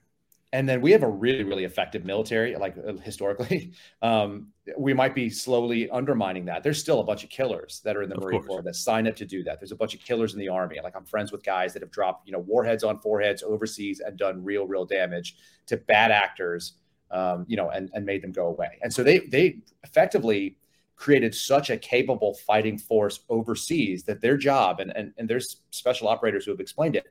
And 0.53 0.69
then 0.69 0.81
we 0.81 0.93
have 0.93 1.03
a 1.03 1.09
really 1.09 1.45
really 1.45 1.65
effective 1.65 2.05
military 2.05 2.57
like 2.57 2.77
uh, 2.79 2.95
historically. 3.03 3.73
Um, 4.01 4.49
we 4.77 4.95
might 4.95 5.15
be 5.15 5.29
slowly 5.29 5.91
undermining 5.91 6.45
that. 6.45 6.63
There's 6.63 6.79
still 6.79 7.01
a 7.01 7.05
bunch 7.05 7.25
of 7.25 7.31
killers 7.31 7.81
that 7.85 7.97
are 7.97 8.03
in 8.03 8.09
the 8.09 8.17
Of 8.17 8.23
marine 8.23 8.43
corps 8.43 8.63
that 8.63 8.77
sign 8.77 9.09
up 9.09 9.17
to 9.17 9.25
do 9.25 9.43
that. 9.45 9.59
There's 9.59 9.73
a 9.73 9.77
bunch 9.77 9.95
of 9.95 10.01
killers 10.01 10.35
in 10.35 10.39
the 10.39 10.49
army. 10.49 10.79
Like 10.83 10.95
i'm 10.95 11.05
friends 11.05 11.33
with 11.33 11.43
guys 11.43 11.73
that 11.73 11.83
have 11.83 11.91
dropped 11.91 12.27
you 12.27 12.33
know 12.33 12.39
warheads 12.39 12.85
on 12.85 13.01
foreheads 13.01 13.43
overseas 13.43 14.01
and 14.01 14.17
done 14.17 14.45
real 14.45 14.67
real 14.67 14.85
damage 14.85 15.37
to 15.67 15.77
bad 15.77 16.11
actors 16.11 16.75
um, 17.11 17.45
you 17.49 17.57
know 17.57 17.71
and, 17.71 17.91
and 17.95 18.05
made 18.05 18.23
them 18.23 18.33
go 18.33 18.47
away. 18.47 18.79
And 18.83 18.93
so 18.93 19.03
they 19.03 19.21
they 19.21 19.59
effectively 19.83 20.57
created 20.97 21.35
such 21.35 21.71
a 21.71 21.77
capable 21.77 22.35
fighting 22.35 22.77
force 22.77 23.21
overseas 23.29 24.03
that 24.05 24.21
their 24.21 24.37
job 24.37 24.81
and, 24.81 24.97
and 24.97 25.13
and 25.17 25.29
there's 25.29 25.63
special 25.71 26.09
operators 26.09 26.45
who 26.45 26.51
have 26.51 26.61
explained 26.61 26.97
it 26.97 27.07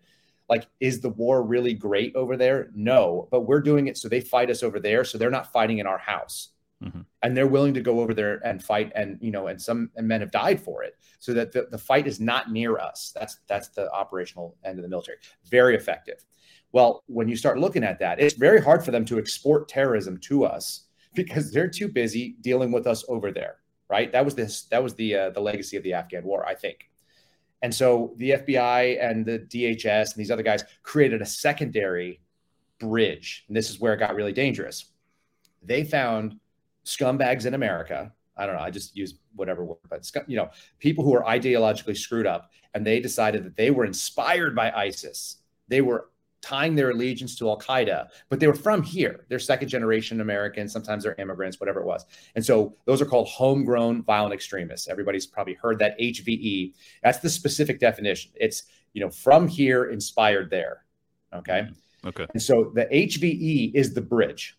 like 0.50 0.68
is 0.80 1.02
the 1.02 1.10
war 1.10 1.44
really 1.44 1.74
great 1.74 2.16
over 2.16 2.38
there? 2.38 2.70
No 2.74 3.28
but 3.32 3.42
we're 3.42 3.62
doing 3.62 3.88
it 3.88 3.98
so 3.98 4.08
they 4.08 4.22
fight 4.22 4.50
us 4.50 4.64
over 4.64 4.80
there 4.80 5.04
so 5.04 5.18
they're 5.18 5.30
not 5.30 5.52
fighting 5.52 5.80
in 5.80 5.88
our 5.88 5.98
house. 5.98 6.50
Mhm. 6.84 7.06
and 7.24 7.36
they're 7.36 7.48
willing 7.48 7.74
to 7.74 7.82
go 7.82 8.02
over 8.02 8.14
there 8.14 8.40
and 8.46 8.64
fight 8.64 8.92
and 8.94 9.18
you 9.20 9.32
know 9.32 9.48
and 9.48 9.60
some 9.60 9.90
and 9.96 10.08
men 10.08 10.22
have 10.22 10.30
died 10.30 10.62
for 10.62 10.84
it 10.84 10.96
so 11.18 11.34
that 11.34 11.52
the, 11.52 11.68
the 11.72 11.78
fight 11.78 12.06
is 12.06 12.20
not 12.20 12.52
near 12.52 12.78
us. 12.78 13.12
That's 13.16 13.40
that's 13.48 13.70
the 13.70 13.92
operational 13.92 14.56
end 14.64 14.78
of 14.78 14.84
the 14.84 14.90
military. 14.90 15.18
Very 15.50 15.76
effective. 15.76 16.24
Well 16.72 17.04
when 17.08 17.28
you 17.28 17.36
start 17.36 17.58
looking 17.58 17.84
at 17.84 17.98
that 18.00 18.20
it's 18.20 18.36
very 18.36 18.62
hard 18.62 18.86
for 18.86 18.92
them 18.92 19.06
to 19.06 19.18
export 19.18 19.68
terrorism 19.68 20.20
to 20.30 20.46
us 20.46 20.84
because 21.16 21.52
they're 21.52 21.68
too 21.68 21.88
busy 21.88 22.36
dealing 22.42 22.72
with 22.72 22.86
us 22.86 23.04
over 23.10 23.32
there 23.32 23.56
right? 23.90 24.12
That 24.12 24.26
was 24.26 24.36
this 24.36 24.64
that 24.64 24.84
was 24.84 24.94
the 24.96 25.16
uh, 25.16 25.30
the 25.32 25.40
legacy 25.40 25.78
of 25.78 25.84
the 25.84 25.94
afghan 25.94 26.24
war 26.26 26.46
i 26.46 26.54
think 26.54 26.90
and 27.62 27.74
so 27.74 28.14
the 28.18 28.32
FBI 28.32 29.04
and 29.04 29.26
the 29.26 29.40
DHS 29.40 30.14
and 30.14 30.16
these 30.16 30.32
other 30.32 30.44
guys 30.44 30.64
created 30.84 31.22
a 31.22 31.26
secondary 31.26 32.22
bridge. 32.80 33.46
And 33.48 33.58
this 33.58 33.70
is 33.70 33.80
where 33.80 33.94
it 33.94 33.98
got 33.98 34.16
really 34.16 34.34
dangerous. 34.34 34.92
They 35.64 35.84
found 35.84 36.40
scumbags 36.86 37.46
in 37.46 37.54
America. 37.54 38.14
I 38.36 38.46
don't 38.46 38.56
know. 38.56 38.62
I 38.62 38.70
just 38.70 38.96
use 38.96 39.16
whatever 39.36 39.66
word, 39.66 39.78
but 39.90 40.06
scum, 40.06 40.24
you 40.28 40.38
know, 40.38 40.50
people 40.80 41.04
who 41.04 41.16
are 41.16 41.24
ideologically 41.24 41.98
screwed 41.98 42.28
up, 42.28 42.52
and 42.74 42.86
they 42.86 43.00
decided 43.00 43.44
that 43.44 43.56
they 43.56 43.72
were 43.72 43.86
inspired 43.86 44.56
by 44.56 44.72
ISIS. 44.72 45.38
They 45.68 45.82
were 45.82 46.10
tying 46.42 46.76
their 46.76 46.92
allegiance 46.92 47.36
to 47.36 47.50
Al 47.50 47.60
Qaeda, 47.60 48.08
but 48.30 48.40
they 48.40 48.48
were 48.48 48.54
from 48.54 48.82
here. 48.84 49.26
They're 49.28 49.40
second 49.40 49.70
generation 49.70 50.22
Americans. 50.22 50.72
Sometimes 50.72 51.04
they're 51.04 51.16
immigrants, 51.16 51.60
whatever 51.60 51.82
it 51.82 51.86
was. 51.86 52.06
And 52.36 52.46
so 52.46 52.76
those 52.86 53.02
are 53.02 53.06
called 53.06 53.28
homegrown 53.28 54.04
violent 54.04 54.34
extremists. 54.34 54.88
Everybody's 54.88 55.26
probably 55.26 55.56
heard 55.56 55.80
that 55.80 56.00
HVE. 56.00 56.74
That's 57.04 57.20
the 57.20 57.30
specific 57.30 57.80
definition. 57.80 58.32
It's, 58.36 58.64
you 58.94 59.02
know, 59.02 59.10
from 59.10 59.48
here, 59.48 59.86
inspired 59.86 60.50
there. 60.50 60.86
Okay. 61.34 61.70
Okay. 62.06 62.26
And 62.34 62.42
so 62.42 62.72
the 62.74 62.86
HVE 62.86 63.74
is 63.74 63.94
the 63.94 64.02
bridge 64.02 64.58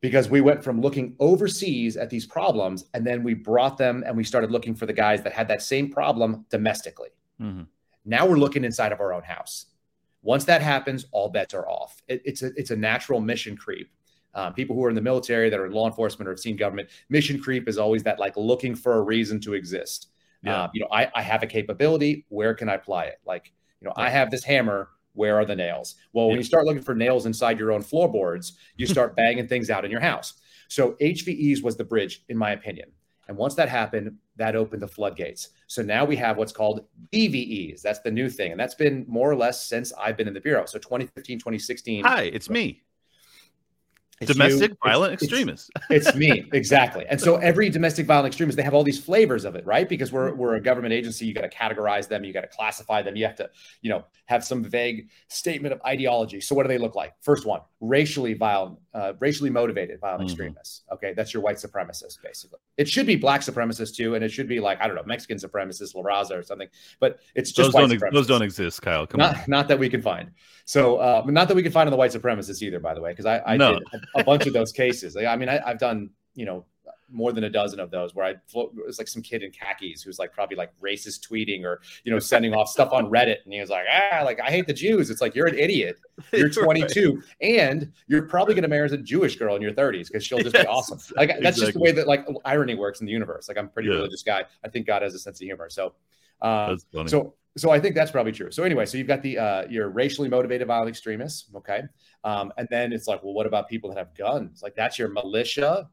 because 0.00 0.28
we 0.28 0.40
went 0.40 0.64
from 0.64 0.80
looking 0.80 1.14
overseas 1.20 1.96
at 1.96 2.10
these 2.10 2.26
problems 2.26 2.86
and 2.94 3.06
then 3.06 3.22
we 3.22 3.34
brought 3.34 3.78
them 3.78 4.02
and 4.06 4.16
we 4.16 4.24
started 4.24 4.50
looking 4.50 4.74
for 4.74 4.86
the 4.86 4.92
guys 4.92 5.22
that 5.22 5.32
had 5.32 5.46
that 5.48 5.62
same 5.62 5.90
problem 5.90 6.44
domestically. 6.50 7.10
Mhm. 7.40 7.66
Now 8.04 8.26
we're 8.26 8.36
looking 8.36 8.64
inside 8.64 8.90
of 8.90 9.00
our 9.00 9.12
own 9.12 9.22
house. 9.22 9.66
Once 10.22 10.44
that 10.44 10.62
happens, 10.62 11.06
all 11.10 11.28
bets 11.28 11.52
are 11.54 11.68
off. 11.68 12.00
It, 12.08 12.22
it's 12.24 12.42
a 12.42 12.50
it's 12.56 12.70
a 12.70 12.76
natural 12.76 13.20
mission 13.20 13.56
creep. 13.56 13.90
Um, 14.34 14.54
people 14.54 14.74
who 14.74 14.84
are 14.84 14.88
in 14.88 14.94
the 14.94 15.02
military 15.02 15.50
that 15.50 15.60
are 15.60 15.66
in 15.66 15.72
law 15.72 15.86
enforcement 15.86 16.26
or 16.26 16.32
have 16.32 16.40
seen 16.40 16.56
government 16.56 16.88
mission 17.10 17.40
creep 17.40 17.68
is 17.68 17.76
always 17.76 18.02
that 18.04 18.18
like 18.18 18.36
looking 18.36 18.74
for 18.74 18.94
a 18.94 19.02
reason 19.02 19.40
to 19.40 19.54
exist. 19.54 20.08
Yeah. 20.42 20.62
Uh, 20.62 20.70
you 20.72 20.80
know, 20.80 20.88
I, 20.90 21.10
I 21.14 21.22
have 21.22 21.42
a 21.42 21.46
capability. 21.46 22.24
Where 22.28 22.54
can 22.54 22.68
I 22.68 22.74
apply 22.74 23.04
it? 23.04 23.20
Like, 23.26 23.52
you 23.80 23.86
know, 23.86 23.92
I 23.96 24.08
have 24.08 24.30
this 24.30 24.42
hammer. 24.42 24.88
Where 25.14 25.36
are 25.38 25.44
the 25.44 25.54
nails? 25.54 25.96
Well, 26.14 26.28
when 26.28 26.38
you 26.38 26.42
start 26.42 26.64
looking 26.64 26.82
for 26.82 26.94
nails 26.94 27.26
inside 27.26 27.58
your 27.58 27.70
own 27.70 27.82
floorboards, 27.82 28.56
you 28.76 28.86
start 28.86 29.14
banging 29.16 29.46
things 29.46 29.68
out 29.68 29.84
in 29.84 29.90
your 29.90 30.00
house. 30.00 30.34
So 30.68 30.92
HVEs 31.02 31.62
was 31.62 31.76
the 31.76 31.84
bridge, 31.84 32.24
in 32.30 32.38
my 32.38 32.52
opinion. 32.52 32.90
And 33.28 33.36
once 33.36 33.54
that 33.54 33.68
happened, 33.68 34.16
that 34.36 34.56
opened 34.56 34.82
the 34.82 34.88
floodgates. 34.88 35.50
So 35.66 35.82
now 35.82 36.04
we 36.04 36.16
have 36.16 36.36
what's 36.36 36.52
called 36.52 36.86
DVEs. 37.12 37.80
That's 37.80 38.00
the 38.00 38.10
new 38.10 38.28
thing. 38.28 38.50
And 38.50 38.60
that's 38.60 38.74
been 38.74 39.04
more 39.08 39.30
or 39.30 39.36
less 39.36 39.66
since 39.66 39.92
I've 39.92 40.16
been 40.16 40.28
in 40.28 40.34
the 40.34 40.40
Bureau. 40.40 40.66
So 40.66 40.78
2015, 40.78 41.38
2016. 41.38 42.04
Hi, 42.04 42.22
it's 42.24 42.50
me, 42.50 42.82
it's 44.20 44.30
domestic 44.32 44.72
it's- 44.72 44.78
violent 44.84 45.12
it's- 45.14 45.22
extremist. 45.28 45.70
it's 45.90 46.14
me 46.14 46.44
exactly 46.52 47.04
and 47.08 47.20
so 47.20 47.36
every 47.36 47.68
domestic 47.70 48.06
violent 48.06 48.26
extremist 48.28 48.56
they 48.56 48.62
have 48.62 48.74
all 48.74 48.84
these 48.84 49.02
flavors 49.02 49.44
of 49.44 49.56
it 49.56 49.64
right 49.66 49.88
because 49.88 50.12
we're, 50.12 50.32
we're 50.34 50.54
a 50.54 50.60
government 50.60 50.92
agency 50.92 51.26
you 51.26 51.34
got 51.34 51.40
to 51.42 51.48
categorize 51.48 52.06
them 52.08 52.22
you 52.24 52.32
got 52.32 52.42
to 52.42 52.46
classify 52.48 53.02
them 53.02 53.16
you 53.16 53.24
have 53.24 53.34
to 53.36 53.48
you 53.80 53.90
know 53.90 54.04
have 54.26 54.44
some 54.44 54.62
vague 54.62 55.08
statement 55.28 55.72
of 55.72 55.80
ideology 55.86 56.40
so 56.40 56.54
what 56.54 56.62
do 56.62 56.68
they 56.68 56.78
look 56.78 56.94
like 56.94 57.14
first 57.20 57.46
one 57.46 57.60
racially 57.80 58.34
violent 58.34 58.78
uh, 58.94 59.12
racially 59.20 59.50
motivated 59.50 59.98
violent 60.00 60.22
Mhm. 60.22 60.26
extremists 60.26 60.82
okay 60.92 61.14
that's 61.14 61.32
your 61.34 61.42
white 61.42 61.56
supremacist 61.56 62.22
basically 62.22 62.58
it 62.76 62.88
should 62.88 63.06
be 63.06 63.16
black 63.16 63.40
supremacists 63.40 63.94
too 63.96 64.14
and 64.14 64.22
it 64.22 64.30
should 64.30 64.46
be 64.48 64.60
like 64.60 64.80
i 64.80 64.86
don't 64.86 64.94
know 64.94 65.02
mexican 65.04 65.36
supremacist 65.38 65.94
la 65.94 66.02
raza 66.02 66.38
or 66.38 66.42
something 66.42 66.68
but 67.00 67.18
it's 67.34 67.50
just 67.50 67.72
Those 67.72 67.88
white 67.88 67.98
don't, 67.98 68.14
those 68.14 68.26
don't 68.26 68.42
exist, 68.42 68.82
Kyle. 68.82 69.06
Come 69.06 69.18
not 69.18 69.34
on. 69.36 69.42
not 69.48 69.68
that 69.68 69.78
we 69.78 69.88
can 69.88 70.02
find. 70.02 70.30
So 70.64 70.96
uh, 70.96 71.22
not 71.26 71.48
that 71.48 71.54
we 71.54 71.62
can 71.62 71.72
find 71.72 71.86
on 71.86 71.90
the 71.90 71.96
white 71.96 72.12
supremacists 72.12 72.62
either, 72.62 72.78
by 72.80 72.94
the 72.94 73.00
way, 73.00 73.10
because 73.10 73.26
I, 73.26 73.40
I 73.44 73.56
No. 73.56 73.74
did 73.74 73.82
a, 74.14 74.24
bunch 74.24 74.46
of 74.46 74.52
those 74.52 74.72
cases. 74.72 75.16
I 75.16 75.36
mean, 75.36 75.48
I, 75.48 75.60
I've 75.64 75.78
done 75.78 76.10
you 76.34 76.44
know 76.46 76.64
more 77.14 77.32
than 77.32 77.44
a 77.44 77.50
dozen 77.50 77.78
of 77.78 77.90
those 77.90 78.14
where 78.14 78.24
I 78.24 78.34
float. 78.48 78.72
It 78.76 78.86
was 78.86 78.98
like 78.98 79.06
some 79.08 79.22
kid 79.22 79.42
in 79.42 79.50
khakis 79.50 80.02
who's 80.02 80.18
like 80.18 80.32
probably 80.32 80.56
like 80.56 80.72
racist 80.80 81.28
tweeting 81.28 81.62
or 81.64 81.80
you 82.04 82.12
know 82.12 82.18
sending 82.18 82.54
off 82.54 82.68
stuff 82.68 82.92
on 82.92 83.06
Reddit, 83.10 83.44
and 83.44 83.52
he 83.52 83.60
was 83.60 83.70
like, 83.70 83.84
ah, 83.90 84.22
like 84.24 84.40
I 84.40 84.50
hate 84.50 84.66
the 84.66 84.72
Jews. 84.72 85.10
It's 85.10 85.20
like 85.20 85.34
you're 85.34 85.46
an 85.46 85.58
idiot. 85.58 85.98
You're 86.32 86.48
22, 86.50 87.22
and 87.40 87.92
you're 88.08 88.22
probably 88.22 88.54
going 88.54 88.62
to 88.62 88.68
marry 88.68 88.88
a 88.88 88.96
Jewish 88.96 89.36
girl 89.36 89.56
in 89.56 89.62
your 89.62 89.72
30s 89.72 90.08
because 90.08 90.24
she'll 90.24 90.38
just 90.38 90.54
be 90.54 90.66
awesome. 90.66 90.98
Like 91.16 91.38
that's 91.40 91.58
just 91.58 91.74
the 91.74 91.80
way 91.80 91.92
that 91.92 92.06
like 92.08 92.26
irony 92.44 92.74
works 92.74 93.00
in 93.00 93.06
the 93.06 93.12
universe. 93.12 93.48
Like 93.48 93.58
I'm 93.58 93.66
a 93.66 93.68
pretty 93.68 93.88
Yeah. 93.90 93.96
religious 93.96 94.22
guy. 94.22 94.44
I 94.64 94.68
think 94.68 94.86
God 94.86 95.02
has 95.02 95.14
a 95.14 95.18
sense 95.18 95.40
of 95.40 95.44
humor. 95.44 95.68
So. 95.68 95.94
Uh, 96.40 96.70
That's 96.70 96.84
funny. 96.92 97.08
so 97.08 97.34
so 97.56 97.70
I 97.70 97.78
think 97.78 97.94
that's 97.94 98.10
probably 98.10 98.32
true. 98.32 98.50
So 98.50 98.62
anyway, 98.62 98.86
so 98.86 98.96
you've 98.96 99.06
got 99.06 99.22
the 99.22 99.38
uh, 99.38 99.66
your 99.68 99.90
racially 99.90 100.28
motivated 100.28 100.66
violent 100.66 100.88
extremists, 100.88 101.50
okay, 101.54 101.82
um, 102.24 102.52
and 102.56 102.66
then 102.70 102.92
it's 102.92 103.06
like, 103.06 103.22
well, 103.22 103.34
what 103.34 103.46
about 103.46 103.68
people 103.68 103.90
that 103.90 103.98
have 103.98 104.14
guns? 104.14 104.62
Like 104.62 104.74
that's 104.74 104.98
your 104.98 105.08
militia, 105.08 105.88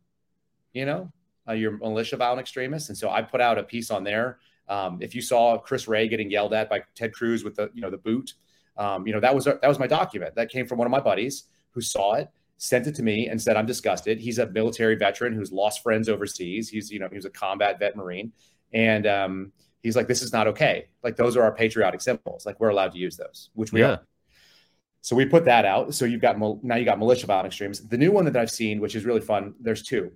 you 0.73 0.85
know, 0.85 1.11
uh, 1.47 1.53
your 1.53 1.77
militia 1.77 2.15
violent 2.17 2.39
extremists. 2.39 2.89
And 2.89 2.97
so 2.97 3.09
I 3.09 3.21
put 3.21 3.41
out 3.41 3.57
a 3.57 3.63
piece 3.63 3.91
on 3.91 4.03
there. 4.03 4.39
Um, 4.69 4.99
if 5.01 5.13
you 5.15 5.21
saw 5.21 5.57
Chris 5.57 5.87
Wray 5.87 6.07
getting 6.07 6.31
yelled 6.31 6.53
at 6.53 6.69
by 6.69 6.83
Ted 6.95 7.13
Cruz 7.13 7.43
with 7.43 7.55
the 7.55 7.69
you 7.73 7.81
know 7.81 7.89
the 7.89 7.97
boot, 7.97 8.33
um, 8.77 9.05
you 9.05 9.13
know 9.13 9.19
that 9.19 9.35
was 9.35 9.45
that 9.45 9.67
was 9.67 9.79
my 9.79 9.87
document 9.87 10.35
that 10.35 10.49
came 10.49 10.65
from 10.65 10.77
one 10.77 10.87
of 10.87 10.91
my 10.91 11.01
buddies 11.01 11.45
who 11.71 11.81
saw 11.81 12.13
it 12.13 12.29
sent 12.57 12.87
it 12.87 12.95
to 12.95 13.03
me 13.03 13.29
and 13.29 13.41
said 13.41 13.55
i'm 13.55 13.65
disgusted 13.65 14.19
he's 14.19 14.37
a 14.37 14.47
military 14.47 14.95
veteran 14.95 15.33
who's 15.33 15.49
lost 15.49 15.81
friends 15.81 16.09
overseas 16.09 16.67
he's 16.67 16.91
you 16.91 16.99
know 16.99 17.07
he 17.09 17.15
was 17.15 17.23
a 17.23 17.29
combat 17.29 17.79
vet 17.79 17.95
marine 17.95 18.33
and 18.73 19.07
um, 19.07 19.51
he's 19.81 19.95
like, 19.95 20.07
this 20.07 20.21
is 20.21 20.33
not 20.33 20.47
okay. 20.47 20.87
Like 21.03 21.15
those 21.15 21.37
are 21.37 21.43
our 21.43 21.51
patriotic 21.53 22.01
symbols. 22.01 22.45
Like 22.45 22.59
we're 22.59 22.69
allowed 22.69 22.91
to 22.93 22.97
use 22.97 23.17
those, 23.17 23.49
which 23.53 23.71
we 23.71 23.81
Yeah. 23.81 23.87
are. 23.91 24.07
So 25.01 25.15
we 25.15 25.25
put 25.25 25.45
that 25.45 25.63
out. 25.65 25.93
So 25.93 26.05
you've 26.05 26.21
got 26.21 26.37
now 26.63 26.75
you 26.75 26.83
got 26.85 26.99
militia 26.99 27.25
violent 27.25 27.47
extremists. 27.47 27.87
The 27.87 27.97
new 27.97 28.11
one 28.11 28.25
that 28.25 28.35
I've 28.35 28.51
seen, 28.51 28.81
which 28.81 28.95
is 28.95 29.05
really 29.05 29.21
fun, 29.21 29.53
there's 29.59 29.81
two 29.83 30.11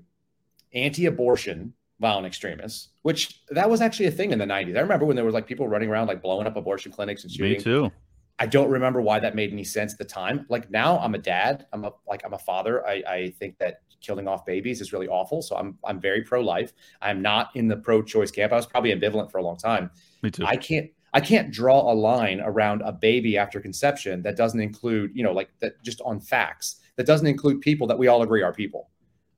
anti-abortion 0.73 1.73
violent 1.99 2.26
extremists, 2.28 2.89
which 3.04 3.41
that 3.49 3.69
was 3.69 3.80
actually 3.82 4.08
a 4.08 4.12
thing 4.12 4.32
in 4.32 4.39
the 4.39 4.45
90s. 4.45 4.76
I 4.76 4.82
remember 4.82 5.06
when 5.06 5.15
there 5.15 5.23
was 5.26 5.34
like 5.34 5.47
people 5.47 5.67
running 5.67 5.89
around 5.89 6.08
like 6.08 6.21
blowing 6.21 6.47
up 6.47 6.58
abortion 6.58 6.91
clinics 6.91 7.23
and 7.23 7.32
shooting. 7.32 7.58
Me 7.58 7.63
too. 7.63 7.91
I 8.39 8.47
don't 8.47 8.69
remember 8.69 9.02
why 9.02 9.19
that 9.19 9.36
made 9.36 9.54
any 9.54 9.63
sense 9.63 9.93
at 9.93 9.99
the 9.99 10.06
time. 10.06 10.45
Like 10.49 10.69
now 10.69 10.99
I'm 10.99 11.13
a 11.15 11.19
dad. 11.19 11.67
I'm 11.71 11.86
a 11.86 11.93
like 12.08 12.23
I'm 12.26 12.34
a 12.34 12.38
father. 12.39 12.86
I, 12.86 13.04
I 13.08 13.34
think 13.39 13.58
that 13.60 13.82
killing 14.04 14.28
off 14.28 14.46
babies 14.46 14.82
is 14.82 14.94
really 14.94 15.08
awful. 15.08 15.42
So 15.42 15.56
I'm 15.56 15.78
I'm 15.84 16.00
very 16.00 16.22
pro-life. 16.22 16.74
I'm 17.02 17.22
not 17.22 17.50
in 17.56 17.68
the 17.68 17.78
pro-choice 17.78 18.30
camp. 18.30 18.54
I 18.54 18.58
was 18.58 18.68
probably 18.68 18.94
ambivalent 18.94 19.32
for 19.32 19.39
a 19.39 19.44
long 19.44 19.58
time. 19.58 19.89
Me 20.22 20.30
too. 20.30 20.46
I 20.46 20.56
can't 20.56 20.92
I 21.13 21.22
can't 21.22 21.52
draw 21.52 21.92
a 21.92 21.94
line 21.94 22.42
around 22.44 22.82
a 22.82 22.92
baby 22.92 23.38
after 23.38 23.60
conception 23.60 24.22
that 24.24 24.36
doesn't 24.36 24.60
include, 24.60 25.12
you 25.16 25.24
know, 25.24 25.32
like 25.32 25.50
that 25.60 25.82
just 25.84 26.02
on 26.02 26.20
facts. 26.20 26.80
That 26.96 27.08
doesn't 27.08 27.26
include 27.26 27.62
people 27.62 27.88
that 27.88 27.98
we 27.98 28.08
all 28.08 28.22
agree 28.22 28.44
are 28.44 28.54
people. 28.54 28.89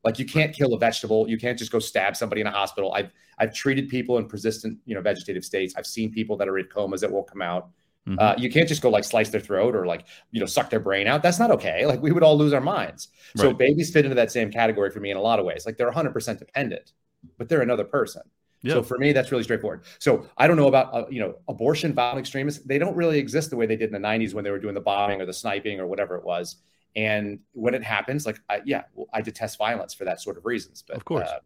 Like 0.03 0.19
you 0.19 0.25
can't 0.25 0.53
kill 0.53 0.73
a 0.73 0.77
vegetable. 0.77 1.27
You 1.27 1.37
can't 1.37 1.57
just 1.57 1.71
go 1.71 1.79
stab 1.79 2.15
somebody 2.15 2.41
in 2.41 2.47
a 2.47 2.51
hospital. 2.51 2.93
I've 2.93 3.11
I've 3.37 3.53
treated 3.53 3.89
people 3.89 4.17
in 4.17 4.27
persistent, 4.27 4.77
you 4.85 4.95
know, 4.95 5.01
vegetative 5.01 5.43
states. 5.43 5.73
I've 5.77 5.87
seen 5.87 6.11
people 6.11 6.37
that 6.37 6.47
are 6.47 6.57
in 6.57 6.67
comas 6.67 7.01
that 7.01 7.11
won't 7.11 7.27
come 7.27 7.41
out. 7.41 7.69
Mhm. 8.07 8.19
Uh, 8.19 8.35
you 8.37 8.51
can't 8.51 8.67
just 8.67 8.81
go 8.81 8.89
like 8.89 9.03
slice 9.03 9.29
their 9.29 9.41
throat 9.41 9.75
or 9.75 9.85
like 9.87 10.05
you 10.31 10.39
know 10.39 10.45
suck 10.45 10.69
their 10.69 10.79
brain 10.79 11.07
out. 11.07 11.23
That's 11.23 11.39
not 11.39 11.49
okay. 11.51 11.85
Like 11.85 12.01
we 12.01 12.11
would 12.11 12.23
all 12.23 12.37
lose 12.37 12.53
our 12.53 12.61
minds. 12.61 13.09
So 13.35 13.51
babies 13.53 13.91
fit 13.91 14.05
into 14.05 14.15
that 14.15 14.31
same 14.31 14.51
category 14.51 14.91
for 14.91 14.99
me 14.99 15.11
in 15.11 15.17
a 15.17 15.21
lot 15.21 15.39
of 15.39 15.45
ways. 15.45 15.65
Like 15.65 15.77
they're 15.77 15.87
100% 15.87 16.39
dependent, 16.39 16.91
but 17.37 17.49
they're 17.49 17.61
another 17.61 17.83
person. 17.83 18.21
Yeah. 18.61 18.73
So 18.75 18.83
for 18.83 18.97
me, 18.97 19.11
that's 19.11 19.31
really 19.31 19.43
straightforward. 19.43 19.83
So 19.99 20.27
I 20.37 20.47
don't 20.47 20.57
know 20.57 20.67
about 20.67 20.93
uh, 20.93 21.05
you 21.09 21.19
know 21.19 21.35
abortion 21.47 21.93
violent 21.93 22.19
extremists. 22.19 22.63
They 22.63 22.77
don't 22.77 22.95
really 22.95 23.17
exist 23.19 23.49
the 23.49 23.55
way 23.57 23.65
they 23.65 23.75
did 23.75 23.87
in 23.89 23.93
the 23.93 24.07
90s 24.07 24.33
when 24.33 24.43
they 24.43 24.51
were 24.51 24.59
doing 24.59 24.75
the 24.75 24.81
bombing 24.81 25.21
or 25.21 25.25
the 25.25 25.33
sniping 25.33 25.79
or 25.79 25.87
whatever 25.87 26.15
it 26.15 26.23
was. 26.23 26.57
And 26.95 27.39
when 27.53 27.73
it 27.73 27.83
happens, 27.83 28.25
like 28.25 28.39
I, 28.49 28.61
yeah, 28.65 28.83
I 29.13 29.21
detest 29.21 29.57
violence 29.57 29.93
for 29.93 30.05
that 30.05 30.21
sort 30.21 30.37
of 30.37 30.45
reasons. 30.45 30.83
But 30.87 30.95
Of 30.97 31.05
course. 31.05 31.27
uh, 31.27 31.39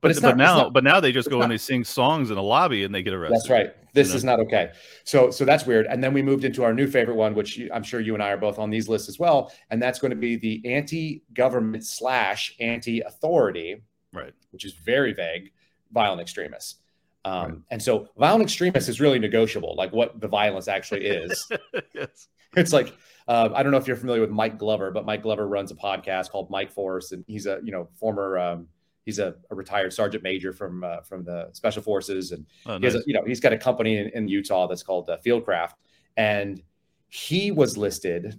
But, 0.00 0.14
but 0.14 0.22
not- 0.22 0.30
it's 0.30 0.38
now 0.38 0.56
not- 0.56 0.72
but 0.72 0.84
now 0.84 1.00
they 1.00 1.10
just 1.12 1.30
go 1.30 1.38
not- 1.38 1.44
and 1.44 1.52
they 1.52 1.56
sing 1.58 1.84
songs 1.84 2.30
in 2.30 2.36
a 2.38 2.42
lobby 2.42 2.84
and 2.84 2.94
they 2.94 3.02
get 3.02 3.14
arrested. 3.14 3.36
That's 3.36 3.50
right. 3.50 3.74
This 3.94 4.08
you 4.08 4.12
know? 4.12 4.16
is 4.16 4.24
not 4.24 4.40
okay. 4.40 4.72
So 5.04 5.30
so 5.30 5.44
that's 5.44 5.64
weird. 5.66 5.86
And 5.86 6.04
then 6.04 6.12
we 6.12 6.22
moved 6.22 6.44
into 6.44 6.62
our 6.64 6.74
new 6.74 6.86
favorite 6.86 7.16
one, 7.16 7.34
which 7.34 7.58
I'm 7.72 7.82
sure 7.82 8.00
you 8.00 8.12
and 8.14 8.22
I 8.22 8.30
are 8.30 8.36
both 8.36 8.58
on 8.58 8.68
these 8.70 8.88
lists 8.88 9.08
as 9.08 9.18
well, 9.18 9.50
and 9.70 9.82
that's 9.82 9.98
going 9.98 10.10
to 10.10 10.16
be 10.16 10.36
the 10.36 10.60
anti-government 10.74 11.84
slash 11.84 12.54
anti-authority, 12.60 13.82
Right. 14.12 14.32
which 14.50 14.64
is 14.64 14.72
very 14.74 15.12
vague, 15.12 15.52
violent 15.92 16.20
extremists. 16.20 16.76
Um, 17.24 17.42
Right. 17.42 17.58
And 17.72 17.82
so 17.82 18.08
violent 18.18 18.42
extremists 18.42 18.88
is 18.88 19.00
really 19.00 19.18
negotiable, 19.18 19.74
like 19.76 19.92
what 19.92 20.20
the 20.20 20.28
violence 20.28 20.68
actually 20.68 21.06
is. 21.06 21.48
yes. 21.94 22.28
it's 22.56 22.72
like 22.72 22.94
uh, 23.28 23.48
I 23.54 23.62
don't 23.64 23.72
know 23.72 23.78
if 23.78 23.88
you're 23.88 23.96
familiar 23.96 24.20
with 24.20 24.30
Mike 24.30 24.56
Glover, 24.58 24.92
but 24.92 25.04
Mike 25.04 25.22
Glover 25.22 25.48
runs 25.48 25.72
a 25.72 25.74
podcast 25.74 26.30
called 26.30 26.48
Mike 26.50 26.70
Force, 26.70 27.10
and 27.12 27.24
he's 27.26 27.46
a 27.46 27.58
you 27.64 27.72
know 27.72 27.88
former 27.98 28.38
um, 28.38 28.68
he's 29.06 29.18
a, 29.18 29.36
a 29.50 29.54
retired 29.54 29.94
sergeant 29.94 30.22
major 30.22 30.52
from 30.52 30.84
uh, 30.84 31.00
from 31.00 31.24
the 31.24 31.48
special 31.52 31.82
forces, 31.82 32.32
and 32.32 32.44
Oh, 32.66 32.78
he 32.78 32.84
has 32.84 32.96
a, 32.96 33.02
you 33.06 33.14
know 33.14 33.22
he's 33.24 33.40
got 33.40 33.54
a 33.54 33.58
company 33.58 33.96
in, 33.96 34.08
in 34.10 34.28
Utah 34.28 34.66
that's 34.66 34.82
called 34.82 35.08
uh, 35.08 35.16
Fieldcraft, 35.24 35.74
and 36.18 36.62
he 37.08 37.50
was 37.50 37.78
listed 37.78 38.38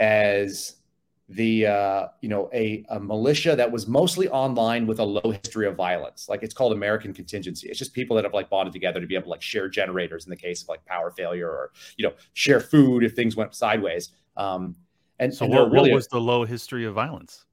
as 0.00 0.76
the 1.28 1.66
uh, 1.66 2.06
you 2.22 2.28
know 2.30 2.48
a, 2.54 2.84
a 2.88 2.98
militia 2.98 3.54
that 3.54 3.70
was 3.70 3.86
mostly 3.86 4.28
online 4.28 4.86
with 4.86 5.00
a 5.00 5.04
low 5.04 5.30
history 5.30 5.66
of 5.66 5.76
violence. 5.76 6.28
Like 6.28 6.42
it's 6.42 6.54
called 6.54 6.72
American 6.72 7.12
contingency. 7.12 7.68
It's 7.68 7.78
just 7.78 7.92
people 7.92 8.16
that 8.16 8.24
have 8.24 8.32
like 8.32 8.48
bonded 8.48 8.72
together 8.72 9.00
to 9.00 9.06
be 9.06 9.14
able 9.14 9.24
to 9.24 9.30
like 9.30 9.42
share 9.42 9.68
generators 9.68 10.24
in 10.24 10.30
the 10.30 10.36
case 10.36 10.62
of 10.62 10.68
like 10.68 10.82
power 10.86 11.10
failure 11.10 11.50
or 11.50 11.72
you 11.98 12.06
know 12.06 12.14
share 12.32 12.60
food 12.60 13.04
if 13.04 13.14
things 13.14 13.36
went 13.36 13.54
sideways. 13.54 14.12
Um, 14.36 14.76
and 15.18 15.34
So 15.34 15.44
and 15.44 15.54
what, 15.54 15.70
really 15.70 15.90
what 15.90 15.96
was 15.96 16.06
the 16.06 16.20
low 16.20 16.44
history 16.44 16.84
of 16.86 16.94
violence? 16.94 17.44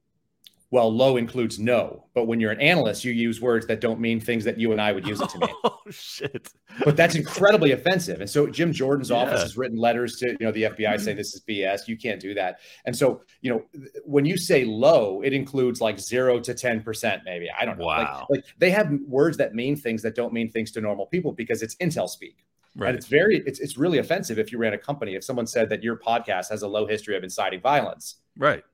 Well, 0.70 0.92
low 0.92 1.16
includes 1.16 1.60
no, 1.60 2.06
but 2.12 2.26
when 2.26 2.40
you're 2.40 2.50
an 2.50 2.60
analyst, 2.60 3.04
you 3.04 3.12
use 3.12 3.40
words 3.40 3.66
that 3.66 3.80
don't 3.80 4.00
mean 4.00 4.20
things 4.20 4.42
that 4.44 4.58
you 4.58 4.72
and 4.72 4.80
I 4.80 4.90
would 4.90 5.06
use 5.06 5.20
it 5.20 5.28
to 5.30 5.38
mean. 5.38 5.50
Oh 5.64 5.90
shit. 5.90 6.52
but 6.84 6.96
that's 6.96 7.14
incredibly 7.14 7.70
offensive. 7.70 8.20
And 8.20 8.28
so 8.28 8.48
Jim 8.48 8.72
Jordan's 8.72 9.12
office 9.12 9.40
has 9.40 9.56
written 9.56 9.78
letters 9.78 10.16
to 10.16 10.30
you 10.30 10.38
know 10.40 10.50
the 10.50 10.64
FBI 10.64 10.98
saying 10.98 10.98
mm-hmm. 10.98 11.16
this 11.16 11.34
is 11.34 11.42
BS. 11.48 11.86
You 11.86 11.96
can't 11.96 12.20
do 12.20 12.34
that. 12.34 12.58
And 12.86 12.96
so 12.96 13.22
you 13.40 13.50
know 13.52 13.62
when 14.04 14.24
you 14.24 14.36
say 14.36 14.64
low, 14.64 15.22
it 15.22 15.32
includes 15.32 15.80
like 15.80 16.00
zero 16.00 16.40
to 16.40 16.54
ten 16.54 16.82
percent, 16.82 17.22
maybe. 17.24 17.48
I 17.56 17.64
don't 17.64 17.78
know. 17.78 17.86
Like- 17.86 18.08
Wow. 18.08 18.26
Like, 18.28 18.44
they 18.58 18.70
have 18.70 18.92
words 19.06 19.36
that 19.36 19.54
mean 19.54 19.76
things 19.76 20.02
that 20.02 20.14
don't 20.14 20.32
mean 20.32 20.50
things 20.50 20.70
to 20.72 20.80
normal 20.80 21.06
people 21.06 21.32
because 21.32 21.62
it's 21.62 21.76
intel 21.76 22.08
speak. 22.08 22.44
Right. 22.74 22.88
And 22.88 22.98
it's 22.98 23.06
very 23.06 23.42
it's 23.46 23.60
it's 23.60 23.78
really 23.78 23.98
offensive 23.98 24.38
if 24.38 24.52
you 24.52 24.58
ran 24.58 24.74
a 24.74 24.78
company 24.78 25.14
if 25.14 25.24
someone 25.24 25.46
said 25.46 25.68
that 25.70 25.82
your 25.82 25.98
podcast 25.98 26.50
has 26.50 26.62
a 26.62 26.68
low 26.68 26.86
history 26.86 27.16
of 27.16 27.22
inciting 27.24 27.60
violence. 27.60 28.16
right. 28.36 28.64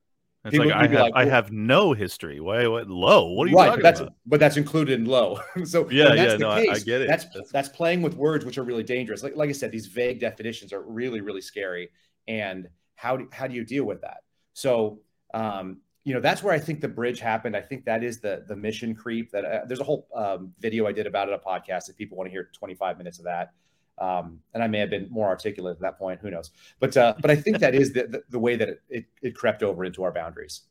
It's 0.44 0.50
People 0.50 0.66
like 0.68 0.76
I 0.76 0.82
have 0.82 0.92
like, 0.92 1.12
I 1.14 1.24
have 1.26 1.52
no 1.52 1.92
history. 1.92 2.40
Why 2.40 2.66
what 2.66 2.88
low? 2.88 3.32
What 3.32 3.46
are 3.46 3.50
you 3.50 3.56
right, 3.56 3.66
talking 3.66 3.78
but 3.78 3.82
that's 3.84 4.00
about? 4.00 4.12
but 4.26 4.40
that's 4.40 4.56
included 4.56 4.98
in 4.98 5.06
low. 5.06 5.38
so 5.64 5.88
Yeah, 5.88 6.08
that's 6.08 6.18
yeah, 6.18 6.28
the 6.32 6.38
no, 6.38 6.50
I- 6.50 6.66
I 6.72 6.78
get 6.80 7.00
it. 7.02 7.08
That's, 7.08 7.24
That's- 7.26 7.50
that's 7.52 7.68
playing 7.68 8.02
with 8.02 8.14
words, 8.14 8.44
which 8.44 8.58
are 8.58 8.64
really 8.64 8.82
dangerous. 8.82 9.22
Like 9.22 9.36
like 9.36 9.48
I 9.50 9.52
said, 9.52 9.70
these 9.70 9.86
vague 9.86 10.18
definitions 10.18 10.72
are 10.72 10.82
really 10.82 11.20
really 11.20 11.42
scary. 11.42 11.90
And 12.26 12.68
how 12.96 13.16
do 13.16 13.28
how 13.32 13.46
do 13.46 13.54
you 13.54 13.64
deal 13.64 13.84
with 13.84 14.00
that? 14.00 14.18
So 14.52 15.00
um, 15.32 15.78
you 16.04 16.12
know 16.12 16.20
that's 16.20 16.42
where 16.42 16.52
I 16.52 16.58
think 16.58 16.80
the 16.80 16.88
bridge 16.88 17.20
happened. 17.20 17.56
I 17.56 17.60
think 17.60 17.84
that 17.84 18.02
is 18.02 18.18
the 18.18 18.44
the 18.48 18.56
mission 18.56 18.96
creep. 18.96 19.30
That 19.30 19.44
uh, 19.44 19.60
there's 19.66 19.80
a 19.80 19.84
whole 19.84 20.08
um, 20.12 20.52
video 20.58 20.88
I 20.88 20.92
did 20.92 21.06
about 21.06 21.28
it, 21.28 21.34
a 21.34 21.38
podcast. 21.38 21.88
If 21.88 21.96
people 21.96 22.16
want 22.18 22.26
to 22.26 22.32
hear 22.32 22.50
25 22.52 22.98
minutes 22.98 23.20
of 23.20 23.26
that. 23.26 23.52
Um, 23.98 24.40
and 24.54 24.62
I 24.62 24.66
may 24.66 24.78
have 24.78 24.90
been 24.90 25.08
more 25.10 25.28
articulate 25.28 25.76
at 25.76 25.80
that 25.82 25.98
point. 25.98 26.20
Who 26.20 26.30
knows? 26.30 26.50
But 26.80 26.96
uh, 26.96 27.14
but 27.20 27.30
I 27.30 27.36
think 27.36 27.58
that 27.58 27.74
is 27.74 27.92
the, 27.92 28.06
the, 28.06 28.22
the 28.30 28.38
way 28.38 28.56
that 28.56 28.68
it, 28.68 28.82
it, 28.88 29.04
it 29.22 29.34
crept 29.34 29.62
over 29.62 29.84
into 29.84 30.02
our 30.02 30.12
boundaries. 30.12 30.62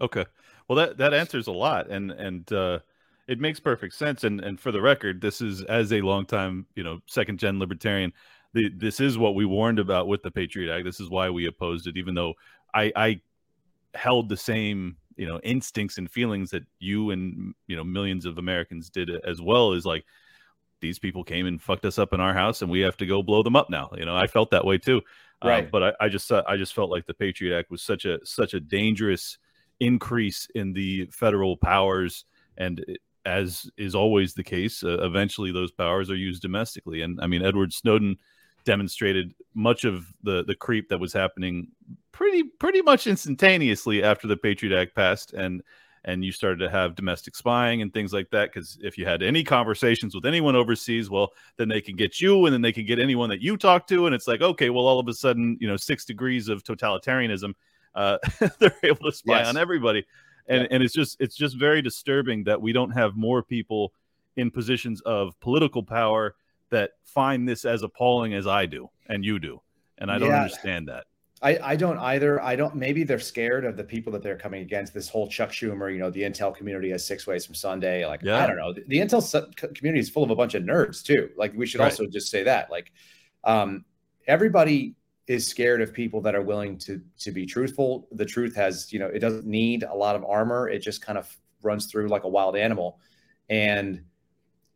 Okay. 0.00 0.24
Well, 0.68 0.76
that 0.76 0.98
that 0.98 1.14
answers 1.14 1.46
a 1.46 1.52
lot, 1.52 1.88
and 1.88 2.10
and 2.10 2.50
uh, 2.52 2.78
it 3.26 3.40
makes 3.40 3.60
perfect 3.60 3.94
sense. 3.94 4.24
And 4.24 4.40
and 4.40 4.60
for 4.60 4.72
the 4.72 4.80
record, 4.80 5.20
this 5.20 5.40
is 5.40 5.62
as 5.62 5.92
a 5.92 6.00
longtime, 6.00 6.66
you 6.74 6.84
know, 6.84 7.00
second 7.06 7.38
gen 7.38 7.58
libertarian, 7.58 8.12
the, 8.52 8.70
this 8.70 9.00
is 9.00 9.18
what 9.18 9.34
we 9.34 9.44
warned 9.44 9.78
about 9.78 10.06
with 10.06 10.22
the 10.22 10.30
Patriot 10.30 10.74
Act. 10.74 10.84
This 10.84 11.00
is 11.00 11.10
why 11.10 11.28
we 11.30 11.46
opposed 11.46 11.86
it, 11.86 11.96
even 11.96 12.14
though 12.14 12.34
I 12.72 12.92
I 12.94 13.20
held 13.94 14.28
the 14.28 14.36
same 14.36 14.96
you 15.16 15.26
know 15.26 15.40
instincts 15.42 15.98
and 15.98 16.10
feelings 16.10 16.50
that 16.50 16.64
you 16.78 17.10
and 17.10 17.54
you 17.66 17.76
know 17.76 17.84
millions 17.84 18.26
of 18.26 18.38
Americans 18.38 18.90
did 18.90 19.10
as 19.24 19.40
well 19.40 19.72
Is 19.72 19.86
like 19.86 20.04
these 20.84 20.98
people 20.98 21.24
came 21.24 21.46
and 21.46 21.60
fucked 21.60 21.86
us 21.86 21.98
up 21.98 22.12
in 22.12 22.20
our 22.20 22.34
house 22.34 22.60
and 22.62 22.70
we 22.70 22.80
have 22.80 22.96
to 22.98 23.06
go 23.06 23.22
blow 23.22 23.42
them 23.42 23.56
up 23.56 23.70
now. 23.70 23.88
You 23.96 24.04
know 24.04 24.14
i 24.24 24.26
felt 24.26 24.50
that 24.50 24.64
way 24.66 24.76
too. 24.78 25.00
Uh, 25.42 25.48
Right. 25.48 25.70
but 25.70 25.82
I, 25.82 26.04
I 26.04 26.08
just 26.10 26.30
uh, 26.30 26.42
i 26.46 26.56
just 26.56 26.74
felt 26.74 26.90
like 26.90 27.06
the 27.06 27.14
patriot 27.14 27.58
act 27.58 27.70
was 27.70 27.82
such 27.82 28.04
a 28.04 28.18
such 28.24 28.52
a 28.54 28.60
dangerous 28.60 29.38
increase 29.80 30.46
in 30.54 30.72
the 30.74 31.06
federal 31.22 31.56
powers 31.56 32.24
and 32.64 32.84
as 33.24 33.70
is 33.78 33.94
always 33.94 34.34
the 34.34 34.44
case 34.44 34.84
uh, 34.84 34.98
eventually 35.10 35.50
those 35.52 35.72
powers 35.72 36.10
are 36.10 36.16
used 36.28 36.42
domestically. 36.42 37.00
And 37.04 37.18
i 37.24 37.26
mean 37.26 37.42
edward 37.44 37.72
snowden 37.72 38.16
demonstrated 38.64 39.34
much 39.54 39.84
of 39.84 40.06
the 40.22 40.44
the 40.44 40.54
creep 40.54 40.88
that 40.88 41.00
was 41.00 41.12
happening 41.12 41.68
pretty 42.12 42.42
pretty 42.58 42.82
much 42.82 43.06
instantaneously 43.06 44.02
after 44.02 44.26
the 44.28 44.36
patriot 44.36 44.74
act 44.80 44.94
passed 44.94 45.32
and 45.34 45.62
and 46.06 46.24
you 46.24 46.30
started 46.32 46.58
to 46.58 46.68
have 46.70 46.94
domestic 46.94 47.34
spying 47.34 47.80
and 47.82 47.92
things 47.92 48.12
like 48.12 48.28
that 48.30 48.52
because 48.52 48.78
if 48.82 48.98
you 48.98 49.06
had 49.06 49.22
any 49.22 49.42
conversations 49.42 50.14
with 50.14 50.26
anyone 50.26 50.54
overseas 50.54 51.08
well 51.10 51.32
then 51.56 51.68
they 51.68 51.80
can 51.80 51.96
get 51.96 52.20
you 52.20 52.44
and 52.46 52.52
then 52.52 52.60
they 52.62 52.72
can 52.72 52.84
get 52.84 52.98
anyone 52.98 53.28
that 53.30 53.40
you 53.40 53.56
talk 53.56 53.86
to 53.86 54.06
and 54.06 54.14
it's 54.14 54.28
like 54.28 54.40
okay 54.42 54.70
well 54.70 54.86
all 54.86 55.00
of 55.00 55.08
a 55.08 55.14
sudden 55.14 55.56
you 55.60 55.68
know 55.68 55.76
six 55.76 56.04
degrees 56.04 56.48
of 56.48 56.62
totalitarianism 56.62 57.52
uh, 57.94 58.18
they're 58.58 58.76
able 58.82 59.10
to 59.10 59.12
spy 59.12 59.38
Yes. 59.38 59.48
on 59.48 59.56
everybody 59.56 60.04
and 60.48 60.62
Yeah. 60.62 60.68
and 60.72 60.82
it's 60.82 60.94
just 60.94 61.16
it's 61.20 61.36
just 61.36 61.56
very 61.58 61.80
disturbing 61.80 62.44
that 62.44 62.60
we 62.60 62.72
don't 62.72 62.90
have 62.90 63.16
more 63.16 63.42
people 63.42 63.92
in 64.36 64.50
positions 64.50 65.00
of 65.02 65.38
political 65.40 65.82
power 65.82 66.34
that 66.70 66.90
find 67.04 67.48
this 67.48 67.64
as 67.64 67.82
appalling 67.82 68.34
as 68.34 68.46
I 68.46 68.66
do 68.66 68.90
and 69.08 69.24
you 69.24 69.38
do 69.38 69.60
and 69.98 70.10
I 70.10 70.18
don't 70.18 70.30
Yeah. 70.30 70.42
understand 70.42 70.88
that 70.88 71.04
I, 71.44 71.58
I 71.62 71.76
don't 71.76 71.98
either. 71.98 72.42
I 72.42 72.56
don't. 72.56 72.74
Maybe 72.74 73.04
they're 73.04 73.18
scared 73.18 73.64
of 73.66 73.76
the 73.76 73.84
people 73.84 74.10
that 74.14 74.22
they're 74.22 74.36
coming 74.38 74.62
against. 74.62 74.94
This 74.94 75.08
whole 75.08 75.28
Chuck 75.28 75.50
Schumer, 75.50 75.92
you 75.92 75.98
know, 75.98 76.10
the 76.10 76.22
Intel 76.22 76.54
community 76.56 76.90
has 76.90 77.06
six 77.06 77.26
ways 77.26 77.44
from 77.44 77.54
Sunday. 77.54 78.06
Like, 78.06 78.22
Yeah. 78.22 78.42
I 78.42 78.46
don't 78.46 78.56
know. 78.56 78.72
The, 78.72 78.82
the 78.88 78.96
Intel 78.98 79.22
su- 79.22 79.50
community 79.74 80.00
is 80.00 80.08
full 80.10 80.24
of 80.24 80.30
a 80.30 80.34
bunch 80.36 80.54
of 80.54 80.62
nerds 80.62 81.04
too. 81.04 81.28
Like, 81.36 81.52
we 81.54 81.66
should 81.66 81.80
Right. 81.80 81.92
also 81.92 82.06
just 82.06 82.30
say 82.30 82.42
that. 82.44 82.70
Like, 82.70 82.92
um, 83.44 83.84
everybody 84.26 84.94
is 85.26 85.46
scared 85.46 85.80
of 85.82 85.92
people 85.92 86.20
that 86.22 86.34
are 86.34 86.42
willing 86.42 86.78
to 86.78 87.00
to 87.18 87.30
be 87.30 87.46
truthful. 87.46 88.08
The 88.12 88.24
truth 88.24 88.54
has, 88.56 88.92
you 88.92 88.98
know, 88.98 89.06
it 89.08 89.18
doesn't 89.20 89.46
need 89.46 89.82
a 89.82 89.94
lot 89.94 90.16
of 90.16 90.24
armor. 90.24 90.68
It 90.68 90.78
just 90.80 91.02
kind 91.02 91.18
of 91.18 91.34
runs 91.62 91.86
through 91.86 92.08
like 92.08 92.24
a 92.24 92.28
wild 92.28 92.56
animal. 92.56 93.00
And 93.50 94.02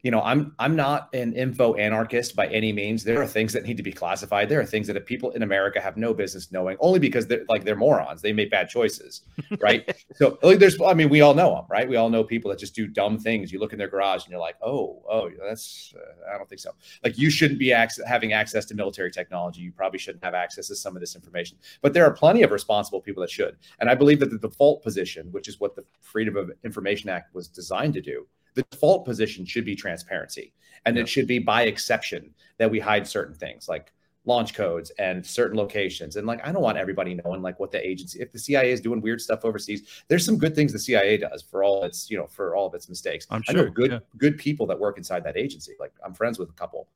you 0.03 0.13
know, 0.13 0.23
I'm 0.23 0.55
I'm 0.59 0.77
not 0.77 1.13
an 1.13 1.33
info 1.33 1.75
anarchist 1.75 2.37
by 2.37 2.47
any 2.49 2.73
means. 2.73 3.03
There 3.03 3.21
are 3.21 3.27
things 3.27 3.53
that 3.53 3.65
need 3.65 3.77
to 3.79 3.83
be 3.83 3.93
classified. 3.93 4.49
There 4.49 4.61
are 4.61 4.65
things 4.65 4.87
that 4.87 5.07
people 5.07 5.31
in 5.33 5.43
America 5.43 5.81
have 5.81 5.97
no 5.97 6.15
business 6.15 6.53
knowing, 6.53 6.77
only 6.79 7.01
because 7.01 7.27
they're 7.27 7.45
like 7.49 7.65
they're 7.65 7.77
morons. 7.77 8.23
They 8.23 8.33
make 8.33 8.51
bad 8.51 8.69
choices, 8.69 9.23
right? 9.61 9.93
so 10.15 10.39
like, 10.43 10.61
there's, 10.61 10.81
I 10.81 10.95
mean, 10.95 11.09
we 11.09 11.21
all 11.21 11.35
know 11.35 11.55
them, 11.55 11.65
right? 11.69 11.89
We 11.89 11.97
all 11.97 12.11
know 12.11 12.23
people 12.23 12.49
that 12.51 12.61
just 12.61 12.77
do 12.77 12.87
dumb 12.87 13.19
things. 13.19 13.53
You 13.53 13.59
look 13.59 13.73
in 13.73 13.79
their 13.79 13.89
garage 13.89 14.23
and 14.23 14.31
you're 14.31 14.41
like, 14.41 14.57
oh, 14.63 15.03
oh, 15.11 15.31
that's 15.49 15.93
uh, 15.97 16.33
I 16.33 16.39
don't 16.39 16.49
think 16.49 16.61
so. 16.61 16.71
Like 17.03 17.19
you 17.19 17.29
shouldn't 17.29 17.59
be 17.59 17.73
ac- 17.73 18.03
having 18.07 18.33
access 18.33 18.67
to 18.67 18.75
military 18.75 19.11
technology. 19.11 19.63
You 19.63 19.73
probably 19.73 19.99
shouldn't 19.99 20.23
have 20.23 20.35
access 20.35 20.69
to 20.69 20.77
some 20.77 20.95
of 20.95 21.01
this 21.01 21.17
information. 21.17 21.59
But 21.83 21.93
there 21.93 22.05
are 22.05 22.13
plenty 22.13 22.43
of 22.45 22.53
responsible 22.53 23.01
people 23.01 23.21
that 23.23 23.31
should. 23.31 23.57
And 23.81 23.91
I 23.91 23.97
believe 23.97 24.21
that 24.21 24.31
the 24.31 24.39
default 24.39 24.85
position, 24.85 25.27
which 25.33 25.49
is 25.49 25.59
what 25.59 25.75
the 25.75 25.85
Freedom 26.01 26.37
of 26.37 26.53
Information 26.63 27.11
Act 27.11 27.35
was 27.35 27.49
designed 27.49 27.95
to 27.95 28.01
do, 28.01 28.27
the 28.59 28.65
default 28.71 29.05
position 29.11 29.45
should 29.53 29.65
be 29.65 29.77
transparency 29.77 30.53
and 30.85 30.97
Yeah. 30.97 31.03
it 31.03 31.09
should 31.09 31.27
be 31.35 31.39
by 31.39 31.63
exception 31.63 32.23
that 32.59 32.71
we 32.71 32.79
hide 32.81 33.07
certain 33.07 33.35
things 33.35 33.69
like 33.69 33.93
launch 34.25 34.53
codes 34.53 34.91
and 34.99 35.25
certain 35.25 35.57
locations. 35.57 36.17
And 36.17 36.27
like 36.27 36.41
i 36.47 36.53
don't 36.53 36.61
want 36.69 36.77
everybody 36.85 37.13
knowing 37.15 37.41
like 37.49 37.59
what 37.61 37.71
the 37.71 37.81
agency 37.93 38.21
if 38.21 38.31
the 38.33 38.39
cia 38.39 38.71
is 38.71 38.81
doing 38.81 39.01
weird 39.01 39.21
stuff 39.27 39.45
overseas 39.45 39.81
there's 40.09 40.25
some 40.29 40.37
good 40.45 40.55
things 40.57 40.71
the 40.73 40.79
cia 40.87 41.17
does 41.17 41.41
for 41.51 41.59
all 41.65 41.85
its 41.89 42.11
you 42.11 42.19
know 42.19 42.27
for 42.27 42.47
all 42.57 42.67
of 42.67 42.75
its 42.75 42.89
mistakes. 42.95 43.27
I'm 43.31 43.43
i 43.49 43.53
know 43.53 43.63
sure, 43.63 43.71
good 43.71 43.93
yeah. 43.93 43.99
good 44.25 44.37
people 44.47 44.67
that 44.71 44.79
work 44.79 44.99
inside 44.99 45.23
that 45.25 45.37
agency. 45.45 45.75
Like 45.85 45.93
i'm 46.05 46.15
friends 46.15 46.37
with 46.41 46.51
a 46.51 46.59
couple. 46.63 46.89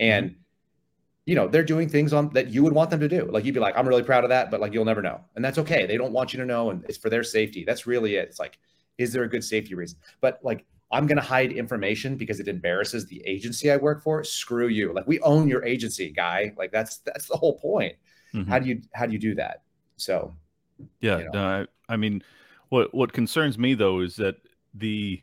And 0.00 0.30
Mm-hmm. 0.30 0.40
you 1.30 1.34
know 1.38 1.46
they're 1.52 1.70
doing 1.74 1.88
things 1.96 2.12
on 2.12 2.24
that 2.36 2.46
you 2.54 2.60
would 2.64 2.72
want 2.80 2.88
them 2.90 3.00
to 3.06 3.08
do. 3.16 3.22
Like 3.34 3.44
you'd 3.44 3.54
be 3.60 3.60
like 3.60 3.76
i'm 3.78 3.86
really 3.92 4.02
proud 4.10 4.24
of 4.24 4.30
that 4.30 4.50
but 4.50 4.58
like 4.62 4.72
you'll 4.74 4.90
never 4.92 5.02
know. 5.08 5.18
And 5.36 5.44
that's 5.44 5.58
okay. 5.58 5.82
They 5.86 5.98
don't 6.02 6.12
want 6.18 6.32
you 6.32 6.38
to 6.40 6.46
know 6.52 6.70
and 6.70 6.78
it's 6.88 6.98
for 6.98 7.10
their 7.10 7.22
safety. 7.22 7.62
That's 7.68 7.86
really 7.86 8.12
it. 8.16 8.28
It's 8.30 8.40
like 8.40 8.58
is 8.98 9.12
there 9.12 9.22
a 9.24 9.28
good 9.28 9.44
safety 9.44 9.74
reason? 9.74 9.98
But 10.20 10.40
like 10.42 10.66
i'm 10.90 11.06
going 11.06 11.16
to 11.16 11.22
hide 11.22 11.52
information 11.52 12.16
because 12.16 12.40
it 12.40 12.48
embarrasses 12.48 13.06
the 13.06 13.22
agency 13.26 13.70
i 13.70 13.76
work 13.76 14.02
for 14.02 14.24
screw 14.24 14.68
you 14.68 14.92
like 14.92 15.06
we 15.06 15.20
own 15.20 15.48
your 15.48 15.64
agency 15.64 16.10
guy 16.10 16.52
like 16.56 16.72
that's 16.72 16.98
that's 16.98 17.26
the 17.28 17.36
whole 17.36 17.58
point 17.58 17.94
Mhm. 18.34 18.48
how 18.48 18.58
do 18.58 18.68
you 18.68 18.80
how 18.94 19.06
do 19.06 19.12
you 19.12 19.18
do 19.18 19.34
that 19.34 19.62
so 19.96 20.34
Yeah, 21.00 21.18
you 21.18 21.24
know. 21.24 21.30
no, 21.32 21.44
I, 21.88 21.92
I 21.92 21.96
mean, 21.96 22.22
what 22.68 22.94
what 22.94 23.12
concerns 23.12 23.58
me 23.58 23.74
though 23.74 24.00
is 24.00 24.16
that 24.16 24.36
the 24.74 25.22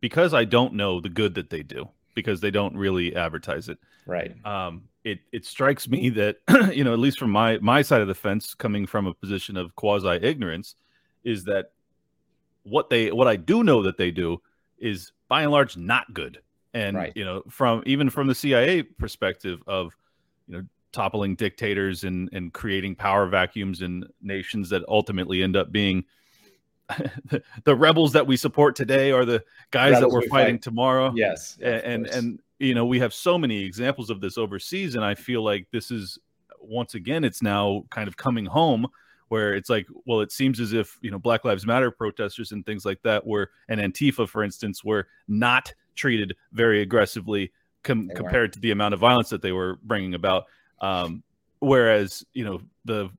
because 0.00 0.34
I 0.34 0.44
don't 0.44 0.74
know 0.74 1.00
the 1.00 1.08
good 1.08 1.34
that 1.34 1.50
they 1.50 1.62
do 1.62 1.88
because 2.14 2.40
they 2.40 2.50
don't 2.50 2.76
really 2.76 3.14
advertise 3.16 3.68
it. 3.68 3.78
right 4.06 4.34
Um, 4.44 4.84
it 5.04 5.20
it 5.32 5.44
strikes 5.46 5.88
me 5.88 6.10
that 6.10 6.36
you 6.74 6.84
know 6.84 6.92
at 6.92 6.98
least 6.98 7.18
from 7.18 7.30
my 7.30 7.58
my 7.58 7.82
side 7.82 8.00
of 8.02 8.08
the 8.08 8.14
fence, 8.14 8.54
coming 8.54 8.86
from 8.86 9.06
a 9.06 9.14
position 9.14 9.56
of 9.56 9.74
quasi 9.74 10.16
ignorance, 10.22 10.76
is 11.24 11.44
that 11.44 11.66
what 12.62 12.90
they 12.90 13.10
what 13.12 13.28
I 13.28 13.36
do 13.36 13.62
know 13.62 13.82
that 13.82 13.98
they 13.98 14.10
do 14.10 14.40
is 14.78 15.12
by 15.28 15.42
and 15.42 15.50
large 15.52 15.76
not 15.76 16.12
good. 16.14 16.40
And 16.72 16.96
Right. 16.96 17.12
you 17.14 17.24
know, 17.24 17.42
from 17.48 17.82
even 17.86 18.10
from 18.10 18.26
the 18.26 18.34
CIA 18.34 18.82
perspective 18.82 19.62
of 19.66 19.96
you 20.48 20.56
know 20.58 20.64
toppling 20.92 21.34
dictators 21.36 22.04
and 22.04 22.28
and 22.32 22.52
creating 22.52 22.94
power 22.96 23.26
vacuums 23.26 23.82
in 23.82 24.04
nations 24.22 24.68
that 24.70 24.82
ultimately 24.88 25.42
end 25.42 25.56
up 25.56 25.72
being 25.72 26.04
the, 27.30 27.42
the 27.64 27.74
rebels 27.74 28.12
that 28.12 28.26
we 28.26 28.36
support 28.36 28.76
today 28.76 29.10
are 29.10 29.24
the 29.24 29.42
guys 29.70 29.98
that 30.00 30.08
we're 30.08 30.20
we 30.20 30.28
fighting 30.28 30.56
fight. 30.56 30.62
tomorrow 30.62 31.12
Yes. 31.14 31.58
and 31.62 31.82
and, 31.82 32.06
and 32.08 32.40
you 32.58 32.74
know 32.74 32.84
we 32.86 32.98
have 33.00 33.12
so 33.14 33.38
many 33.38 33.64
examples 33.64 34.10
of 34.10 34.20
this 34.20 34.36
overseas 34.38 34.94
and 34.94 35.04
i 35.04 35.14
feel 35.14 35.42
like 35.42 35.66
this 35.72 35.90
is 35.90 36.18
once 36.60 36.94
again 36.94 37.24
it's 37.24 37.42
now 37.42 37.84
kind 37.90 38.06
of 38.06 38.16
coming 38.16 38.44
home 38.46 38.86
where 39.34 39.52
it's 39.52 39.68
like 39.68 39.84
well 40.06 40.20
it 40.20 40.30
seems 40.30 40.60
as 40.60 40.72
if 40.72 40.96
you 41.02 41.10
know 41.10 41.18
black 41.18 41.44
lives 41.44 41.66
matter 41.66 41.90
protesters 41.90 42.52
and 42.52 42.64
things 42.64 42.84
like 42.84 43.02
that 43.02 43.26
were 43.26 43.50
and 43.68 43.80
antifa 43.80 44.28
for 44.28 44.44
instance 44.44 44.84
were 44.84 45.08
not 45.26 45.74
treated 45.96 46.36
very 46.52 46.82
aggressively 46.82 47.50
com- 47.82 48.08
compared 48.14 48.52
to 48.52 48.60
the 48.60 48.70
amount 48.70 48.94
of 48.94 49.00
violence 49.00 49.30
that 49.30 49.42
they 49.42 49.52
were 49.52 49.80
bringing 49.82 50.14
about. 50.14 50.44
Um, 50.80 51.24
whereas 51.58 52.24
you 52.32 52.44
know 52.44 52.60
the 52.84 53.10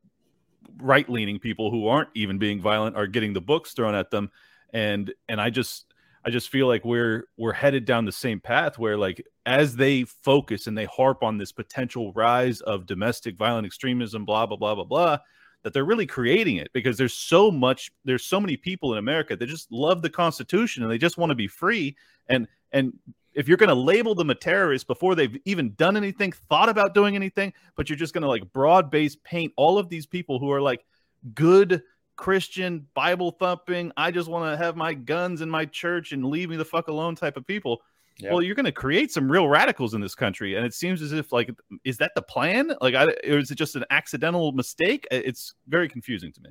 right 0.78 1.10
leaning 1.10 1.38
people 1.38 1.70
who 1.70 1.88
aren't 1.88 2.10
even 2.16 2.38
being 2.38 2.62
violent 2.62 2.96
are 2.96 3.08
getting 3.08 3.34
the 3.34 3.42
books 3.42 3.74
thrown 3.74 3.94
at 3.94 4.10
them. 4.10 4.32
And 4.74 5.14
and 5.30 5.40
i 5.40 5.50
just 5.50 5.94
i 6.26 6.30
just 6.30 6.50
feel 6.50 6.68
like 6.68 6.84
we're 6.84 7.28
we're 7.38 7.54
headed 7.54 7.86
down 7.86 8.04
the 8.04 8.12
same 8.12 8.42
path 8.42 8.78
where 8.78 8.98
like 8.98 9.26
as 9.46 9.76
they 9.76 10.04
focus 10.04 10.68
and 10.68 10.78
they 10.78 10.86
harp 10.86 11.24
on 11.24 11.38
this 11.38 11.54
potential 11.54 12.12
rise 12.14 12.60
of 12.62 12.86
domestic 12.86 13.38
violent 13.38 13.66
extremism 13.66 14.26
blah 14.26 14.46
blah 14.46 14.58
blah 14.58 14.76
blah 14.76 14.84
blah 14.84 15.18
that 15.66 15.74
they're 15.74 15.84
really 15.84 16.06
creating 16.06 16.58
it 16.58 16.70
because 16.74 16.96
there's 16.96 17.16
so 17.16 17.50
much 17.50 17.92
there's 18.06 18.24
so 18.24 18.40
many 18.40 18.56
people 18.56 18.92
in 18.94 19.00
america 19.00 19.36
that 19.36 19.48
just 19.48 19.70
love 19.72 20.04
the 20.04 20.10
constitution 20.10 20.84
and 20.84 20.92
they 20.92 20.98
just 21.00 21.18
want 21.18 21.32
to 21.32 21.36
be 21.36 21.48
free. 21.48 21.98
And 22.30 22.48
and 22.72 22.94
if 23.34 23.48
you're 23.48 23.58
going 23.58 23.70
to 23.70 23.76
label 23.76 24.14
them 24.14 24.30
a 24.30 24.36
terrorist 24.36 24.86
before 24.86 25.16
they've 25.16 25.36
even 25.44 25.74
done 25.74 25.98
anything 25.98 26.32
thought 26.32 26.70
about 26.70 26.94
doing 26.94 27.16
anything 27.16 27.52
but 27.76 27.90
you're 27.90 27.98
just 27.98 28.14
going 28.14 28.22
to 28.22 28.28
like 28.28 28.54
broad 28.54 28.92
base 28.92 29.18
paint 29.24 29.52
all 29.58 29.80
of 29.80 29.90
these 29.90 30.06
people 30.06 30.38
who 30.38 30.52
are 30.52 30.62
like 30.62 30.86
good 31.34 31.82
christian 32.16 32.86
bible 32.94 33.32
thumping 33.32 33.92
i 33.98 34.12
just 34.12 34.30
want 34.30 34.50
to 34.50 34.64
have 34.64 34.76
my 34.76 34.94
guns 34.94 35.42
in 35.42 35.50
my 35.50 35.66
church 35.66 36.12
and 36.12 36.26
leave 36.26 36.50
me 36.50 36.56
the 36.56 36.64
fuck 36.64 36.88
alone 36.88 37.16
type 37.16 37.38
of 37.38 37.46
people 37.46 37.82
Yep. 38.20 38.32
well 38.32 38.42
you're 38.42 38.56
going 38.56 38.66
to 38.66 38.72
create 38.72 39.12
some 39.12 39.30
real 39.30 39.50
radicals 39.50 39.94
in 39.94 40.00
this 40.00 40.16
country 40.16 40.56
and 40.56 40.66
it 40.66 40.74
seems 40.74 41.02
as 41.02 41.12
if 41.12 41.34
like 41.34 41.50
is 41.84 41.98
that 41.98 42.12
the 42.16 42.22
plan 42.22 42.74
like 42.80 42.96
I, 42.96 43.08
or 43.28 43.40
is 43.40 43.52
it 43.52 43.56
just 43.56 43.76
an 43.76 43.84
accidental 43.90 44.54
mistake 44.54 45.06
it's 45.12 45.54
very 45.68 45.90
confusing 45.90 46.32
to 46.32 46.42
me 46.42 46.50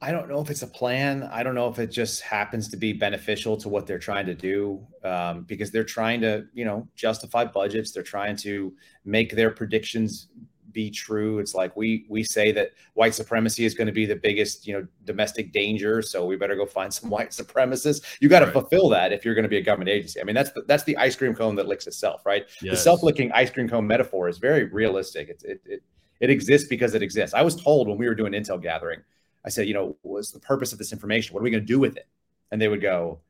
I 0.00 0.12
don't 0.12 0.28
know 0.28 0.40
if 0.40 0.48
it's 0.48 0.62
a 0.62 0.68
plan. 0.68 1.24
I 1.24 1.42
don't 1.42 1.56
know 1.56 1.68
if 1.68 1.80
it 1.80 1.90
just 1.90 2.22
happens 2.22 2.68
to 2.68 2.76
be 2.76 2.92
beneficial 2.92 3.56
to 3.56 3.68
what 3.68 3.86
they're 3.86 3.98
trying 3.98 4.26
to 4.26 4.34
do 4.34 4.86
um, 5.02 5.42
because 5.42 5.72
they're 5.72 5.82
trying 5.82 6.20
to, 6.20 6.46
you 6.54 6.64
know, 6.64 6.86
justify 6.94 7.44
budgets. 7.44 7.90
They're 7.90 8.04
trying 8.04 8.36
to 8.36 8.72
make 9.04 9.34
their 9.34 9.50
predictions 9.50 10.28
be 10.72 10.90
true. 10.90 11.38
It's 11.38 11.54
like 11.54 11.76
we 11.76 12.06
we 12.08 12.22
say 12.22 12.52
that 12.52 12.72
white 12.94 13.14
supremacy 13.14 13.64
is 13.64 13.74
going 13.74 13.86
to 13.86 13.92
be 13.92 14.06
the 14.06 14.16
biggest, 14.16 14.66
you 14.66 14.74
know, 14.74 14.86
domestic 15.04 15.52
danger. 15.52 16.02
So 16.02 16.26
we 16.26 16.36
better 16.36 16.56
go 16.56 16.66
find 16.66 16.92
some 16.92 17.10
white 17.16 17.30
supremacists. 17.30 18.04
You 18.20 18.28
got 18.28 18.40
to 18.40 18.46
Right. 18.46 18.52
fulfill 18.52 18.88
that 18.90 19.12
if 19.12 19.24
you're 19.24 19.34
going 19.34 19.44
to 19.44 19.48
be 19.48 19.58
a 19.58 19.62
government 19.62 19.90
agency. 19.90 20.20
I 20.20 20.24
mean, 20.24 20.34
that's 20.34 20.52
the, 20.52 20.62
that's 20.66 20.84
the 20.84 20.96
ice 20.96 21.16
cream 21.16 21.34
cone 21.34 21.54
that 21.56 21.68
licks 21.68 21.86
itself, 21.86 22.24
right? 22.24 22.46
The 22.72 22.76
self-licking 22.76 23.30
ice 23.32 23.50
cream 23.50 23.68
cone 23.68 23.86
metaphor 23.86 24.28
is 24.28 24.38
very 24.38 24.64
realistic. 24.64 25.28
It, 25.28 25.42
it 25.44 25.60
it 25.64 25.82
it 26.20 26.30
exists 26.30 26.68
because 26.68 26.94
it 26.94 27.02
exists. 27.02 27.34
I 27.34 27.42
was 27.42 27.54
told 27.54 27.88
when 27.88 27.98
we 27.98 28.06
were 28.08 28.14
doing 28.14 28.32
intel 28.32 28.60
gathering, 28.60 29.00
I 29.44 29.50
said, 29.50 29.68
you 29.68 29.74
know, 29.74 29.96
what's 30.02 30.32
the 30.32 30.40
purpose 30.40 30.72
of 30.72 30.78
this 30.78 30.92
information? 30.92 31.34
What 31.34 31.40
are 31.40 31.44
we 31.44 31.50
going 31.50 31.62
to 31.62 31.66
do 31.66 31.78
with 31.78 31.96
it? 31.96 32.08
And 32.50 32.60
they 32.60 32.66
would 32.68 32.80
go, 32.80 33.20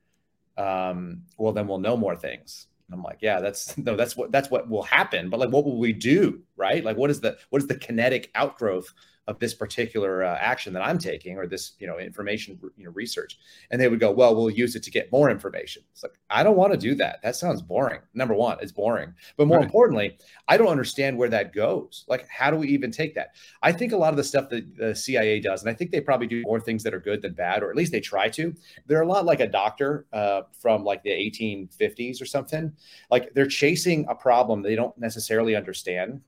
um, 0.57 1.25
well, 1.37 1.53
then 1.53 1.67
we'll 1.69 1.81
know 1.81 1.97
more 1.97 2.17
things. 2.17 2.68
And 2.89 2.99
I'm 2.99 3.03
like, 3.03 3.19
yeah, 3.21 3.41
that's 3.41 3.77
no, 3.79 3.97
that's 3.97 4.17
what 4.17 4.33
that's 4.33 4.51
what 4.51 4.69
will 4.69 4.83
happen. 4.83 5.31
But 5.31 5.41
like, 5.41 5.51
what 5.51 5.65
will 5.65 5.79
we 5.79 5.93
do? 5.93 6.43
Right? 6.57 6.85
Like, 6.85 6.97
what 6.97 7.11
is 7.11 7.21
the 7.21 7.39
what 7.51 7.63
is 7.63 7.69
the 7.69 7.77
kinetic 7.77 8.31
outgrowth 8.35 8.93
of 9.29 9.39
this 9.39 9.55
particular 9.55 10.25
uh, 10.25 10.37
action 10.41 10.73
that 10.73 10.83
I'm 10.83 10.99
taking 10.99 11.37
or 11.37 11.47
this, 11.47 11.73
you 11.79 11.87
know, 11.87 11.99
information, 11.99 12.59
you 12.77 12.87
know, 12.87 12.91
research? 12.93 13.39
And 13.71 13.81
they 13.81 13.87
would 13.89 14.01
go, 14.01 14.11
well, 14.11 14.35
we'll 14.35 14.51
use 14.51 14.75
it 14.75 14.83
to 14.85 14.91
get 14.91 15.13
more 15.13 15.31
information. 15.31 15.83
It's 15.93 16.03
like, 16.03 16.19
I 16.31 16.43
don't 16.43 16.57
want 16.57 16.73
to 16.73 16.79
do 16.79 16.95
that. 16.97 17.21
That 17.23 17.37
sounds 17.37 17.61
boring. 17.63 18.01
Number 18.15 18.35
one, 18.35 18.57
it's 18.61 18.73
boring. 18.73 19.15
But 19.37 19.47
more 19.47 19.59
Right. 19.59 19.67
importantly, 19.67 20.19
I 20.49 20.57
don't 20.57 20.69
understand 20.69 21.17
where 21.19 21.29
that 21.29 21.53
goes. 21.53 22.05
Like, 22.09 22.27
how 22.29 22.51
do 22.51 22.57
we 22.57 22.69
even 22.69 22.91
take 22.91 23.15
that? 23.15 23.37
I 23.63 23.71
think 23.71 23.93
a 23.93 23.97
lot 23.97 24.11
of 24.13 24.17
the 24.17 24.25
stuff 24.25 24.49
that 24.49 24.77
the 24.77 24.95
CIA 24.95 25.41
does, 25.41 25.63
and 25.63 25.71
I 25.71 25.75
think 25.75 25.91
they 25.91 26.01
probably 26.01 26.27
do 26.27 26.43
more 26.43 26.59
things 26.61 26.83
that 26.85 26.95
are 26.95 27.01
good 27.01 27.21
than 27.23 27.35
bad, 27.35 27.63
or 27.63 27.71
at 27.71 27.77
least 27.77 27.93
they 27.93 28.01
try 28.01 28.29
to. 28.31 28.55
They're 28.87 29.03
a 29.03 29.07
lot 29.07 29.27
like 29.27 29.41
a 29.41 29.47
doctor 29.47 30.07
uh, 30.13 30.43
from 30.59 30.85
like 30.85 31.03
the 31.03 31.11
1850s 31.11 32.23
or 32.23 32.27
something. 32.27 32.73
Like 33.11 33.35
they're 33.35 33.47
chasing 33.47 34.07
a 34.09 34.15
problem 34.15 34.63
they 34.63 34.75
don't 34.75 34.97
necessarily 34.99 35.55
understand. 35.55 36.23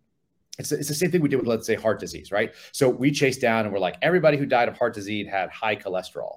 It's, 0.61 0.71
it's 0.73 0.89
the 0.89 0.95
same 0.95 1.11
thing 1.11 1.23
we 1.23 1.29
did 1.29 1.37
with, 1.37 1.49
let's 1.49 1.67
say, 1.67 1.75
heart 1.75 1.99
disease, 1.99 2.31
right? 2.31 2.53
So 2.73 2.89
we 2.89 3.11
chased 3.11 3.41
down 3.41 3.65
and 3.65 3.73
we're 3.73 3.81
like, 3.81 3.97
everybody 4.03 4.37
who 4.37 4.45
died 4.45 4.69
of 4.69 4.77
heart 4.77 4.95
disease 4.95 5.27
had 5.27 5.49
high 5.51 5.75
cholesterol. 5.75 6.37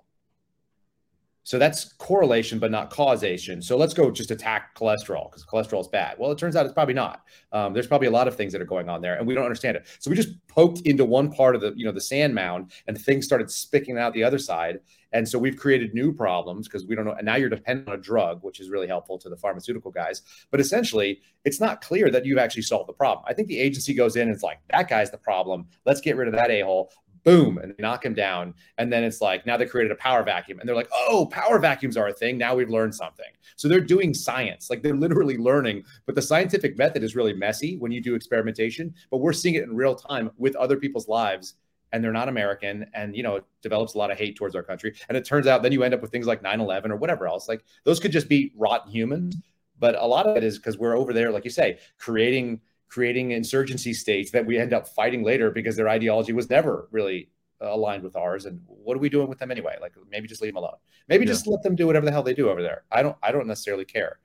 So 1.45 1.59
that's 1.59 1.91
correlation, 1.93 2.57
but 2.57 2.71
not 2.71 2.89
causation. 2.89 3.61
So 3.61 3.75
let's 3.75 3.93
go 3.93 4.09
just 4.09 4.31
attack 4.31 4.77
cholesterol 4.77 5.29
because 5.29 5.45
cholesterol 5.45 5.81
is 5.81 5.89
bad. 5.89 6.15
Well, 6.17 6.31
it 6.31 6.37
turns 6.37 6.55
out 6.55 6.65
it's 6.65 6.73
probably 6.73 6.93
not. 6.93 7.23
Um, 7.51 7.73
there's 7.73 7.85
probably 7.85 8.07
a 8.07 8.11
lot 8.11 8.29
of 8.29 8.35
things 8.35 8.53
that 8.53 8.61
are 8.61 8.65
going 8.65 8.87
on 8.87 9.01
there, 9.01 9.15
and 9.15 9.27
we 9.27 9.33
don't 9.33 9.43
understand 9.43 9.75
it. 9.75 9.85
So 9.99 10.09
we 10.09 10.15
just 10.15 10.29
poked 10.47 10.79
into 10.87 11.03
one 11.03 11.29
part 11.29 11.53
of 11.55 11.59
the, 11.61 11.73
you 11.75 11.83
know, 11.83 11.91
the 11.91 11.99
sand 11.99 12.33
mound, 12.33 12.71
and 12.87 12.97
things 12.97 13.25
started 13.25 13.47
spicking 13.47 13.99
out 13.99 14.13
the 14.13 14.23
other 14.23 14.39
side. 14.39 14.79
And 15.13 15.27
so 15.29 15.39
we've 15.39 15.55
created 15.55 15.93
new 15.93 16.11
problems 16.11 16.67
because 16.67 16.85
we 16.85 16.95
don't 16.95 17.05
know. 17.05 17.13
And 17.13 17.25
now 17.25 17.35
you're 17.35 17.49
dependent 17.49 17.87
on 17.87 17.95
a 17.95 18.01
drug, 18.01 18.43
which 18.43 18.59
is 18.59 18.69
really 18.69 18.87
helpful 18.87 19.17
to 19.19 19.29
the 19.29 19.37
pharmaceutical 19.37 19.91
guys. 19.91 20.23
But 20.51 20.59
essentially, 20.59 21.21
it's 21.45 21.61
not 21.61 21.81
clear 21.81 22.09
that 22.09 22.25
you've 22.25 22.39
actually 22.39 22.63
solved 22.63 22.89
the 22.89 22.93
problem. 22.93 23.23
I 23.27 23.33
think 23.33 23.47
the 23.47 23.59
agency 23.59 23.93
goes 23.93 24.15
in 24.15 24.23
and 24.23 24.31
it's 24.31 24.43
like, 24.43 24.59
that 24.71 24.89
guy's 24.89 25.11
the 25.11 25.17
problem. 25.17 25.67
Let's 25.85 26.01
get 26.01 26.17
rid 26.17 26.27
of 26.27 26.33
that 26.33 26.51
a 26.51 26.61
hole. 26.61 26.91
Boom, 27.23 27.57
and 27.57 27.73
knock 27.79 28.03
him 28.03 28.13
down. 28.13 28.53
And 28.77 28.91
then 28.91 29.05
it's 29.05 29.21
like, 29.21 29.45
now 29.45 29.55
they 29.55 29.65
created 29.65 29.93
a 29.93 29.95
power 29.95 30.23
vacuum. 30.23 30.59
And 30.59 30.67
they're 30.67 30.75
like, 30.75 30.89
oh, 30.91 31.27
power 31.27 31.57
vacuums 31.57 31.95
are 31.95 32.09
a 32.09 32.13
thing. 32.13 32.37
Now 32.37 32.53
we've 32.53 32.69
learned 32.69 32.93
something. 32.93 33.31
So 33.55 33.69
they're 33.69 33.79
doing 33.79 34.13
science. 34.13 34.69
Like 34.69 34.83
they're 34.83 34.93
literally 34.93 35.37
learning. 35.37 35.85
But 36.05 36.15
the 36.15 36.21
scientific 36.21 36.77
method 36.77 37.01
is 37.01 37.15
really 37.15 37.31
messy 37.31 37.77
when 37.77 37.93
you 37.93 38.01
do 38.01 38.15
experimentation. 38.15 38.93
But 39.09 39.19
we're 39.19 39.31
seeing 39.31 39.55
it 39.55 39.63
in 39.63 39.73
real 39.73 39.95
time 39.95 40.31
with 40.37 40.53
other 40.57 40.75
people's 40.75 41.07
lives 41.07 41.53
and 41.93 42.03
they're 42.03 42.11
not 42.11 42.27
American, 42.27 42.85
and 42.93 43.15
you 43.15 43.23
know, 43.23 43.37
it 43.37 43.45
develops 43.61 43.93
a 43.93 43.97
lot 43.97 44.11
of 44.11 44.17
hate 44.17 44.35
towards 44.35 44.55
our 44.55 44.63
country. 44.63 44.93
And 45.07 45.17
it 45.17 45.23
turns 45.25 45.47
out 45.47 45.63
then 45.63 45.71
you 45.71 45.83
end 45.83 45.93
up 45.93 46.01
with 46.01 46.11
things 46.11 46.27
like 46.27 46.43
9-11 46.43 46.89
or 46.91 46.97
whatever 46.97 47.27
else. 47.27 47.47
Like 47.47 47.63
those 47.85 47.99
could 48.01 48.11
just 48.11 48.27
be 48.27 48.51
rotten 48.57 48.91
humans, 48.91 49.37
but 49.79 49.95
a 49.95 50.05
lot 50.05 50.25
of 50.27 50.35
it 50.35 50.43
is 50.43 50.57
because 50.57 50.77
we're 50.77 50.97
over 50.97 51.13
there, 51.13 51.31
like 51.31 51.45
you 51.45 51.51
say, 51.51 51.77
creating 51.97 52.59
creating 52.89 53.31
insurgency 53.31 53.93
states 53.93 54.29
that 54.31 54.45
we 54.45 54.57
end 54.59 54.73
up 54.73 54.87
fighting 54.87 55.23
later 55.23 55.49
because 55.49 55.75
their 55.75 55.89
ideology 55.89 56.31
was 56.33 56.49
never 56.49 56.87
really 56.91 57.29
uh, 57.61 57.73
aligned 57.73 58.03
with 58.03 58.15
ours. 58.15 58.45
And 58.45 58.61
what 58.67 58.95
are 58.95 58.99
we 58.99 59.09
doing 59.09 59.27
with 59.27 59.39
them 59.39 59.49
anyway? 59.51 59.77
Like 59.81 59.93
maybe 60.11 60.27
just 60.27 60.41
leave 60.43 60.53
them 60.53 60.57
alone. 60.63 60.75
Maybe 61.07 61.25
Yeah. 61.25 61.31
just 61.31 61.47
let 61.47 61.63
them 61.63 61.75
do 61.75 61.87
whatever 61.87 62.05
the 62.05 62.11
hell 62.11 62.21
they 62.23 62.35
do 62.35 62.49
over 62.49 62.61
there. 62.61 62.83
I 62.91 63.01
don't 63.01 63.17
I 63.23 63.31
don't 63.31 63.47
necessarily 63.47 63.85
care. 63.85 64.19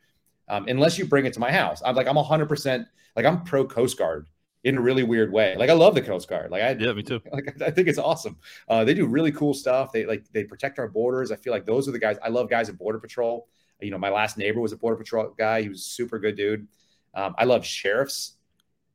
Um, 0.49 0.67
unless 0.69 0.99
you 0.99 1.05
bring 1.07 1.27
it 1.27 1.35
to 1.35 1.41
my 1.41 1.53
house. 1.53 1.83
I'm 1.85 1.95
like 1.95 2.07
I'm 2.09 2.17
100% 2.17 2.87
like 3.17 3.27
I'm 3.27 3.43
pro 3.45 3.67
Coast 3.67 3.99
Guard 3.99 4.27
in 4.65 4.77
a 4.77 4.81
really 4.81 5.03
weird 5.03 5.33
way. 5.33 5.55
Like 5.57 5.71
I 5.71 5.75
love 5.75 5.95
the 5.95 6.03
Coast 6.03 6.29
Guard. 6.29 6.51
Like 6.51 6.63
I 6.63 6.71
yeah 6.79 6.93
me 6.93 7.03
too 7.03 7.21
like 7.33 7.61
I 7.63 7.71
think 7.71 7.89
it's 7.89 7.99
awesome. 7.99 8.37
Uh, 8.69 8.85
they 8.85 8.95
do 8.95 9.07
really 9.07 9.33
cool 9.33 9.55
stuff. 9.55 9.93
They 9.93 10.07
like 10.07 10.25
they 10.33 10.45
protect 10.45 10.79
our 10.79 10.89
borders. 10.89 11.31
I 11.31 11.37
feel 11.37 11.53
like 11.53 11.67
those 11.67 11.89
are 11.89 11.93
the 11.93 11.99
guys. 11.99 12.17
I 12.23 12.29
love 12.29 12.51
guys 12.51 12.69
at 12.69 12.79
Border 12.79 12.99
Patrol. 12.99 13.49
You 13.81 13.91
know, 13.91 13.99
my 13.99 14.11
last 14.11 14.37
neighbor 14.37 14.61
was 14.61 14.73
a 14.73 14.77
Border 14.77 14.97
Patrol 14.97 15.35
guy. 15.39 15.63
He 15.63 15.69
was 15.69 15.81
a 15.81 15.85
super 15.85 16.19
good 16.19 16.37
dude. 16.37 16.67
Um, 17.15 17.35
I 17.39 17.45
love 17.45 17.65
sheriffs. 17.65 18.35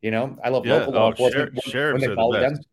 You 0.01 0.11
know, 0.11 0.37
I 0.43 0.49
love 0.49 0.65
Yeah, 0.65 0.79
local 0.79 0.93
law 0.93 1.05
oh, 1.05 1.09
enforcement 1.11 1.53
sher- 1.63 1.71
sheriffs 1.71 2.03
are 2.03 2.09
the 2.09 2.15
follow 2.15 2.39
best. 2.39 2.67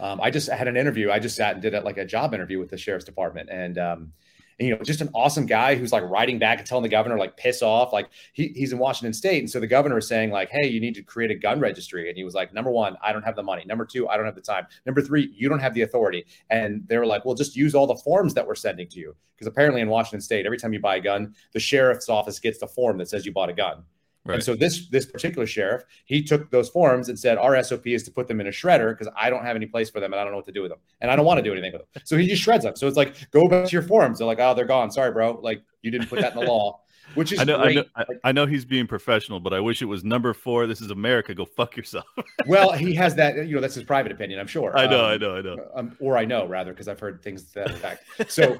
Um, 0.00 0.20
I 0.20 0.30
just 0.30 0.50
had 0.50 0.66
an 0.66 0.76
interview. 0.76 1.10
I 1.10 1.20
just 1.20 1.36
sat 1.36 1.52
and 1.52 1.62
did 1.62 1.72
it 1.72 1.84
like 1.84 1.98
a 1.98 2.04
job 2.04 2.34
interview 2.34 2.58
with 2.58 2.68
the 2.68 2.76
sheriff's 2.76 3.04
department, 3.04 3.48
and 3.48 3.78
um, 3.78 4.12
and, 4.58 4.68
you 4.68 4.76
know, 4.76 4.82
just 4.82 5.00
an 5.00 5.10
awesome 5.14 5.46
guy 5.46 5.74
who's 5.74 5.92
like 5.92 6.02
writing 6.04 6.38
back 6.38 6.58
and 6.58 6.66
telling 6.66 6.82
the 6.82 6.88
governor 6.88 7.18
like 7.18 7.36
piss 7.36 7.62
off. 7.62 7.92
Like 7.92 8.08
he, 8.32 8.48
he's 8.48 8.72
in 8.72 8.78
Washington 8.78 9.12
State, 9.12 9.40
and 9.40 9.50
so 9.50 9.60
the 9.60 9.66
governor 9.66 9.98
is 9.98 10.08
saying 10.08 10.30
like, 10.30 10.50
hey, 10.50 10.66
you 10.66 10.80
need 10.80 10.94
to 10.94 11.02
create 11.02 11.30
a 11.30 11.34
gun 11.34 11.60
registry, 11.60 12.08
and 12.08 12.16
he 12.16 12.24
was 12.24 12.34
like, 12.34 12.52
number 12.52 12.70
one, 12.70 12.96
I 13.02 13.12
don't 13.12 13.24
have 13.24 13.36
the 13.36 13.42
money. 13.42 13.64
Number 13.66 13.84
two, 13.84 14.08
I 14.08 14.16
don't 14.16 14.26
have 14.26 14.34
the 14.34 14.40
time. 14.40 14.66
Number 14.86 15.02
three, 15.02 15.32
you 15.36 15.48
don't 15.48 15.60
have 15.60 15.74
the 15.74 15.82
authority. 15.82 16.26
And 16.50 16.86
they 16.88 16.98
were 16.98 17.06
like, 17.06 17.24
well, 17.24 17.34
just 17.34 17.56
use 17.56 17.74
all 17.74 17.86
the 17.86 17.96
forms 17.96 18.34
that 18.34 18.46
we're 18.46 18.54
sending 18.54 18.88
to 18.88 19.00
you, 19.00 19.16
because 19.34 19.46
apparently 19.46 19.80
in 19.80 19.88
Washington 19.88 20.20
State, 20.20 20.46
every 20.46 20.58
time 20.58 20.72
you 20.72 20.80
buy 20.80 20.96
a 20.96 21.00
gun, 21.00 21.34
the 21.52 21.60
sheriff's 21.60 22.08
office 22.08 22.38
gets 22.38 22.58
the 22.58 22.66
form 22.66 22.98
that 22.98 23.08
says 23.08 23.26
you 23.26 23.32
bought 23.32 23.50
a 23.50 23.54
gun. 23.54 23.84
Right. 24.26 24.36
And 24.36 24.42
so 24.42 24.54
this 24.54 24.88
this 24.88 25.04
particular 25.04 25.46
sheriff, 25.46 25.82
he 26.06 26.22
took 26.22 26.50
those 26.50 26.70
forms 26.70 27.10
and 27.10 27.18
said, 27.18 27.36
our 27.36 27.62
SOP 27.62 27.86
is 27.88 28.02
to 28.04 28.10
put 28.10 28.26
them 28.26 28.40
in 28.40 28.46
a 28.46 28.50
shredder 28.50 28.96
because 28.96 29.12
I 29.16 29.28
don't 29.28 29.44
have 29.44 29.54
any 29.54 29.66
place 29.66 29.90
for 29.90 30.00
them 30.00 30.12
and 30.14 30.20
I 30.20 30.24
don't 30.24 30.32
know 30.32 30.38
what 30.38 30.46
to 30.46 30.52
do 30.52 30.62
with 30.62 30.70
them, 30.70 30.78
and 31.02 31.10
I 31.10 31.16
don't 31.16 31.26
want 31.26 31.38
to 31.38 31.42
do 31.42 31.52
anything 31.52 31.72
with 31.72 31.82
them. 31.82 32.02
So 32.06 32.16
he 32.16 32.26
just 32.26 32.42
shreds 32.42 32.64
them. 32.64 32.74
So 32.74 32.86
it's 32.88 32.96
like, 32.96 33.30
go 33.32 33.46
back 33.48 33.66
to 33.66 33.72
your 33.72 33.82
forms. 33.82 34.18
They're 34.18 34.26
like, 34.26 34.40
oh, 34.40 34.54
they're 34.54 34.64
gone. 34.64 34.90
Sorry, 34.90 35.10
bro. 35.12 35.38
Like 35.42 35.62
you 35.82 35.90
didn't 35.90 36.08
put 36.08 36.20
that 36.20 36.34
in 36.34 36.40
the 36.40 36.46
law, 36.46 36.80
which 37.16 37.32
is 37.32 37.38
I 37.40 37.44
know, 37.44 37.58
I 37.58 37.62
great. 37.64 37.76
know, 37.76 37.84
I, 37.96 38.04
I 38.24 38.32
know 38.32 38.46
he's 38.46 38.64
being 38.64 38.86
professional, 38.86 39.40
but 39.40 39.52
I 39.52 39.60
wish 39.60 39.82
it 39.82 39.84
was 39.84 40.04
number 40.04 40.32
four. 40.32 40.66
This 40.66 40.80
is 40.80 40.90
America. 40.90 41.34
Go 41.34 41.44
fuck 41.44 41.76
yourself. 41.76 42.06
well, 42.46 42.72
he 42.72 42.94
has 42.94 43.14
that. 43.16 43.36
You 43.46 43.56
know, 43.56 43.60
that's 43.60 43.74
his 43.74 43.84
private 43.84 44.10
opinion. 44.10 44.40
I'm 44.40 44.46
sure. 44.46 44.74
I 44.74 44.86
know, 44.86 45.04
Um, 45.04 45.10
I 45.10 45.16
know, 45.18 45.36
I 45.36 45.40
know. 45.42 45.68
um, 45.74 45.96
or 46.00 46.16
I 46.16 46.24
know 46.24 46.46
rather 46.46 46.72
because 46.72 46.88
I've 46.88 46.98
heard 47.00 47.22
things 47.22 47.42
to 47.52 47.54
that 47.56 47.70
effect. 47.72 48.32
So, 48.32 48.56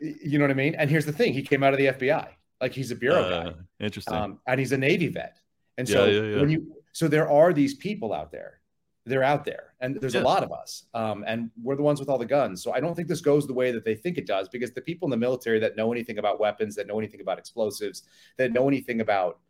you 0.00 0.38
know 0.38 0.44
what 0.44 0.52
I 0.52 0.54
mean? 0.54 0.76
And 0.76 0.88
here's 0.88 1.06
the 1.06 1.12
thing: 1.12 1.32
he 1.32 1.42
came 1.42 1.64
out 1.64 1.72
of 1.72 1.78
the 1.80 1.86
FBI. 1.86 2.28
Like 2.62 2.72
he's 2.72 2.90
a 2.90 2.96
bureau 2.96 3.22
Uh, 3.22 3.50
guy, 3.50 3.52
interesting. 3.80 4.14
um, 4.14 4.38
and 4.46 4.58
he's 4.58 4.72
a 4.72 4.78
Navy 4.78 5.08
vet. 5.08 5.36
And 5.76 5.88
Yeah, 5.88 5.94
so 5.94 6.06
yeah, 6.06 6.40
when 6.40 6.48
you 6.48 6.60
so 6.92 7.08
there 7.08 7.28
are 7.28 7.52
these 7.52 7.74
people 7.74 8.14
out 8.14 8.30
there. 8.32 8.60
They're 9.04 9.24
out 9.24 9.44
there, 9.44 9.74
and 9.80 10.00
there's 10.00 10.14
a 10.14 10.20
lot 10.20 10.44
of 10.44 10.52
us, 10.52 10.84
um, 10.94 11.24
and 11.26 11.50
we're 11.60 11.74
the 11.74 11.82
ones 11.82 11.98
with 11.98 12.08
all 12.08 12.18
the 12.18 12.32
guns. 12.38 12.62
So 12.62 12.72
I 12.72 12.78
don't 12.78 12.94
think 12.94 13.08
this 13.08 13.20
goes 13.20 13.48
the 13.48 13.52
way 13.52 13.72
that 13.72 13.84
they 13.84 13.96
think 13.96 14.16
it 14.16 14.28
does, 14.28 14.48
because 14.48 14.70
the 14.70 14.80
people 14.80 15.06
in 15.06 15.10
the 15.10 15.16
military 15.16 15.58
that 15.58 15.74
know 15.74 15.90
anything 15.90 16.18
about 16.18 16.38
weapons, 16.38 16.76
that 16.76 16.86
know 16.86 17.00
anything 17.00 17.20
about 17.20 17.36
explosives, 17.36 18.04
that 18.36 18.52
know 18.52 18.68
anything 18.68 19.00
about, 19.00 19.40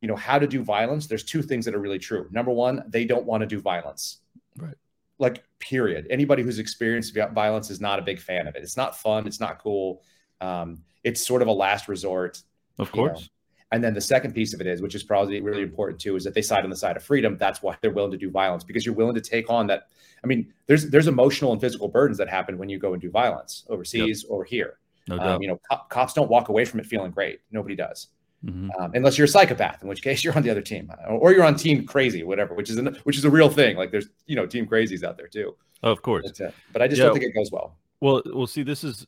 you 0.00 0.06
know, 0.06 0.14
how 0.14 0.38
to 0.38 0.46
do 0.46 0.62
violence. 0.62 1.08
There's 1.08 1.24
two 1.24 1.42
things 1.42 1.64
that 1.64 1.74
are 1.74 1.80
really 1.80 1.98
true. 1.98 2.28
Number 2.30 2.52
one, 2.52 2.84
they 2.86 3.04
don't 3.04 3.26
want 3.26 3.40
to 3.40 3.48
do 3.48 3.60
violence. 3.60 4.20
Right. 4.56 4.76
Like 5.18 5.42
period. 5.58 6.06
Anybody 6.08 6.44
who's 6.44 6.60
experienced 6.60 7.18
violence 7.32 7.70
is 7.70 7.80
not 7.80 7.98
a 7.98 8.02
big 8.02 8.20
fan 8.20 8.46
of 8.46 8.54
it. 8.54 8.62
It's 8.62 8.76
not 8.76 8.96
fun. 8.96 9.26
It's 9.26 9.40
not 9.40 9.58
cool. 9.58 10.04
Um, 10.44 10.82
it's 11.02 11.24
sort 11.26 11.42
of 11.42 11.48
a 11.48 11.52
last 11.52 11.88
resort. 11.88 12.42
of 12.78 12.90
you 12.94 13.02
know, 13.02 13.08
course. 13.10 13.30
and 13.72 13.82
then 13.84 13.94
the 13.94 14.00
second 14.00 14.32
piece 14.34 14.52
of 14.54 14.60
it 14.60 14.66
is, 14.66 14.82
which 14.82 14.94
is 14.94 15.02
probably 15.02 15.40
really 15.40 15.62
important 15.62 16.00
too, 16.00 16.16
is 16.16 16.24
that 16.24 16.34
they 16.34 16.42
side 16.42 16.64
on 16.64 16.70
the 16.70 16.76
side 16.76 16.96
of 16.96 17.02
freedom. 17.04 17.36
That's 17.38 17.62
why 17.62 17.76
they're 17.80 17.92
willing 17.92 18.10
to 18.10 18.16
do 18.16 18.30
violence 18.30 18.64
because 18.64 18.84
you're 18.84 18.94
willing 18.94 19.14
to 19.14 19.20
take 19.20 19.48
on 19.50 19.66
that. 19.68 19.88
I 20.22 20.26
mean, 20.26 20.52
there's 20.66 20.90
there's 20.90 21.06
emotional 21.06 21.52
and 21.52 21.60
physical 21.60 21.88
burdens 21.88 22.18
that 22.18 22.28
happen 22.28 22.58
when 22.58 22.68
you 22.68 22.78
go 22.78 22.92
and 22.94 23.00
do 23.02 23.10
violence 23.10 23.64
overseas 23.68 24.24
or 24.24 24.44
here. 24.44 24.78
No 25.08 25.18
doubt. 25.18 25.26
Um, 25.36 25.42
you 25.42 25.48
know, 25.48 25.60
cop, 25.68 25.90
cops 25.90 26.14
don't 26.14 26.30
walk 26.30 26.48
away 26.48 26.64
from 26.64 26.80
it 26.80 26.86
feeling 26.86 27.10
great. 27.10 27.40
Nobody 27.52 27.76
does, 27.76 28.08
Mhm. 28.46 28.70
um, 28.80 28.90
unless 28.94 29.18
you're 29.18 29.26
a 29.26 29.28
psychopath, 29.28 29.82
in 29.82 29.88
which 29.88 30.02
case 30.02 30.18
you're 30.24 30.34
on 30.34 30.42
the 30.42 30.50
other 30.50 30.62
team, 30.62 30.90
or, 31.08 31.18
or 31.18 31.32
you're 31.32 31.44
on 31.44 31.54
team 31.56 31.84
crazy, 31.86 32.22
whatever, 32.22 32.54
which 32.54 32.70
is 32.70 32.78
an, 32.78 32.94
which 33.04 33.18
is 33.18 33.24
a 33.26 33.30
real 33.30 33.50
thing. 33.50 33.76
Like 33.76 33.90
there's 33.90 34.08
you 34.26 34.34
know 34.36 34.46
team 34.46 34.66
crazies 34.66 35.02
out 35.04 35.16
there 35.18 35.28
too. 35.28 35.54
Of 35.82 36.00
course. 36.00 36.24
But, 36.38 36.46
uh, 36.46 36.50
but 36.72 36.80
I 36.82 36.88
just 36.88 36.98
Yeah. 36.98 37.06
don't 37.06 37.14
think 37.18 37.26
it 37.26 37.34
goes 37.38 37.50
well. 37.52 37.76
Well, 38.00 38.22
we'll 38.26 38.46
see, 38.46 38.62
this 38.62 38.82
is 38.84 39.06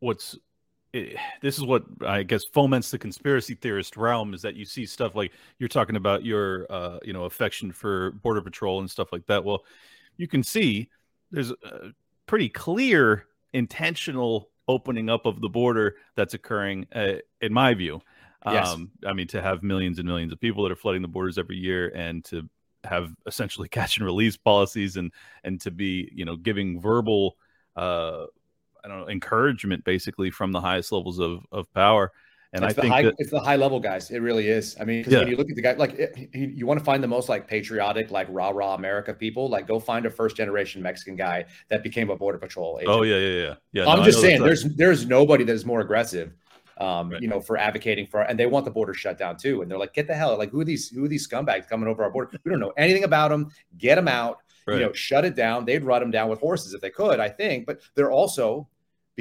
what's 0.00 0.38
eh, 0.94 1.14
this 1.42 1.58
is 1.58 1.64
what 1.64 1.84
I 2.06 2.22
guess 2.22 2.44
foments 2.44 2.90
the 2.90 2.98
conspiracy 2.98 3.54
theorist 3.54 3.96
realm 3.96 4.34
is 4.34 4.42
that 4.42 4.56
you 4.56 4.64
see 4.64 4.86
stuff 4.86 5.14
like 5.14 5.32
you're 5.58 5.68
talking 5.68 5.96
about 5.96 6.24
your 6.24 6.66
uh, 6.70 6.98
you 7.02 7.12
know 7.12 7.24
affection 7.24 7.72
for 7.72 8.12
border 8.12 8.42
patrol 8.42 8.80
and 8.80 8.90
stuff 8.90 9.12
like 9.12 9.26
that. 9.26 9.44
Well, 9.44 9.64
you 10.16 10.28
can 10.28 10.42
see 10.42 10.88
there's 11.30 11.50
a 11.50 11.92
pretty 12.26 12.48
clear 12.48 13.26
intentional 13.52 14.50
opening 14.68 15.10
up 15.10 15.26
of 15.26 15.40
the 15.40 15.48
border 15.48 15.96
that's 16.14 16.34
occurring, 16.34 16.86
uh, 16.94 17.14
in 17.40 17.52
my 17.52 17.74
view. 17.74 18.00
Yes. 18.46 18.68
Um, 18.68 18.90
I 19.04 19.12
mean, 19.12 19.26
to 19.28 19.42
have 19.42 19.62
millions 19.62 19.98
and 19.98 20.08
millions 20.08 20.32
of 20.32 20.40
people 20.40 20.62
that 20.62 20.72
are 20.72 20.76
flooding 20.76 21.02
the 21.02 21.08
borders 21.08 21.36
every 21.36 21.56
year, 21.56 21.92
and 21.94 22.24
to 22.26 22.48
have 22.84 23.12
essentially 23.26 23.68
catch 23.78 23.96
and 23.96 24.06
release 24.06 24.36
policies, 24.36 24.96
and 24.96 25.12
and 25.44 25.60
to 25.62 25.70
be 25.70 26.10
you 26.14 26.24
know 26.24 26.36
giving 26.36 26.80
verbal 26.80 27.36
uh, 27.76 28.26
I 28.84 28.88
don't 28.88 29.00
know 29.00 29.08
encouragement 29.08 29.84
basically 29.84 30.30
from 30.30 30.52
the 30.52 30.60
highest 30.60 30.92
levels 30.92 31.18
of 31.18 31.44
of 31.52 31.72
power. 31.74 32.12
And 32.52 32.64
it's 32.64 32.76
I 32.76 32.80
think 32.82 32.92
high, 32.92 33.02
that, 33.02 33.14
it's 33.18 33.30
the 33.30 33.38
high 33.38 33.54
level 33.54 33.78
guys. 33.78 34.10
It 34.10 34.18
really 34.18 34.48
is. 34.48 34.76
I 34.80 34.84
mean, 34.84 35.04
Yeah. 35.06 35.20
when 35.20 35.28
you 35.28 35.36
look 35.36 35.48
at 35.50 35.54
the 35.54 35.62
guy, 35.62 35.74
like 35.74 35.92
it, 35.92 36.30
you, 36.34 36.48
you 36.48 36.66
want 36.66 36.80
to 36.80 36.84
find 36.84 37.00
the 37.00 37.06
most 37.06 37.28
like 37.28 37.46
patriotic, 37.46 38.10
like 38.10 38.26
rah 38.28 38.48
rah 38.50 38.74
America 38.74 39.14
people. 39.14 39.48
Like, 39.48 39.68
go 39.68 39.78
find 39.78 40.04
a 40.04 40.10
first 40.10 40.36
generation 40.36 40.82
Mexican 40.82 41.14
guy 41.14 41.44
that 41.68 41.84
became 41.84 42.10
a 42.10 42.16
border 42.16 42.38
patrol 42.38 42.78
agent. 42.80 42.92
oh 42.92 43.02
yeah 43.02 43.18
yeah 43.18 43.42
yeah 43.44 43.54
yeah. 43.72 43.88
I'm 43.88 44.00
no, 44.00 44.04
just 44.04 44.20
saying, 44.20 44.42
there's 44.42 44.64
there's 44.74 45.06
nobody 45.06 45.44
that 45.44 45.52
is 45.52 45.64
more 45.64 45.80
aggressive, 45.80 46.32
um, 46.78 47.10
Right. 47.10 47.22
you 47.22 47.28
know, 47.28 47.40
for 47.40 47.56
advocating 47.56 48.06
for, 48.08 48.22
and 48.22 48.36
they 48.36 48.46
want 48.46 48.64
the 48.64 48.72
border 48.72 48.94
shut 48.94 49.16
down 49.16 49.36
too. 49.36 49.62
And 49.62 49.70
they're 49.70 49.78
like, 49.78 49.94
get 49.94 50.08
the 50.08 50.14
hell, 50.16 50.36
like 50.36 50.50
who 50.50 50.60
are 50.60 50.64
these 50.64 50.88
who 50.88 51.04
are 51.04 51.08
these 51.08 51.28
scumbags 51.28 51.68
coming 51.68 51.88
over 51.88 52.02
our 52.02 52.10
border? 52.10 52.32
We 52.44 52.50
don't 52.50 52.58
know 52.58 52.72
anything 52.76 53.04
about 53.04 53.28
them. 53.30 53.52
Get 53.78 53.94
them 53.94 54.08
out. 54.08 54.38
right. 54.66 54.80
You 54.80 54.86
know, 54.86 54.92
shut 54.92 55.24
it 55.24 55.36
down. 55.36 55.66
They'd 55.66 55.84
run 55.84 56.00
them 56.00 56.10
down 56.10 56.28
with 56.28 56.40
horses 56.40 56.74
if 56.74 56.80
they 56.80 56.90
could, 56.90 57.20
I 57.20 57.28
think. 57.28 57.64
But 57.64 57.78
they're 57.94 58.10
also 58.10 58.66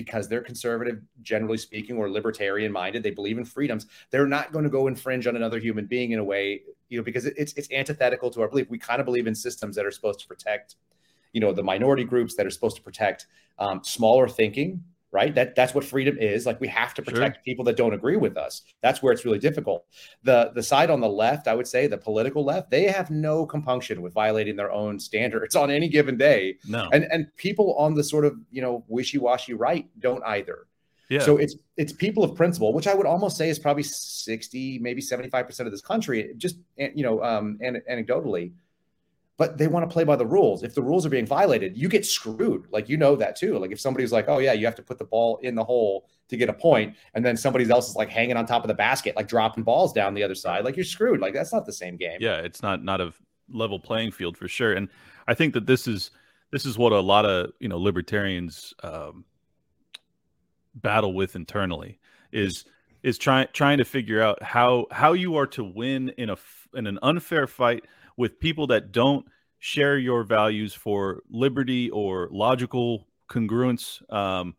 because 0.01 0.29
they're 0.29 0.39
conservative, 0.41 1.01
generally 1.23 1.57
speaking, 1.57 1.97
or 1.97 2.09
libertarian 2.09 2.71
minded. 2.71 3.03
They 3.03 3.11
believe 3.11 3.37
in 3.37 3.43
freedoms. 3.43 3.85
They're 4.11 4.25
not 4.25 4.53
going 4.53 4.63
to 4.63 4.69
go 4.69 4.87
infringe 4.87 5.27
on 5.27 5.35
another 5.35 5.59
human 5.59 5.87
being 5.87 6.11
in 6.11 6.19
a 6.19 6.23
way, 6.23 6.61
you 6.87 6.97
know, 6.97 7.03
because 7.03 7.25
it's 7.25 7.51
it's 7.53 7.69
antithetical 7.73 8.31
to 8.31 8.41
our 8.41 8.47
belief. 8.47 8.69
We 8.69 8.77
kind 8.77 9.01
of 9.01 9.05
believe 9.05 9.27
in 9.27 9.35
systems 9.35 9.75
that 9.75 9.85
are 9.85 9.91
supposed 9.91 10.21
to 10.21 10.27
protect, 10.27 10.77
you 11.33 11.41
know, 11.41 11.51
the 11.51 11.63
minority 11.63 12.05
groups 12.05 12.35
that 12.35 12.45
are 12.45 12.49
supposed 12.49 12.77
to 12.77 12.81
protect 12.81 13.27
um, 13.57 13.81
smaller 13.83 14.29
thinking. 14.29 14.85
Right. 15.11 15.33
That 15.33 15.55
that's 15.55 15.73
what 15.73 15.83
freedom 15.83 16.17
is. 16.19 16.45
Like 16.45 16.61
we 16.61 16.67
have 16.67 16.93
to 16.93 17.03
Sure. 17.03 17.13
protect 17.13 17.43
people 17.43 17.65
that 17.65 17.75
don't 17.75 17.93
agree 17.93 18.15
with 18.15 18.37
us. 18.37 18.61
That's 18.81 19.01
where 19.01 19.11
it's 19.11 19.25
really 19.25 19.39
difficult. 19.39 19.85
The 20.23 20.51
the 20.53 20.61
side 20.61 20.91
on 20.91 21.01
the 21.01 21.09
left, 21.09 21.47
I 21.47 21.55
would 21.55 21.67
say, 21.67 21.87
the 21.87 21.97
political 21.97 22.43
left, 22.45 22.69
they 22.69 22.83
have 22.83 23.09
no 23.09 23.45
compunction 23.47 24.03
with 24.03 24.13
violating 24.13 24.55
their 24.55 24.71
own 24.71 24.99
standards 24.99 25.55
on 25.55 25.71
any 25.71 25.89
given 25.89 26.15
day 26.15 26.57
no 26.67 26.89
and 26.93 27.05
and 27.11 27.35
people 27.37 27.73
on 27.75 27.95
the 27.95 28.03
sort 28.03 28.23
of 28.25 28.37
you 28.51 28.61
know 28.61 28.83
wishy-washy 28.87 29.53
right 29.55 29.87
don't 29.99 30.23
either 30.25 30.67
yeah 31.09 31.21
so 31.21 31.37
it's 31.37 31.55
it's 31.75 31.91
people 31.91 32.23
of 32.23 32.35
principle 32.35 32.71
which 32.71 32.87
i 32.87 32.93
would 32.93 33.07
almost 33.07 33.35
say 33.35 33.49
is 33.49 33.57
probably 33.57 33.81
60 33.83 34.77
maybe 34.79 35.01
75% 35.01 35.59
of 35.61 35.71
this 35.71 35.81
country 35.81 36.33
just 36.37 36.57
you 36.77 37.03
know 37.03 37.23
um 37.23 37.57
an- 37.61 37.81
anecdotally 37.91 38.51
but 39.39 39.57
they 39.57 39.67
want 39.67 39.89
to 39.89 39.91
play 39.91 40.03
by 40.03 40.17
the 40.17 40.25
rules. 40.25 40.63
If 40.63 40.75
the 40.75 40.83
rules 40.83 41.05
are 41.05 41.09
being 41.09 41.25
violated 41.25 41.75
you 41.77 41.87
get 41.87 42.05
screwed. 42.05 42.67
Like 42.71 42.89
you 42.89 42.97
know 42.97 43.15
that 43.15 43.35
too. 43.35 43.57
Like 43.57 43.71
if 43.71 43.79
somebody's 43.79 44.11
like 44.11 44.25
oh 44.27 44.37
yeah 44.37 44.53
you 44.53 44.65
have 44.65 44.75
to 44.75 44.83
put 44.83 44.99
the 44.99 45.05
ball 45.05 45.39
in 45.41 45.55
the 45.55 45.63
hole 45.63 46.07
to 46.27 46.37
get 46.37 46.49
a 46.49 46.53
point," 46.53 46.95
and 47.15 47.25
then 47.25 47.35
somebody 47.35 47.67
else 47.71 47.89
is 47.89 47.95
like 47.95 48.09
hanging 48.09 48.37
on 48.37 48.45
top 48.45 48.63
of 48.63 48.67
the 48.67 48.75
basket 48.75 49.15
like 49.15 49.27
dropping 49.27 49.63
balls 49.63 49.93
down 49.93 50.13
the 50.13 50.21
other 50.21 50.35
side 50.35 50.63
like 50.63 50.75
you're 50.75 50.85
screwed. 50.85 51.21
Like 51.21 51.33
that's 51.33 51.53
not 51.53 51.65
the 51.65 51.73
same 51.73 51.97
game. 51.97 52.17
Yeah 52.19 52.37
it's 52.37 52.61
not 52.61 52.83
not 52.83 53.01
a 53.01 53.13
level 53.51 53.79
playing 53.79 54.11
field 54.11 54.37
for 54.37 54.47
sure. 54.47 54.73
And 54.73 54.89
i 55.27 55.33
think 55.33 55.53
that 55.55 55.65
this 55.65 55.87
is 55.87 56.11
this 56.51 56.65
is 56.65 56.77
what 56.77 56.91
a 56.91 56.99
lot 56.99 57.25
of 57.25 57.51
you 57.59 57.69
know 57.69 57.79
libertarians 57.79 58.73
um, 58.83 59.23
battle 60.75 61.13
with 61.13 61.35
internally 61.35 61.99
is 62.31 62.65
is 63.03 63.17
trying 63.17 63.47
trying 63.53 63.77
to 63.77 63.85
figure 63.85 64.21
out 64.21 64.41
how 64.43 64.85
how 64.91 65.13
you 65.13 65.35
are 65.37 65.47
to 65.47 65.63
win 65.63 66.09
in 66.17 66.29
a 66.29 66.37
in 66.73 66.87
an 66.87 66.99
unfair 67.01 67.47
fight 67.47 67.85
with 68.19 68.39
people 68.39 68.67
that 68.67 68.91
don't 68.91 69.25
share 69.59 69.97
your 69.97 70.23
values 70.23 70.73
for 70.73 71.23
liberty 71.31 71.89
or 71.89 72.27
logical 72.31 73.07
congruence 73.29 74.01
um, 74.13 74.55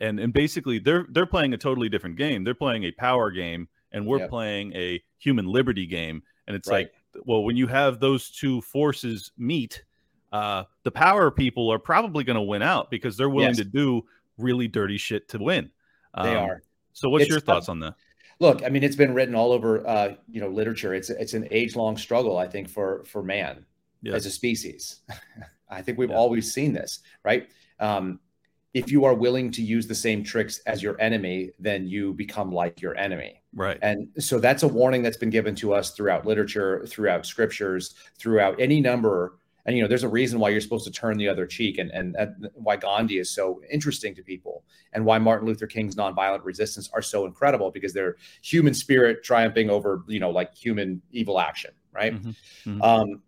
and 0.00 0.18
and 0.20 0.32
basically 0.32 0.78
they're 0.78 1.06
they're 1.10 1.26
playing 1.26 1.52
a 1.54 1.58
totally 1.58 1.88
different 1.88 2.16
game 2.16 2.44
they're 2.44 2.54
playing 2.54 2.84
a 2.84 2.92
power 2.92 3.30
game 3.30 3.68
and 3.92 4.06
we're 4.06 4.18
Yep. 4.20 4.30
playing 4.30 4.72
a 4.74 5.02
human 5.18 5.46
liberty 5.46 5.86
game 5.86 6.22
and 6.46 6.56
it's 6.56 6.68
Right. 6.68 6.88
like 6.90 7.24
well 7.26 7.44
when 7.44 7.56
you 7.56 7.66
have 7.68 8.00
those 8.00 8.30
two 8.30 8.60
forces 8.62 9.30
meet 9.36 9.84
uh, 10.32 10.64
the 10.82 10.90
power 10.90 11.30
people 11.30 11.72
are 11.72 11.78
probably 11.78 12.24
going 12.24 12.34
to 12.36 12.42
win 12.42 12.62
out 12.62 12.90
because 12.90 13.16
they're 13.16 13.28
willing 13.30 13.50
Yes. 13.50 13.58
to 13.58 13.64
do 13.64 14.02
really 14.38 14.66
dirty 14.68 14.98
shit 14.98 15.28
to 15.28 15.38
win 15.38 15.70
they 16.22 16.34
Um, 16.36 16.36
are 16.36 16.62
so 16.92 17.08
what's 17.08 17.22
It's 17.22 17.30
your 17.30 17.40
tough. 17.40 17.46
thoughts 17.46 17.68
on 17.68 17.80
that 17.80 17.94
look 18.40 18.62
i 18.64 18.68
mean 18.68 18.82
it's 18.82 18.96
been 18.96 19.14
written 19.14 19.34
all 19.34 19.52
over 19.52 19.86
uh 19.86 20.14
you 20.30 20.40
know 20.40 20.48
literature. 20.48 20.94
It's 20.94 21.10
it's 21.10 21.34
an 21.34 21.46
age-long 21.50 21.96
struggle 21.96 22.36
i 22.38 22.46
think 22.48 22.68
for 22.68 23.04
for 23.04 23.22
man 23.22 23.64
Yeah. 24.02 24.14
as 24.14 24.26
a 24.26 24.30
species. 24.30 25.00
I 25.68 25.82
think 25.82 25.98
we've 25.98 26.10
Yeah. 26.10 26.16
always 26.16 26.52
seen 26.52 26.72
this 26.72 27.00
right? 27.24 27.48
Um 27.80 28.20
if 28.74 28.90
you 28.90 29.04
are 29.04 29.14
willing 29.14 29.52
to 29.52 29.62
use 29.62 29.86
the 29.86 29.94
same 29.94 30.24
tricks 30.24 30.58
as 30.66 30.82
your 30.82 31.00
enemy 31.00 31.50
then 31.58 31.86
you 31.86 32.12
become 32.14 32.50
like 32.52 32.82
your 32.82 32.96
enemy. 32.96 33.40
Right. 33.54 33.78
And 33.82 34.08
so 34.18 34.40
that's 34.40 34.64
a 34.64 34.68
warning 34.68 35.02
that's 35.02 35.16
been 35.16 35.30
given 35.30 35.54
to 35.56 35.72
us 35.72 35.92
throughout 35.92 36.26
literature 36.26 36.84
throughout 36.86 37.24
scriptures 37.26 37.94
throughout 38.18 38.60
any 38.60 38.80
number 38.80 39.38
and 39.66 39.76
you 39.76 39.82
know 39.82 39.88
there's 39.88 40.02
a 40.02 40.08
reason 40.08 40.38
why 40.38 40.48
you're 40.48 40.60
supposed 40.60 40.84
to 40.84 40.90
turn 40.90 41.16
the 41.16 41.28
other 41.28 41.46
cheek 41.46 41.78
and 41.78 41.90
and, 41.90 42.16
and 42.16 42.48
why 42.54 42.76
gandhi 42.76 43.18
is 43.18 43.30
so 43.30 43.60
interesting 43.70 44.14
to 44.14 44.22
people 44.22 44.64
and 44.92 45.04
why 45.04 45.18
martin 45.18 45.46
luther 45.46 45.66
king's 45.66 45.96
nonviolent 45.96 46.44
resistance 46.44 46.88
are 46.92 47.02
so 47.02 47.24
incredible 47.26 47.70
because 47.70 47.92
they're 47.92 48.16
human 48.42 48.74
spirit 48.74 49.22
triumphing 49.22 49.70
over 49.70 50.02
you 50.06 50.20
know 50.20 50.30
like 50.30 50.54
human 50.54 51.00
evil 51.12 51.40
action 51.40 51.70
right 51.92 52.14
Mhm, 52.14 52.34
mhm. 52.66 52.82
um 52.82 53.22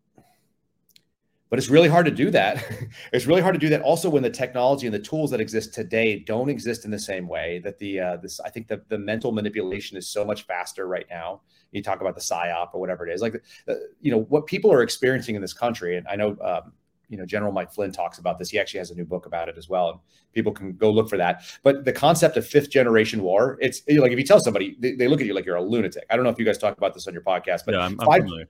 but 1.49 1.59
it's 1.59 1.69
really 1.69 1.89
hard 1.89 2.07
to 2.07 2.13
do 2.13 2.31
that. 2.31 2.65
It's 3.13 3.27
really 3.27 3.41
hard 3.41 3.55
to 3.55 3.59
do 3.59 3.69
that 3.71 3.83
also 3.83 4.11
when 4.11 4.23
the 4.23 4.31
technology 4.31 4.87
and 4.87 4.95
the 4.95 4.99
tools 4.99 5.31
that 5.31 5.41
exist 5.41 5.73
today 5.73 6.19
don't 6.19 6.49
exist 6.49 6.85
in 6.85 6.91
the 6.91 6.99
same 6.99 7.29
way 7.29 7.61
that 7.65 7.79
the 7.79 8.01
uh, 8.01 8.17
this 8.17 8.41
i 8.41 8.51
think 8.51 8.69
the, 8.69 8.83
the 8.89 8.99
mental 8.99 9.33
manipulation 9.33 9.97
is 9.97 10.09
so 10.09 10.25
much 10.25 10.43
faster 10.47 10.87
right 10.87 11.07
now. 11.09 11.41
You 11.73 11.83
talk 11.83 12.01
about 12.01 12.15
the 12.15 12.21
psyop 12.21 12.71
or 12.73 12.81
whatever 12.81 13.07
it 13.07 13.13
is 13.13 13.21
like 13.23 13.43
uh, 13.69 13.75
you 14.01 14.11
know 14.11 14.23
what 14.23 14.47
people 14.47 14.73
are 14.73 14.83
experiencing 14.83 15.35
in 15.35 15.43
this 15.43 15.53
country 15.53 15.97
and 15.97 16.07
i 16.09 16.17
know 16.17 16.37
um, 16.43 16.73
you 17.09 17.17
know 17.17 17.27
general 17.27 17.53
mike 17.53 17.73
flynn 17.73 17.93
talks 17.93 18.19
about 18.19 18.39
this. 18.39 18.51
He 18.51 18.59
actually 18.59 18.79
has 18.79 18.91
a 18.91 18.95
new 18.95 19.05
book 19.05 19.27
about 19.27 19.49
it 19.49 19.57
as 19.57 19.69
well 19.69 19.91
and 19.91 20.01
people 20.35 20.53
can 20.53 20.73
go 20.73 20.91
look 20.91 21.09
for 21.09 21.17
that. 21.17 21.45
But 21.63 21.85
the 21.85 21.93
concept 21.93 22.37
of 22.37 22.47
fifth 22.47 22.71
generation 22.71 23.23
war 23.23 23.59
it's 23.61 23.83
like 23.89 24.13
if 24.13 24.19
you 24.19 24.25
tell 24.25 24.41
somebody 24.41 24.77
they, 24.79 24.93
they 24.93 25.09
look 25.09 25.21
at 25.21 25.27
you 25.27 25.35
like 25.35 25.47
you're 25.47 25.57
a 25.57 25.63
lunatic. 25.63 26.05
I 26.11 26.17
don't 26.17 26.25
know 26.25 26.31
if 26.31 26.39
you 26.39 26.45
guys 26.45 26.59
talk 26.59 26.77
about 26.77 26.95
this 26.95 27.07
on 27.07 27.15
your 27.15 27.23
podcast 27.23 27.63
but 27.67 27.75
yeah 27.75 27.81
i'm, 27.81 28.01
I'm 28.01 28.47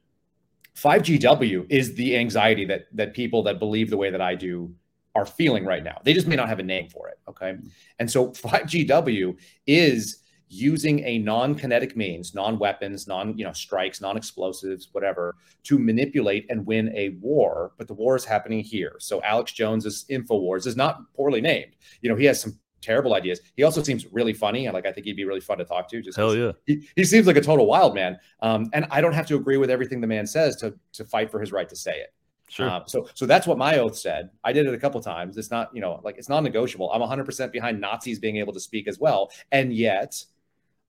5GW 0.77 1.67
is 1.71 1.95
the 1.95 2.17
anxiety 2.17 2.65
that 2.67 2.87
that 2.93 3.15
people 3.15 3.43
that 3.45 3.59
believe 3.59 3.91
the 3.91 3.97
way 3.97 4.11
that 4.11 4.21
I 4.21 4.35
do 4.35 4.75
are 5.15 5.25
feeling 5.27 5.65
right 5.65 5.83
now. 5.83 5.99
They 6.05 6.13
just 6.13 6.27
may 6.27 6.37
not 6.37 6.49
have 6.49 6.59
a 6.59 6.63
name 6.63 6.89
for 6.89 7.09
it. 7.09 7.19
Okay. 7.29 7.53
Mm-hmm. 7.53 7.69
And 7.99 8.11
so 8.11 8.29
5GW 8.29 9.37
is 9.67 10.19
using 10.49 11.03
a 11.05 11.19
non-kinetic 11.19 11.97
means, 11.97 12.35
non-weapons, 12.35 13.09
non, 13.09 13.37
you 13.37 13.45
know, 13.45 13.53
strikes, 13.53 14.01
non-explosives, 14.01 14.89
whatever, 14.93 15.35
to 15.65 15.79
manipulate 15.79 16.47
and 16.51 16.65
win 16.67 16.93
a 16.95 17.11
war. 17.21 17.73
But 17.79 17.89
the 17.89 17.95
war 17.95 18.15
is 18.15 18.25
happening 18.25 18.63
here. 18.63 18.97
So 19.01 19.23
Alex 19.23 19.53
Jones's 19.53 20.05
InfoWars 20.11 20.67
is 20.67 20.77
not 20.77 21.13
poorly 21.15 21.41
named. 21.41 21.73
You 22.01 22.11
know, 22.11 22.17
he 22.17 22.27
has 22.27 22.41
some 22.41 22.59
terrible 22.81 23.15
ideas. 23.15 23.41
He 23.57 23.63
also 23.63 23.83
seems 23.83 24.07
really 24.13 24.33
funny, 24.33 24.67
and 24.67 24.75
like 24.75 24.87
I 24.87 24.93
think 24.93 25.07
he'd 25.07 25.17
be 25.17 25.25
really 25.25 25.41
fun 25.41 25.59
to 25.59 25.65
talk 25.65 25.89
to. 25.91 26.03
Just 26.03 26.17
hell 26.17 26.35
yeah, 26.35 26.53
he, 26.67 26.89
he 26.97 27.05
seems 27.05 27.27
like 27.27 27.37
a 27.37 27.41
total 27.41 27.67
wild 27.67 27.95
man. 27.95 28.19
Um, 28.41 28.71
and 28.73 28.87
I 28.91 29.01
don't 29.01 29.13
have 29.13 29.27
to 29.29 29.37
agree 29.37 29.57
with 29.57 29.71
everything 29.71 30.01
the 30.01 30.07
man 30.07 30.27
says 30.27 30.57
to 30.57 30.75
to 30.95 31.05
fight 31.05 31.31
for 31.31 31.41
his 31.41 31.53
right 31.53 31.69
to 31.69 31.77
say 31.77 31.99
it. 31.99 32.13
Sure. 32.49 32.71
Um, 32.71 32.83
so 32.87 33.09
so 33.15 33.27
that's 33.27 33.47
what 33.47 33.59
my 33.59 33.79
oath 33.79 33.97
said. 33.97 34.31
I 34.45 34.53
did 34.53 34.67
it 34.67 34.75
a 34.75 34.79
couple 34.79 35.01
times. 35.01 35.37
It's 35.37 35.51
not 35.51 35.71
you 35.75 35.81
know 35.81 36.01
like 36.05 36.17
it's 36.19 36.29
non-negotiable. 36.29 36.91
I'm 36.93 37.01
100 37.01 37.25
percent 37.25 37.53
behind 37.53 37.81
Nazis 37.81 38.19
being 38.19 38.37
able 38.37 38.53
to 38.53 38.61
speak 38.61 38.87
as 38.89 38.99
well, 38.99 39.31
and 39.51 39.73
yet 39.75 40.23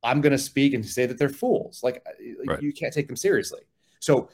I'm 0.03 0.21
going 0.21 0.31
to 0.31 0.37
speak 0.37 0.73
and 0.73 0.85
say 0.85 1.05
that 1.05 1.17
they're 1.17 1.29
fools. 1.29 1.81
Like 1.83 2.05
right. 2.45 2.61
you 2.61 2.71
can't 2.71 2.93
take 2.93 3.07
them 3.07 3.15
seriously. 3.15 3.61
So 3.99 4.29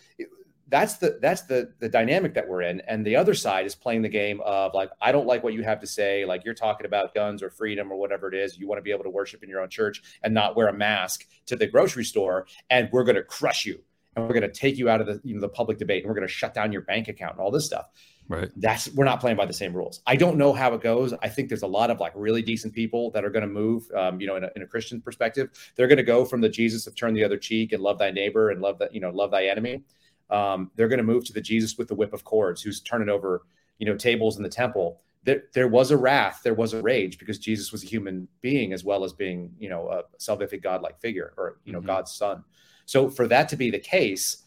that's 0.69 0.97
the 0.97 1.19
that's 1.21 1.41
the 1.41 1.73
the 1.79 1.89
dynamic 1.89 2.33
that 2.33 2.47
we're 2.47 2.61
in. 2.61 2.81
And 2.81 3.05
the 3.05 3.15
other 3.15 3.33
side 3.33 3.65
is 3.65 3.75
playing 3.75 4.01
the 4.01 4.09
game 4.09 4.41
of 4.45 4.73
like 4.73 4.89
i 5.01 5.11
don't 5.11 5.27
like 5.27 5.43
what 5.43 5.53
you 5.53 5.63
have 5.63 5.79
to 5.81 5.87
say. 5.87 6.25
Like 6.25 6.45
you're 6.45 6.53
talking 6.53 6.85
about 6.85 7.13
guns 7.13 7.43
or 7.43 7.49
freedom 7.49 7.91
or 7.91 7.97
whatever 7.97 8.27
it 8.27 8.33
is. 8.33 8.57
You 8.57 8.67
want 8.67 8.79
to 8.79 8.83
be 8.83 8.91
able 8.91 9.03
to 9.03 9.09
worship 9.09 9.43
in 9.43 9.49
your 9.49 9.61
own 9.61 9.69
church 9.69 10.01
and 10.23 10.33
not 10.33 10.55
wear 10.55 10.67
a 10.67 10.73
mask 10.73 11.25
to 11.47 11.55
the 11.55 11.67
grocery 11.67 12.05
store. 12.05 12.47
And 12.69 12.89
we're 12.91 13.03
going 13.03 13.15
to 13.15 13.23
crush 13.23 13.65
you. 13.65 13.81
And 14.15 14.25
we're 14.25 14.33
going 14.33 14.49
to 14.49 14.51
take 14.51 14.77
you 14.77 14.89
out 14.89 15.01
of 15.01 15.07
the 15.07 15.19
you 15.23 15.35
know 15.35 15.41
the 15.41 15.49
public 15.49 15.77
debate. 15.77 16.03
And 16.03 16.09
we're 16.09 16.15
going 16.15 16.27
to 16.27 16.33
shut 16.33 16.53
down 16.53 16.71
your 16.71 16.83
bank 16.83 17.07
account 17.07 17.33
and 17.33 17.41
all 17.41 17.51
this 17.51 17.65
stuff. 17.65 17.89
Right. 18.29 18.49
That's 18.55 18.89
we're 18.93 19.05
not 19.05 19.19
playing 19.19 19.35
by 19.35 19.45
the 19.45 19.53
same 19.53 19.73
rules. 19.73 20.01
I 20.07 20.15
don't 20.15 20.37
know 20.37 20.53
how 20.53 20.73
it 20.73 20.81
goes. 20.81 21.13
I 21.21 21.27
think 21.27 21.49
there's 21.49 21.63
a 21.63 21.67
lot 21.67 21.91
of 21.91 21.99
like 21.99 22.13
really 22.15 22.41
decent 22.41 22.73
people 22.73 23.11
that 23.11 23.25
are 23.25 23.29
going 23.29 23.41
to 23.41 23.53
move 23.53 23.83
um, 23.95 24.21
you 24.21 24.27
know 24.27 24.37
in 24.37 24.45
a, 24.45 24.49
in 24.55 24.61
a 24.61 24.67
christian 24.67 25.01
perspective. 25.01 25.49
They're 25.75 25.87
going 25.87 25.97
to 25.97 26.03
go 26.03 26.23
from 26.23 26.39
the 26.39 26.49
jesus 26.49 26.87
of 26.87 26.95
turn 26.95 27.13
the 27.13 27.23
other 27.23 27.37
cheek 27.37 27.73
and 27.73 27.83
love 27.83 27.99
thy 27.99 28.11
neighbor 28.11 28.49
and 28.49 28.61
love 28.61 28.79
that 28.79 28.93
you 28.93 29.01
know 29.01 29.09
love 29.09 29.31
thy 29.31 29.47
enemy 29.47 29.83
um, 30.29 30.71
they're 30.75 30.87
going 30.87 30.97
to 30.97 31.03
move 31.03 31.25
to 31.25 31.33
the 31.33 31.41
Jesus 31.41 31.77
with 31.77 31.87
the 31.87 31.95
whip 31.95 32.13
of 32.13 32.23
cords, 32.23 32.61
who's 32.61 32.81
turning 32.81 33.09
over, 33.09 33.43
you 33.77 33.85
know, 33.85 33.95
tables 33.95 34.37
in 34.37 34.43
the 34.43 34.49
temple. 34.49 35.01
There, 35.23 35.43
there 35.53 35.67
was 35.67 35.91
a 35.91 35.97
wrath, 35.97 36.41
there 36.43 36.53
was 36.53 36.73
a 36.73 36.81
rage 36.81 37.17
because 37.17 37.39
Jesus 37.39 37.71
was 37.71 37.83
a 37.83 37.87
human 37.87 38.27
being 38.41 38.73
as 38.73 38.83
well 38.83 39.03
as 39.03 39.13
being, 39.13 39.53
you 39.57 39.69
know, 39.69 39.89
a 39.89 40.03
salvific 40.17 40.61
godlike 40.61 40.99
figure 40.99 41.33
or 41.37 41.59
you 41.63 41.71
know 41.71 41.79
mm-hmm. 41.79 41.87
God's 41.87 42.11
son. 42.11 42.43
So 42.85 43.09
for 43.09 43.27
that 43.27 43.47
to 43.49 43.55
be 43.55 43.71
the 43.71 43.79
case, 43.79 44.43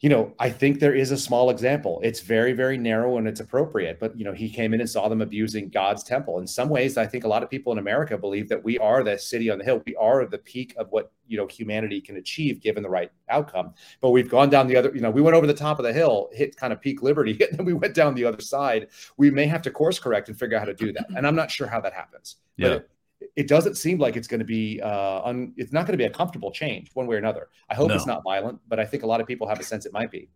you 0.00 0.08
know, 0.08 0.32
I 0.38 0.48
think 0.48 0.80
there 0.80 0.94
is 0.94 1.10
a 1.10 1.18
small 1.18 1.50
example. 1.50 2.00
It's 2.02 2.20
very, 2.20 2.54
very 2.54 2.78
narrow 2.78 3.18
and 3.18 3.28
it's 3.28 3.40
appropriate. 3.40 4.00
But, 4.00 4.18
you 4.18 4.24
know, 4.24 4.32
he 4.32 4.48
came 4.48 4.72
in 4.72 4.80
and 4.80 4.88
saw 4.88 5.08
them 5.08 5.20
abusing 5.20 5.68
God's 5.68 6.02
temple. 6.02 6.38
In 6.38 6.46
some 6.46 6.70
ways, 6.70 6.96
I 6.96 7.06
think 7.06 7.24
a 7.24 7.28
lot 7.28 7.42
of 7.42 7.50
people 7.50 7.70
in 7.72 7.78
America 7.78 8.16
believe 8.16 8.48
that 8.48 8.64
we 8.64 8.78
are 8.78 9.04
the 9.04 9.18
city 9.18 9.50
on 9.50 9.58
the 9.58 9.64
hill. 9.64 9.82
We 9.86 9.94
are 9.96 10.24
the 10.24 10.38
peak 10.38 10.74
of 10.78 10.90
what, 10.90 11.12
you 11.28 11.36
know, 11.36 11.46
humanity 11.46 12.00
can 12.00 12.16
achieve 12.16 12.62
given 12.62 12.82
the 12.82 12.88
right 12.88 13.12
outcome. 13.28 13.74
But 14.00 14.10
we've 14.10 14.30
gone 14.30 14.48
down 14.48 14.68
the 14.68 14.76
other, 14.76 14.90
you 14.94 15.02
know, 15.02 15.10
we 15.10 15.20
went 15.20 15.36
over 15.36 15.46
the 15.46 15.52
top 15.52 15.78
of 15.78 15.84
the 15.84 15.92
hill, 15.92 16.30
hit 16.32 16.56
kind 16.56 16.72
of 16.72 16.80
peak 16.80 17.02
liberty, 17.02 17.32
and 17.50 17.58
then 17.58 17.66
we 17.66 17.74
went 17.74 17.94
down 17.94 18.14
the 18.14 18.24
other 18.24 18.40
side. 18.40 18.88
We 19.18 19.30
may 19.30 19.44
have 19.46 19.60
to 19.62 19.70
course 19.70 19.98
correct 19.98 20.30
and 20.30 20.38
figure 20.38 20.56
out 20.56 20.60
how 20.60 20.66
to 20.66 20.74
do 20.74 20.94
that. 20.94 21.08
And 21.14 21.26
I'm 21.26 21.36
not 21.36 21.50
sure 21.50 21.66
how 21.66 21.80
that 21.82 21.92
happens. 21.92 22.36
Yeah. 22.56 22.68
But 22.68 22.88
it 23.36 23.48
doesn't 23.48 23.76
seem 23.76 23.98
like 23.98 24.16
it's 24.16 24.28
going 24.28 24.40
to 24.40 24.46
be 24.46 24.80
uh, 24.80 25.22
un, 25.24 25.52
it's 25.56 25.72
not 25.72 25.86
going 25.86 25.92
to 25.92 25.98
be 25.98 26.04
a 26.04 26.10
comfortable 26.10 26.50
change 26.50 26.90
one 26.94 27.06
way 27.06 27.16
or 27.16 27.18
another. 27.18 27.48
I 27.68 27.74
hope 27.74 27.88
no. 27.88 27.94
it's 27.94 28.06
not 28.06 28.22
violent, 28.24 28.60
but 28.68 28.80
I 28.80 28.84
think 28.84 29.02
a 29.02 29.06
lot 29.06 29.20
of 29.20 29.26
people 29.26 29.46
have 29.46 29.60
a 29.60 29.64
sense 29.64 29.86
it 29.86 29.92
might 29.92 30.10
be. 30.10 30.28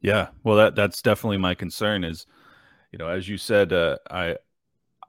Yeah, 0.00 0.28
well, 0.44 0.56
that 0.56 0.74
that's 0.74 1.02
definitely 1.02 1.38
my 1.38 1.54
concern. 1.54 2.04
Is 2.04 2.26
you 2.92 2.98
know, 2.98 3.08
as 3.08 3.28
you 3.28 3.36
said, 3.36 3.72
uh, 3.72 3.98
I 4.10 4.36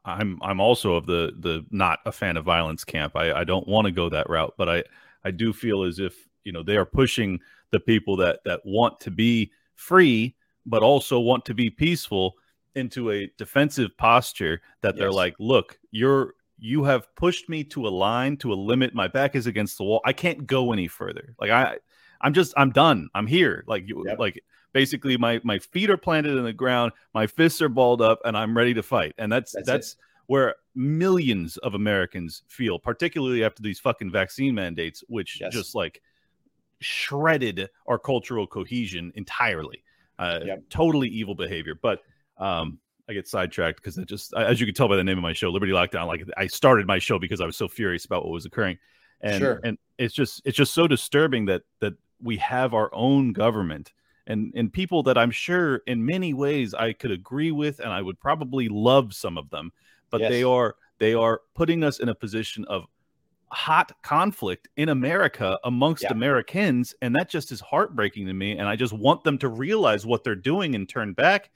I'm 0.05 0.39
I'm 0.41 0.59
also 0.59 0.95
of 0.95 1.05
the 1.05 1.33
the 1.39 1.65
not 1.69 1.99
a 2.05 2.11
fan 2.11 2.37
of 2.37 2.45
violence 2.45 2.83
camp. 2.83 3.15
I 3.15 3.33
I 3.33 3.43
don't 3.43 3.67
want 3.67 3.85
to 3.85 3.91
go 3.91 4.09
that 4.09 4.29
route, 4.29 4.53
but 4.57 4.69
I 4.69 4.83
I 5.23 5.31
do 5.31 5.53
feel 5.53 5.83
as 5.83 5.99
if 5.99 6.27
you 6.43 6.51
know 6.51 6.63
they 6.63 6.77
are 6.77 6.85
pushing 6.85 7.39
the 7.71 7.79
people 7.79 8.17
that 8.17 8.39
that 8.45 8.61
want 8.65 8.99
to 9.01 9.11
be 9.11 9.51
free 9.75 10.35
but 10.65 10.83
also 10.83 11.19
want 11.19 11.45
to 11.45 11.53
be 11.53 11.69
peaceful 11.69 12.35
into 12.75 13.11
a 13.11 13.31
defensive 13.37 13.95
posture 13.97 14.61
that 14.81 14.95
they're 14.95 15.11
like 15.11 15.35
look 15.39 15.79
you're 15.91 16.33
you 16.59 16.83
have 16.83 17.13
pushed 17.15 17.49
me 17.49 17.63
to 17.63 17.87
a 17.87 17.89
line 17.89 18.37
to 18.37 18.53
a 18.53 18.55
limit. 18.55 18.93
My 18.93 19.07
back 19.07 19.35
is 19.35 19.47
against 19.47 19.77
the 19.77 19.83
wall. 19.83 20.01
I 20.05 20.13
can't 20.13 20.45
go 20.45 20.71
any 20.71 20.87
further. 20.87 21.35
Like 21.39 21.51
i 21.51 21.77
i'm 22.21 22.33
just 22.33 22.53
i'm 22.57 22.71
done. 22.71 23.09
I'm 23.15 23.27
here. 23.27 23.63
Like 23.67 23.87
you 23.87 24.03
yep. 24.05 24.19
like 24.19 24.43
basically 24.73 25.17
my 25.17 25.39
my 25.43 25.59
feet 25.59 25.89
are 25.89 25.97
planted 25.97 26.37
in 26.37 26.43
the 26.43 26.53
ground. 26.53 26.91
My 27.13 27.27
fists 27.27 27.61
are 27.61 27.69
balled 27.69 28.01
up 28.01 28.19
and 28.25 28.37
i'm 28.37 28.55
ready 28.55 28.73
to 28.73 28.83
fight. 28.83 29.13
And 29.17 29.31
that's 29.31 29.53
that's, 29.53 29.67
that's 29.67 29.95
where 30.27 30.55
millions 30.75 31.57
of 31.57 31.73
americans 31.73 32.43
feel 32.47 32.77
particularly 32.77 33.43
after 33.43 33.63
these 33.63 33.79
fucking 33.79 34.11
vaccine 34.11 34.53
mandates 34.53 35.03
which 35.07 35.41
yes. 35.41 35.51
just 35.51 35.75
like 35.75 36.01
shredded 36.79 37.69
our 37.87 37.99
cultural 37.99 38.47
cohesion 38.47 39.11
entirely. 39.15 39.83
Uh, 40.17 40.41
yep. 40.45 40.63
totally 40.69 41.07
evil 41.07 41.35
behavior. 41.35 41.75
But 41.81 42.01
um 42.37 42.79
I 43.09 43.13
get 43.13 43.27
sidetracked 43.27 43.81
because 43.81 43.97
it 43.97 44.07
just, 44.07 44.33
as 44.35 44.59
you 44.59 44.67
can 44.67 44.75
tell 44.75 44.87
by 44.87 44.95
the 44.95 45.03
name 45.03 45.17
of 45.17 45.23
my 45.23 45.33
show, 45.33 45.49
Liberty 45.49 45.71
Lockdown. 45.71 46.07
Like 46.07 46.23
I 46.37 46.45
started 46.47 46.85
my 46.85 46.99
show 46.99 47.17
because 47.17 47.41
I 47.41 47.45
was 47.45 47.57
so 47.57 47.67
furious 47.67 48.05
about 48.05 48.23
what 48.23 48.31
was 48.31 48.45
occurring, 48.45 48.77
and 49.21 49.41
sure. 49.41 49.59
and 49.63 49.77
it's 49.97 50.13
just 50.13 50.41
it's 50.45 50.55
just 50.55 50.73
so 50.73 50.87
disturbing 50.87 51.45
that 51.47 51.63
that 51.79 51.93
we 52.21 52.37
have 52.37 52.73
our 52.73 52.93
own 52.93 53.33
government 53.33 53.93
and 54.27 54.53
and 54.55 54.71
people 54.71 55.01
that 55.03 55.17
I'm 55.17 55.31
sure 55.31 55.77
in 55.87 56.05
many 56.05 56.33
ways 56.35 56.73
I 56.75 56.93
could 56.93 57.11
agree 57.11 57.51
with, 57.51 57.79
and 57.79 57.89
I 57.91 58.01
would 58.01 58.19
probably 58.19 58.69
love 58.69 59.13
some 59.13 59.37
of 59.37 59.49
them, 59.49 59.71
but 60.11 60.21
yes. 60.21 60.29
they 60.29 60.43
are 60.43 60.75
they 60.99 61.15
are 61.15 61.41
putting 61.55 61.83
us 61.83 61.99
in 61.99 62.09
a 62.09 62.15
position 62.15 62.63
of 62.65 62.85
hot 63.51 63.91
conflict 64.03 64.67
in 64.77 64.89
America 64.89 65.57
amongst 65.63 66.03
yeah. 66.03 66.11
Americans, 66.11 66.93
and 67.01 67.15
that 67.15 67.27
just 67.27 67.51
is 67.51 67.59
heartbreaking 67.59 68.27
to 68.27 68.33
me. 68.33 68.51
And 68.51 68.69
I 68.69 68.75
just 68.75 68.93
want 68.93 69.23
them 69.23 69.39
to 69.39 69.47
realize 69.47 70.05
what 70.05 70.23
they're 70.23 70.35
doing 70.35 70.75
and 70.75 70.87
turn 70.87 71.13
back 71.13 71.49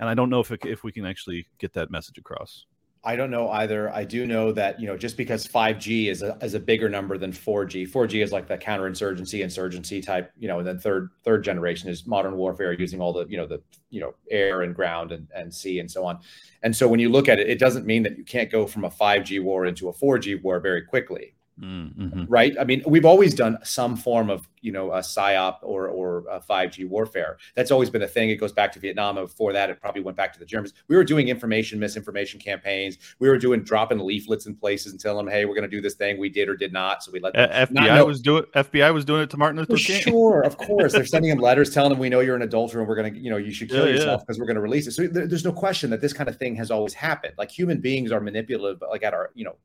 and 0.00 0.08
I 0.08 0.14
don't 0.14 0.30
know 0.30 0.40
if 0.40 0.50
it, 0.50 0.60
if 0.64 0.84
we 0.84 0.92
can 0.92 1.06
actually 1.06 1.46
get 1.58 1.72
that 1.74 1.90
message 1.90 2.18
across. 2.18 2.66
I 3.04 3.14
don't 3.14 3.30
know 3.30 3.48
either. 3.50 3.94
I 3.94 4.04
do 4.04 4.26
know 4.26 4.50
that 4.52 4.80
you 4.80 4.86
know 4.86 4.96
just 4.96 5.16
because 5.16 5.46
5G 5.46 6.08
is 6.08 6.22
a 6.22 6.36
is 6.42 6.54
a 6.54 6.60
bigger 6.60 6.88
number 6.88 7.16
than 7.16 7.32
4G. 7.32 7.88
4G 7.88 8.22
is 8.22 8.32
like 8.32 8.48
the 8.48 8.58
counterinsurgency, 8.58 9.42
insurgency 9.42 10.00
type, 10.00 10.32
you 10.36 10.48
know, 10.48 10.58
and 10.58 10.66
then 10.66 10.78
third 10.78 11.10
third 11.24 11.44
generation 11.44 11.88
is 11.88 12.06
modern 12.06 12.36
warfare 12.36 12.72
using 12.72 13.00
all 13.00 13.12
the 13.12 13.24
you 13.28 13.36
know 13.36 13.46
the 13.46 13.62
you 13.90 14.00
know 14.00 14.14
air 14.30 14.62
and 14.62 14.74
ground 14.74 15.12
and, 15.12 15.28
and 15.34 15.54
sea 15.54 15.78
and 15.78 15.90
so 15.90 16.04
on. 16.04 16.18
And 16.62 16.76
so 16.76 16.88
when 16.88 16.98
you 16.98 17.08
look 17.08 17.28
at 17.28 17.38
it, 17.38 17.48
it 17.48 17.60
doesn't 17.60 17.86
mean 17.86 18.02
that 18.02 18.18
you 18.18 18.24
can't 18.24 18.50
go 18.50 18.66
from 18.66 18.84
a 18.84 18.90
5G 18.90 19.42
war 19.42 19.66
into 19.66 19.88
a 19.88 19.92
4G 19.94 20.42
war 20.42 20.58
very 20.58 20.82
quickly. 20.82 21.34
Mm-hmm. 21.60 22.24
Right. 22.28 22.54
I 22.58 22.64
mean, 22.64 22.82
we've 22.86 23.04
always 23.04 23.34
done 23.34 23.58
some 23.64 23.96
form 23.96 24.30
of, 24.30 24.48
you 24.60 24.70
know, 24.70 24.92
a 24.92 24.98
psyop 24.98 25.58
or 25.62 25.88
or 25.88 26.24
a 26.30 26.40
5G 26.40 26.88
warfare. 26.88 27.38
That's 27.54 27.70
always 27.70 27.90
been 27.90 28.02
a 28.02 28.08
thing. 28.08 28.30
It 28.30 28.36
goes 28.36 28.52
back 28.52 28.72
to 28.72 28.78
Vietnam. 28.78 29.16
Before 29.16 29.52
that, 29.52 29.70
it 29.70 29.80
probably 29.80 30.02
went 30.02 30.16
back 30.16 30.32
to 30.34 30.38
the 30.38 30.44
Germans. 30.44 30.72
We 30.88 30.96
were 30.96 31.04
doing 31.04 31.28
information, 31.28 31.78
misinformation 31.80 32.38
campaigns. 32.38 32.98
We 33.18 33.28
were 33.28 33.38
doing 33.38 33.62
dropping 33.62 33.98
leaflets 33.98 34.46
in 34.46 34.54
places 34.54 34.92
and 34.92 35.00
telling 35.00 35.24
them, 35.24 35.32
"Hey, 35.32 35.44
we're 35.44 35.54
going 35.54 35.68
to 35.68 35.76
do 35.76 35.80
this 35.80 35.94
thing." 35.94 36.18
We 36.18 36.28
did 36.28 36.48
or 36.48 36.56
did 36.56 36.72
not. 36.72 37.02
So 37.02 37.10
we 37.12 37.20
let 37.20 37.34
them 37.34 37.50
uh, 37.50 37.66
FBI 37.66 38.06
was 38.06 38.20
doing 38.20 38.44
FBI 38.54 38.94
was 38.94 39.04
doing 39.04 39.22
it 39.22 39.30
to 39.30 39.36
Martin 39.36 39.58
Luther 39.58 39.76
King. 39.76 40.02
Sure, 40.02 40.42
of 40.42 40.56
course. 40.58 40.92
They're 40.92 41.06
sending 41.06 41.30
him 41.30 41.38
letters 41.38 41.70
telling 41.70 41.92
him, 41.92 41.98
"We 41.98 42.08
know 42.08 42.20
you're 42.20 42.36
an 42.36 42.42
adulterer, 42.42 42.80
and 42.80 42.88
we're 42.88 42.96
going 42.96 43.14
to, 43.14 43.18
you 43.18 43.30
know, 43.30 43.36
you 43.36 43.52
should 43.52 43.68
kill 43.68 43.86
yeah, 43.86 43.94
yourself 43.94 44.22
because 44.22 44.36
yeah. 44.36 44.42
we're 44.42 44.46
going 44.46 44.56
to 44.56 44.62
release 44.62 44.86
it." 44.86 44.92
So 44.92 45.06
there, 45.06 45.26
there's 45.26 45.44
no 45.44 45.52
question 45.52 45.90
that 45.90 46.00
this 46.00 46.12
kind 46.12 46.28
of 46.28 46.36
thing 46.36 46.54
has 46.56 46.70
always 46.70 46.94
happened. 46.94 47.34
Like 47.38 47.50
human 47.50 47.80
beings 47.80 48.12
are 48.12 48.20
manipulative. 48.20 48.82
Like 48.88 49.02
at 49.02 49.14
our, 49.14 49.30
you 49.34 49.44
know, 49.44 49.56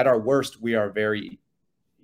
at 0.00 0.06
our 0.06 0.18
worst, 0.18 0.60
we 0.60 0.74
are 0.74 0.88
very 0.88 1.38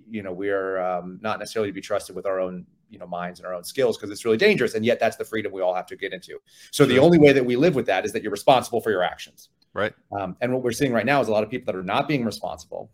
you 0.09 0.23
know 0.23 0.31
we're 0.31 0.79
um, 0.79 1.19
not 1.21 1.39
necessarily 1.39 1.69
to 1.69 1.73
be 1.73 1.81
trusted 1.81 2.15
with 2.15 2.25
our 2.25 2.39
own 2.39 2.65
you 2.89 2.99
know 2.99 3.07
minds 3.07 3.39
and 3.39 3.47
our 3.47 3.53
own 3.53 3.63
skills 3.63 3.97
because 3.97 4.09
it's 4.09 4.23
really 4.23 4.37
dangerous 4.37 4.75
and 4.75 4.85
yet 4.85 4.97
that's 4.99 5.17
the 5.17 5.25
freedom 5.25 5.51
we 5.51 5.61
all 5.61 5.73
have 5.73 5.87
to 5.87 5.97
get 5.97 6.13
into. 6.13 6.39
So 6.71 6.85
the 6.85 6.99
only 6.99 7.17
way 7.17 7.33
that 7.33 7.45
we 7.45 7.55
live 7.55 7.75
with 7.75 7.87
that 7.87 8.05
is 8.05 8.13
that 8.13 8.21
you're 8.21 8.31
responsible 8.31 8.79
for 8.79 8.91
your 8.91 9.03
actions. 9.03 9.49
Right. 9.73 9.93
Um, 10.17 10.37
and 10.41 10.53
what 10.53 10.63
we're 10.63 10.71
seeing 10.71 10.93
right 10.93 11.05
now 11.05 11.19
is 11.19 11.27
a 11.27 11.31
lot 11.31 11.43
of 11.43 11.49
people 11.49 11.71
that 11.71 11.77
are 11.77 11.83
not 11.83 12.07
being 12.07 12.23
responsible. 12.23 12.91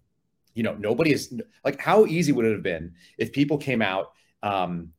You 0.55 0.63
know 0.63 0.73
nobody 0.75 1.11
is 1.11 1.33
like 1.65 1.79
how 1.79 2.05
easy 2.05 2.31
would 2.31 2.45
it 2.45 2.53
have 2.53 2.63
been 2.63 2.93
if 3.17 3.33
people 3.33 3.57
came 3.57 3.81
out 3.81 4.13
um, 4.41 4.93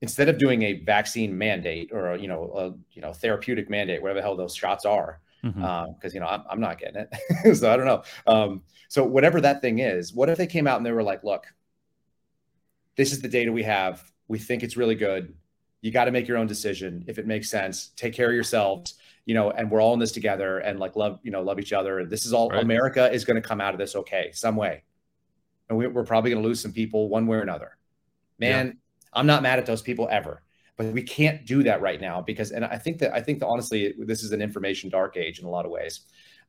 instead 0.00 0.28
of 0.28 0.38
doing 0.38 0.62
a 0.62 0.80
vaccine 0.84 1.36
mandate 1.36 1.90
or 1.92 2.12
a, 2.12 2.18
you 2.18 2.28
know 2.28 2.52
a 2.56 2.94
you 2.94 3.02
know 3.02 3.12
therapeutic 3.12 3.68
mandate 3.68 4.00
whatever 4.00 4.18
the 4.18 4.22
hell 4.22 4.36
those 4.36 4.54
shots 4.54 4.84
are 4.84 5.20
because 5.44 5.56
mm-hmm. 5.56 5.64
um, 5.64 6.10
you 6.14 6.20
know 6.20 6.26
I'm, 6.26 6.42
I'm, 6.48 6.60
not 6.60 6.78
getting 6.78 6.96
it. 6.96 7.56
So 7.56 7.70
i 7.70 7.76
don't 7.76 7.86
know. 7.86 8.02
Um, 8.26 8.62
so 8.88 9.04
whatever 9.04 9.40
that 9.40 9.60
thing 9.60 9.78
is 9.80 10.12
what 10.12 10.28
if 10.28 10.38
they 10.38 10.46
came 10.46 10.66
out 10.66 10.78
and 10.78 10.86
they 10.86 10.92
were 10.92 11.02
like 11.02 11.22
look 11.24 11.46
this 12.96 13.12
is 13.12 13.20
the 13.20 13.28
data 13.28 13.50
we 13.50 13.64
have. 13.64 14.02
We 14.28 14.38
think 14.38 14.62
it's 14.62 14.76
really 14.76 14.94
good. 14.94 15.34
You 15.80 15.90
got 15.90 16.04
to 16.04 16.12
make 16.12 16.28
your 16.28 16.38
own 16.38 16.46
decision. 16.46 17.04
If 17.08 17.18
it 17.18 17.26
makes 17.26 17.50
sense 17.50 17.88
take 17.96 18.14
care 18.14 18.28
of 18.28 18.34
yourselves 18.34 18.94
you 19.26 19.34
know 19.34 19.50
and 19.50 19.70
we're 19.70 19.80
all 19.80 19.94
in 19.94 19.98
this 19.98 20.12
together 20.12 20.58
and 20.58 20.78
like 20.78 20.96
love 20.96 21.18
you 21.22 21.30
know 21.30 21.42
love 21.42 21.58
each 21.58 21.72
other. 21.72 22.00
And 22.00 22.10
this 22.10 22.24
is 22.26 22.32
all 22.32 22.48
right. 22.50 22.62
america 22.62 23.10
is 23.12 23.24
going 23.24 23.40
to 23.40 23.46
come 23.46 23.60
out 23.60 23.74
of 23.74 23.78
this 23.78 23.96
okay 23.96 24.30
some 24.32 24.56
way. 24.56 24.84
And 25.68 25.78
we, 25.78 25.86
are 25.86 26.04
probably 26.04 26.30
going 26.30 26.42
to 26.42 26.46
lose 26.46 26.60
some 26.60 26.72
people 26.72 27.08
one 27.08 27.26
way 27.26 27.38
or 27.38 27.42
another. 27.42 27.76
Man 28.38 28.66
yeah. 28.66 28.72
i'm 29.12 29.26
not 29.26 29.42
mad 29.42 29.58
at 29.58 29.66
those 29.66 29.82
people 29.82 30.08
ever 30.10 30.42
but 30.76 30.86
we 30.86 31.02
can't 31.02 31.46
do 31.46 31.62
that 31.62 31.80
right 31.80 32.00
now 32.00 32.20
because 32.20 32.50
and 32.50 32.64
i 32.64 32.76
think 32.76 32.98
that 32.98 33.12
i 33.14 33.20
think 33.20 33.38
that 33.40 33.46
honestly 33.46 33.94
this 33.98 34.22
is 34.22 34.32
an 34.32 34.42
information 34.42 34.90
dark 34.90 35.16
age 35.16 35.38
in 35.40 35.46
a 35.46 35.50
lot 35.50 35.64
of 35.64 35.70
ways 35.70 36.02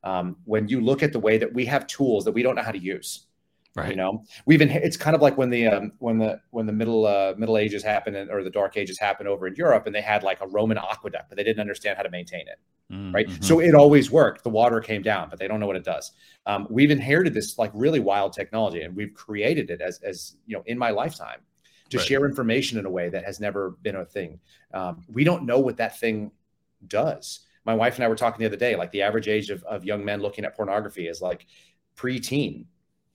um, 0.04 0.36
when 0.44 0.68
you 0.68 0.80
look 0.80 1.02
at 1.02 1.12
the 1.12 1.18
way 1.18 1.38
that 1.38 1.52
we 1.52 1.64
have 1.64 1.86
tools 1.86 2.24
that 2.24 2.32
we 2.32 2.42
don't 2.42 2.54
know 2.54 2.62
how 2.62 2.70
to 2.70 2.78
use 2.78 3.26
right 3.74 3.90
you 3.90 3.96
know 3.96 4.22
we've 4.46 4.58
been 4.58 4.70
it's 4.70 4.96
kind 4.96 5.16
of 5.16 5.22
like 5.22 5.36
when 5.36 5.50
the 5.50 5.66
um, 5.66 5.92
when 5.98 6.18
the 6.18 6.40
when 6.50 6.66
the 6.66 6.72
middle 6.72 7.06
uh, 7.06 7.34
middle 7.36 7.58
ages 7.58 7.82
happened 7.82 8.16
or 8.30 8.42
the 8.42 8.50
dark 8.50 8.76
ages 8.76 8.98
happened 8.98 9.28
over 9.28 9.46
in 9.46 9.54
europe 9.54 9.86
and 9.86 9.94
they 9.94 10.02
had 10.02 10.22
like 10.22 10.40
a 10.40 10.46
roman 10.48 10.78
aqueduct 10.78 11.28
but 11.28 11.36
they 11.36 11.44
didn't 11.44 11.60
understand 11.60 11.96
how 11.96 12.02
to 12.02 12.10
maintain 12.10 12.46
it 12.48 12.58
right? 13.12 13.26
Mhm. 13.26 13.44
So 13.44 13.60
it 13.60 13.74
always 13.74 14.10
worked. 14.10 14.44
The 14.44 14.50
water 14.50 14.80
came 14.80 15.02
down, 15.02 15.28
but 15.28 15.38
they 15.38 15.48
don't 15.48 15.58
know 15.58 15.66
what 15.66 15.76
it 15.76 15.84
does. 15.84 16.12
Um, 16.46 16.66
we've 16.70 16.90
inherited 16.90 17.34
this 17.34 17.58
like 17.58 17.70
really 17.74 18.00
wild 18.00 18.32
technology, 18.32 18.82
and 18.82 18.94
we've 18.94 19.12
created 19.14 19.70
it 19.70 19.80
as 19.80 20.00
as 20.02 20.36
you 20.46 20.56
know 20.56 20.62
in 20.66 20.78
my 20.78 20.90
lifetime 20.90 21.40
to 21.90 21.98
Right. 21.98 22.06
share 22.06 22.24
information 22.26 22.78
in 22.78 22.86
a 22.86 22.90
way 22.90 23.08
that 23.08 23.24
has 23.24 23.40
never 23.40 23.70
been 23.82 23.96
a 23.96 24.04
thing. 24.04 24.40
Um, 24.72 25.04
we 25.12 25.24
don't 25.24 25.44
know 25.46 25.58
what 25.60 25.76
that 25.76 25.98
thing 25.98 26.32
does. 26.86 27.40
My 27.64 27.74
wife 27.74 27.96
and 27.96 28.04
I 28.04 28.08
were 28.08 28.16
talking 28.16 28.38
the 28.40 28.46
other 28.46 28.56
day. 28.56 28.76
Like 28.76 28.92
the 28.92 29.02
average 29.02 29.28
age 29.28 29.50
of 29.50 29.62
of 29.64 29.84
young 29.84 30.04
men 30.04 30.20
looking 30.20 30.44
at 30.44 30.56
pornography 30.56 31.08
is 31.08 31.20
like 31.20 31.46
preteen. 31.96 32.66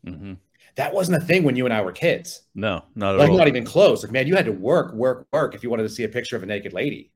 Mhm. 0.05 0.38
That 0.76 0.93
wasn't 0.93 1.22
a 1.22 1.26
thing 1.26 1.43
when 1.43 1.55
you 1.55 1.65
and 1.65 1.74
I 1.74 1.82
were 1.82 1.91
kids. 1.91 2.43
No, 2.55 2.84
not 2.95 3.15
at 3.15 3.19
Like 3.19 3.30
all. 3.30 3.38
not 3.38 3.47
even 3.47 3.65
close. 3.65 4.03
Like 4.03 4.11
man, 4.11 4.28
you 4.28 4.36
had 4.36 4.45
to 4.45 4.51
work, 4.51 4.93
work, 4.93 5.28
work 5.32 5.53
if 5.55 5.63
you 5.63 5.69
wanted 5.69 5.84
to 5.84 5.89
see 5.89 6.03
a 6.03 6.09
picture 6.09 6.36
of 6.36 6.43
a 6.43 6.45
naked 6.45 6.74
lady. 6.74 7.11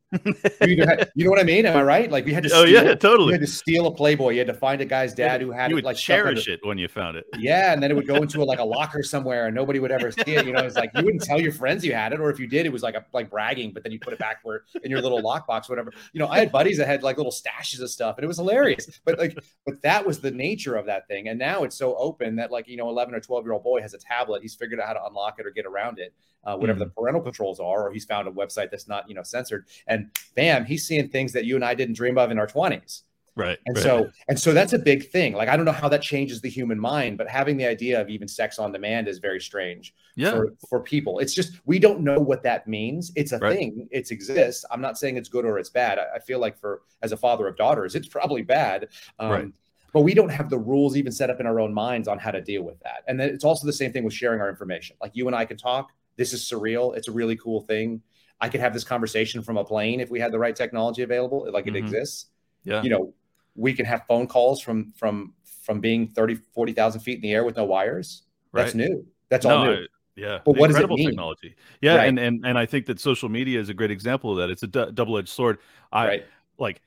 You, 0.66 0.86
had- 0.86 1.12
you 1.16 1.26
know 1.26 1.32
what 1.32 1.40
I 1.40 1.44
mean? 1.44 1.66
Am 1.66 1.76
I 1.76 1.84
right? 1.84 2.12
Like 2.12 2.26
we 2.26 2.34
had 2.34 2.44
to. 2.44 2.50
oh 2.54 2.64
steal, 2.66 2.84
yeah, 2.84 2.90
You 2.90 2.96
totally. 2.96 3.32
had 3.34 3.42
to 3.42 3.48
steal 3.48 3.88
a 3.88 3.92
Playboy. 3.94 4.32
You 4.32 4.40
had 4.40 4.48
to 4.48 4.54
find 4.54 4.80
a 4.82 4.86
guy's 4.86 5.14
dad 5.14 5.42
who 5.42 5.52
had 5.52 5.70
you 5.72 5.76
it, 5.76 5.78
would 5.78 5.84
like 5.84 5.98
cherish 5.98 6.48
it 6.48 6.60
when 6.64 6.78
you 6.78 6.88
found 6.88 7.18
it. 7.18 7.26
Yeah, 7.38 7.74
and 7.74 7.82
then 7.82 7.92
it 7.92 7.96
would 7.96 8.08
go 8.08 8.16
into 8.18 8.42
a, 8.42 8.46
like 8.46 8.60
a 8.60 8.64
locker 8.64 9.04
somewhere, 9.04 9.48
and 9.48 9.56
nobody 9.56 9.80
would 9.80 9.92
ever 9.92 10.12
see 10.12 10.22
it. 10.36 10.46
You 10.46 10.54
know, 10.54 10.64
it's 10.64 10.76
like 10.76 10.92
you 10.96 11.04
wouldn't 11.04 11.24
tell 11.24 11.42
your 11.42 11.52
friends 11.52 11.84
you 11.84 11.94
had 11.94 12.14
it, 12.14 12.20
or 12.20 12.30
if 12.30 12.40
you 12.40 12.48
did, 12.48 12.66
it 12.66 12.72
was 12.72 12.84
like 12.84 12.96
a 12.96 13.06
like 13.14 13.30
bragging. 13.30 13.72
But 13.74 13.84
then 13.84 13.92
you 13.92 14.00
put 14.00 14.14
it 14.14 14.20
back 14.20 14.38
where 14.44 14.64
in 14.84 14.92
your 14.92 15.02
little 15.02 15.22
lockbox, 15.22 15.70
whatever. 15.70 15.92
You 16.14 16.20
know, 16.20 16.28
I 16.28 16.40
had 16.40 16.52
buddies 16.52 16.78
that 16.78 16.88
had 16.88 17.04
like 17.04 17.18
little 17.18 17.32
stashes 17.32 17.82
of 17.82 17.90
stuff, 17.90 18.18
and 18.18 18.24
it 18.24 18.28
was 18.28 18.38
hilarious. 18.38 18.88
But 19.06 19.18
like, 19.20 19.38
but 19.66 19.82
that 19.82 20.06
was 20.06 20.20
the 20.20 20.32
nature 20.32 20.76
of 20.76 20.86
that 20.86 21.08
thing. 21.08 21.28
And 21.30 21.38
now 21.40 21.64
it's 21.64 21.78
so 21.78 21.96
open 21.98 22.36
that 22.38 22.52
like 22.52 22.68
you 22.68 22.78
know, 22.78 22.90
eleven 22.90 23.14
or 23.16 23.20
twelve 23.20 23.44
year 23.46 23.54
old 23.54 23.64
boy 23.64 23.82
has 23.82 23.94
a 23.94 24.00
tablet. 24.00 24.42
He's 24.42 24.56
figured 24.56 24.80
out 24.80 24.88
how 24.88 24.94
to 24.94 25.06
unlock 25.06 25.40
it 25.40 25.46
or 25.46 25.52
get 25.52 25.66
around 25.66 26.00
it, 26.00 26.14
uh, 26.46 26.56
whatever 26.58 26.80
the 26.80 26.88
parental 26.88 27.22
controls 27.22 27.60
are, 27.60 27.88
or 27.88 27.92
he's 27.92 28.06
found 28.06 28.28
a 28.28 28.32
website 28.32 28.72
that's 28.72 28.88
not 28.88 29.08
you 29.10 29.16
know 29.16 29.24
censored, 29.24 29.66
and 29.88 30.10
bam, 30.36 30.66
he's 30.66 30.86
seeing 30.88 31.10
things 31.10 31.34
that 31.34 31.46
you 31.46 31.56
and 31.56 31.66
I 31.66 31.74
didn't 31.76 31.96
dream 31.96 32.18
of 32.18 32.32
in 32.32 32.40
our 32.40 32.48
twenties. 32.48 33.04
Right. 33.38 33.58
And 33.66 33.76
right. 33.76 33.84
so, 33.84 34.10
and 34.30 34.40
so 34.40 34.54
that's 34.54 34.72
a 34.72 34.80
big 34.80 35.10
thing. 35.10 35.34
Like, 35.34 35.50
I 35.50 35.58
don't 35.58 35.66
know 35.66 35.74
how 35.74 35.90
that 35.90 36.02
changes 36.02 36.40
the 36.40 36.50
human 36.50 36.80
mind, 36.80 37.18
but 37.18 37.28
having 37.28 37.58
the 37.58 37.66
idea 37.66 38.00
of 38.00 38.10
even 38.10 38.30
sex 38.30 38.60
on 38.60 38.72
demand 38.72 39.10
is 39.10 39.20
very 39.20 39.42
strange 39.42 39.94
yeah, 40.16 40.32
for, 40.32 40.54
for 40.70 40.80
people. 40.80 41.20
It's 41.20 41.34
just, 41.34 41.60
we 41.66 41.78
don't 41.78 42.00
know 42.00 42.18
what 42.18 42.44
that 42.44 42.66
means. 42.66 43.12
It's 43.18 43.34
a 43.34 43.40
Right. 43.40 43.58
thing. 43.58 43.90
It 43.92 44.10
exists. 44.10 44.64
I'm 44.72 44.80
not 44.80 44.98
saying 44.98 45.18
it's 45.18 45.28
good 45.28 45.44
or 45.44 45.60
it's 45.60 45.70
bad. 45.70 46.00
I, 46.00 46.16
I 46.16 46.20
feel 46.20 46.40
like 46.40 46.58
for, 46.58 46.84
as 47.02 47.12
a 47.12 47.18
father 47.18 47.46
of 47.46 47.58
daughters, 47.58 47.94
it's 47.94 48.08
probably 48.08 48.42
bad. 48.42 48.88
Um, 49.20 49.30
Right. 49.30 49.48
But 49.92 50.02
we 50.02 50.14
don't 50.14 50.30
have 50.30 50.50
the 50.50 50.58
rules 50.58 50.96
even 50.96 51.12
set 51.12 51.30
up 51.30 51.42
in 51.42 51.46
our 51.46 51.60
own 51.60 51.74
minds 51.74 52.08
on 52.08 52.18
how 52.18 52.32
to 52.32 52.40
deal 52.42 52.64
with 52.64 52.80
that. 52.84 53.04
And 53.10 53.20
then 53.20 53.30
it's 53.30 53.44
also 53.44 53.68
the 53.68 53.74
same 53.74 53.92
thing 53.92 54.06
with 54.06 54.14
sharing 54.14 54.40
our 54.40 54.50
information. 54.50 54.96
Like 55.02 55.12
you 55.14 55.28
and 55.28 55.36
I 55.36 55.44
can 55.44 55.58
talk. 55.58 55.92
This 56.18 56.34
is 56.34 56.44
surreal. 56.44 56.96
It's 56.96 57.08
a 57.08 57.12
really 57.12 57.36
cool 57.36 57.62
thing. 57.62 58.02
I 58.42 58.50
could 58.50 58.60
have 58.62 58.74
this 58.74 58.84
conversation 58.84 59.42
from 59.42 59.58
a 59.58 59.64
plane 59.64 60.00
if 60.00 60.10
we 60.10 60.20
had 60.20 60.32
the 60.32 60.40
right 60.40 60.56
technology 60.56 61.02
available, 61.04 61.48
like 61.52 61.68
it 61.68 61.74
Mhm. 61.74 61.78
exists 61.86 62.28
yeah. 62.64 62.82
you 62.84 62.90
know 62.90 63.14
we 63.56 63.74
can 63.74 63.86
have 63.86 64.04
phone 64.08 64.28
calls 64.28 64.60
from 64.62 64.92
from 64.98 65.34
from 65.64 65.80
being 65.80 66.08
30 66.10 66.36
40,000 66.54 67.00
feet 67.02 67.16
in 67.16 67.22
the 67.22 67.32
air 67.34 67.44
with 67.46 67.56
no 67.56 67.64
wires 67.66 68.24
Right. 68.52 68.64
that's 68.64 68.76
new 68.76 69.06
that's 69.30 69.46
no, 69.46 69.58
all 69.58 69.66
new 69.66 69.74
I- 69.74 69.88
yeah. 70.18 70.40
But 70.46 70.56
what 70.58 70.68
does 70.68 70.78
it 70.78 70.80
incredible 70.80 70.96
mean? 70.98 71.10
technology. 71.10 71.56
Yeah, 71.82 71.96
Right. 71.98 72.08
and, 72.08 72.18
and 72.18 72.46
and 72.46 72.58
I 72.58 72.66
think 72.66 72.86
that 72.86 73.00
social 73.02 73.28
media 73.30 73.60
is 73.60 73.68
a 73.70 73.74
great 73.74 73.92
example 73.92 74.32
of 74.32 74.38
that. 74.38 74.50
It's 74.50 74.64
a 74.64 74.68
d- 74.68 74.92
double-edged 74.94 75.28
sword. 75.28 75.58
I 75.92 76.08
right 76.08 76.26
like 76.58 76.82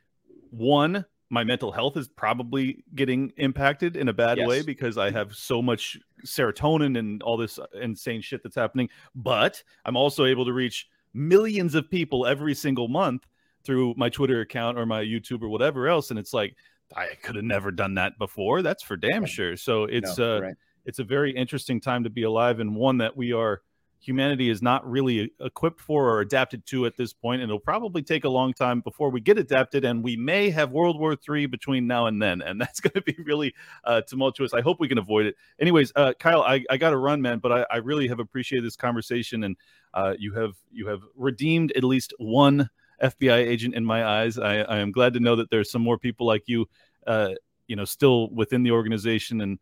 one 0.50 1.04
my 1.30 1.44
mental 1.44 1.70
health 1.70 1.96
is 1.96 2.08
probably 2.08 2.82
getting 2.94 3.32
impacted 3.36 3.96
in 3.96 4.08
a 4.08 4.12
bad 4.12 4.38
way 4.46 4.62
because 4.62 4.96
i 4.98 5.10
have 5.10 5.34
so 5.34 5.60
much 5.60 5.98
serotonin 6.24 6.98
and 6.98 7.22
all 7.22 7.36
this 7.36 7.58
insane 7.80 8.20
shit 8.20 8.42
that's 8.42 8.56
happening 8.56 8.88
but 9.14 9.62
i'm 9.84 9.96
also 9.96 10.24
able 10.24 10.44
to 10.44 10.52
reach 10.52 10.88
millions 11.14 11.74
of 11.74 11.90
people 11.90 12.26
every 12.26 12.54
single 12.54 12.88
month 12.88 13.26
through 13.64 13.94
my 13.96 14.08
twitter 14.08 14.40
account 14.40 14.78
or 14.78 14.86
my 14.86 15.02
youtube 15.02 15.42
or 15.42 15.48
whatever 15.48 15.88
else 15.88 16.10
and 16.10 16.18
it's 16.18 16.32
like 16.32 16.54
i 16.96 17.08
could 17.22 17.34
have 17.34 17.44
never 17.44 17.70
done 17.70 17.94
that 17.94 18.18
before 18.18 18.62
that's 18.62 18.82
for 18.82 18.96
damn 18.96 19.26
sure. 19.26 19.56
So 19.56 19.84
it's 19.84 20.18
No, 20.18 20.36
uh 20.36 20.40
right. 20.40 20.54
it's 20.86 20.98
a 20.98 21.04
very 21.04 21.32
interesting 21.32 21.80
time 21.80 22.04
to 22.04 22.10
be 22.10 22.22
alive 22.22 22.60
and 22.60 22.74
one 22.74 22.98
that 22.98 23.16
we 23.16 23.32
are 23.32 23.60
humanity 24.00 24.48
is 24.48 24.62
not 24.62 24.88
really 24.88 25.32
equipped 25.40 25.80
for 25.80 26.08
or 26.08 26.20
adapted 26.20 26.64
to 26.66 26.86
at 26.86 26.96
this 26.96 27.12
point 27.12 27.42
and 27.42 27.50
it'll 27.50 27.58
probably 27.58 28.02
take 28.02 28.24
a 28.24 28.28
long 28.28 28.52
time 28.52 28.80
before 28.80 29.10
we 29.10 29.20
get 29.20 29.38
adapted 29.38 29.84
and 29.84 30.02
we 30.02 30.16
may 30.16 30.50
have 30.50 30.70
world 30.70 30.98
war 30.98 31.16
three 31.16 31.46
between 31.46 31.86
now 31.86 32.06
and 32.06 32.22
then 32.22 32.40
and 32.42 32.60
that's 32.60 32.80
going 32.80 32.92
to 32.92 33.02
be 33.02 33.16
really 33.24 33.54
uh, 33.84 34.00
tumultuous. 34.02 34.54
I 34.54 34.60
hope 34.60 34.78
we 34.80 34.88
can 34.88 34.98
avoid 34.98 35.26
it. 35.26 35.36
Anyways 35.58 35.92
uh, 35.96 36.12
kyle 36.18 36.42
i, 36.42 36.64
I 36.70 36.76
got 36.76 36.90
to 36.90 36.96
run 36.96 37.20
man 37.20 37.38
but 37.38 37.52
I, 37.52 37.66
I 37.70 37.76
really 37.78 38.08
have 38.08 38.20
appreciated 38.20 38.64
this 38.64 38.76
conversation 38.76 39.44
and 39.44 39.56
uh, 39.94 40.14
you 40.18 40.34
have 40.34 40.54
you 40.70 40.86
have 40.88 41.02
redeemed 41.16 41.72
at 41.72 41.84
least 41.84 42.12
one 42.18 42.70
fbi 43.02 43.36
agent 43.36 43.74
in 43.74 43.84
my 43.84 44.04
eyes. 44.04 44.38
I, 44.38 44.58
I 44.58 44.78
am 44.78 44.92
glad 44.92 45.14
to 45.14 45.20
know 45.20 45.36
that 45.36 45.50
there's 45.50 45.70
some 45.70 45.82
more 45.82 45.98
people 45.98 46.26
like 46.26 46.44
you 46.46 46.68
uh, 47.06 47.30
you 47.66 47.76
know 47.76 47.84
still 47.84 48.30
within 48.30 48.62
the 48.62 48.72
organization 48.72 49.40
and 49.40 49.58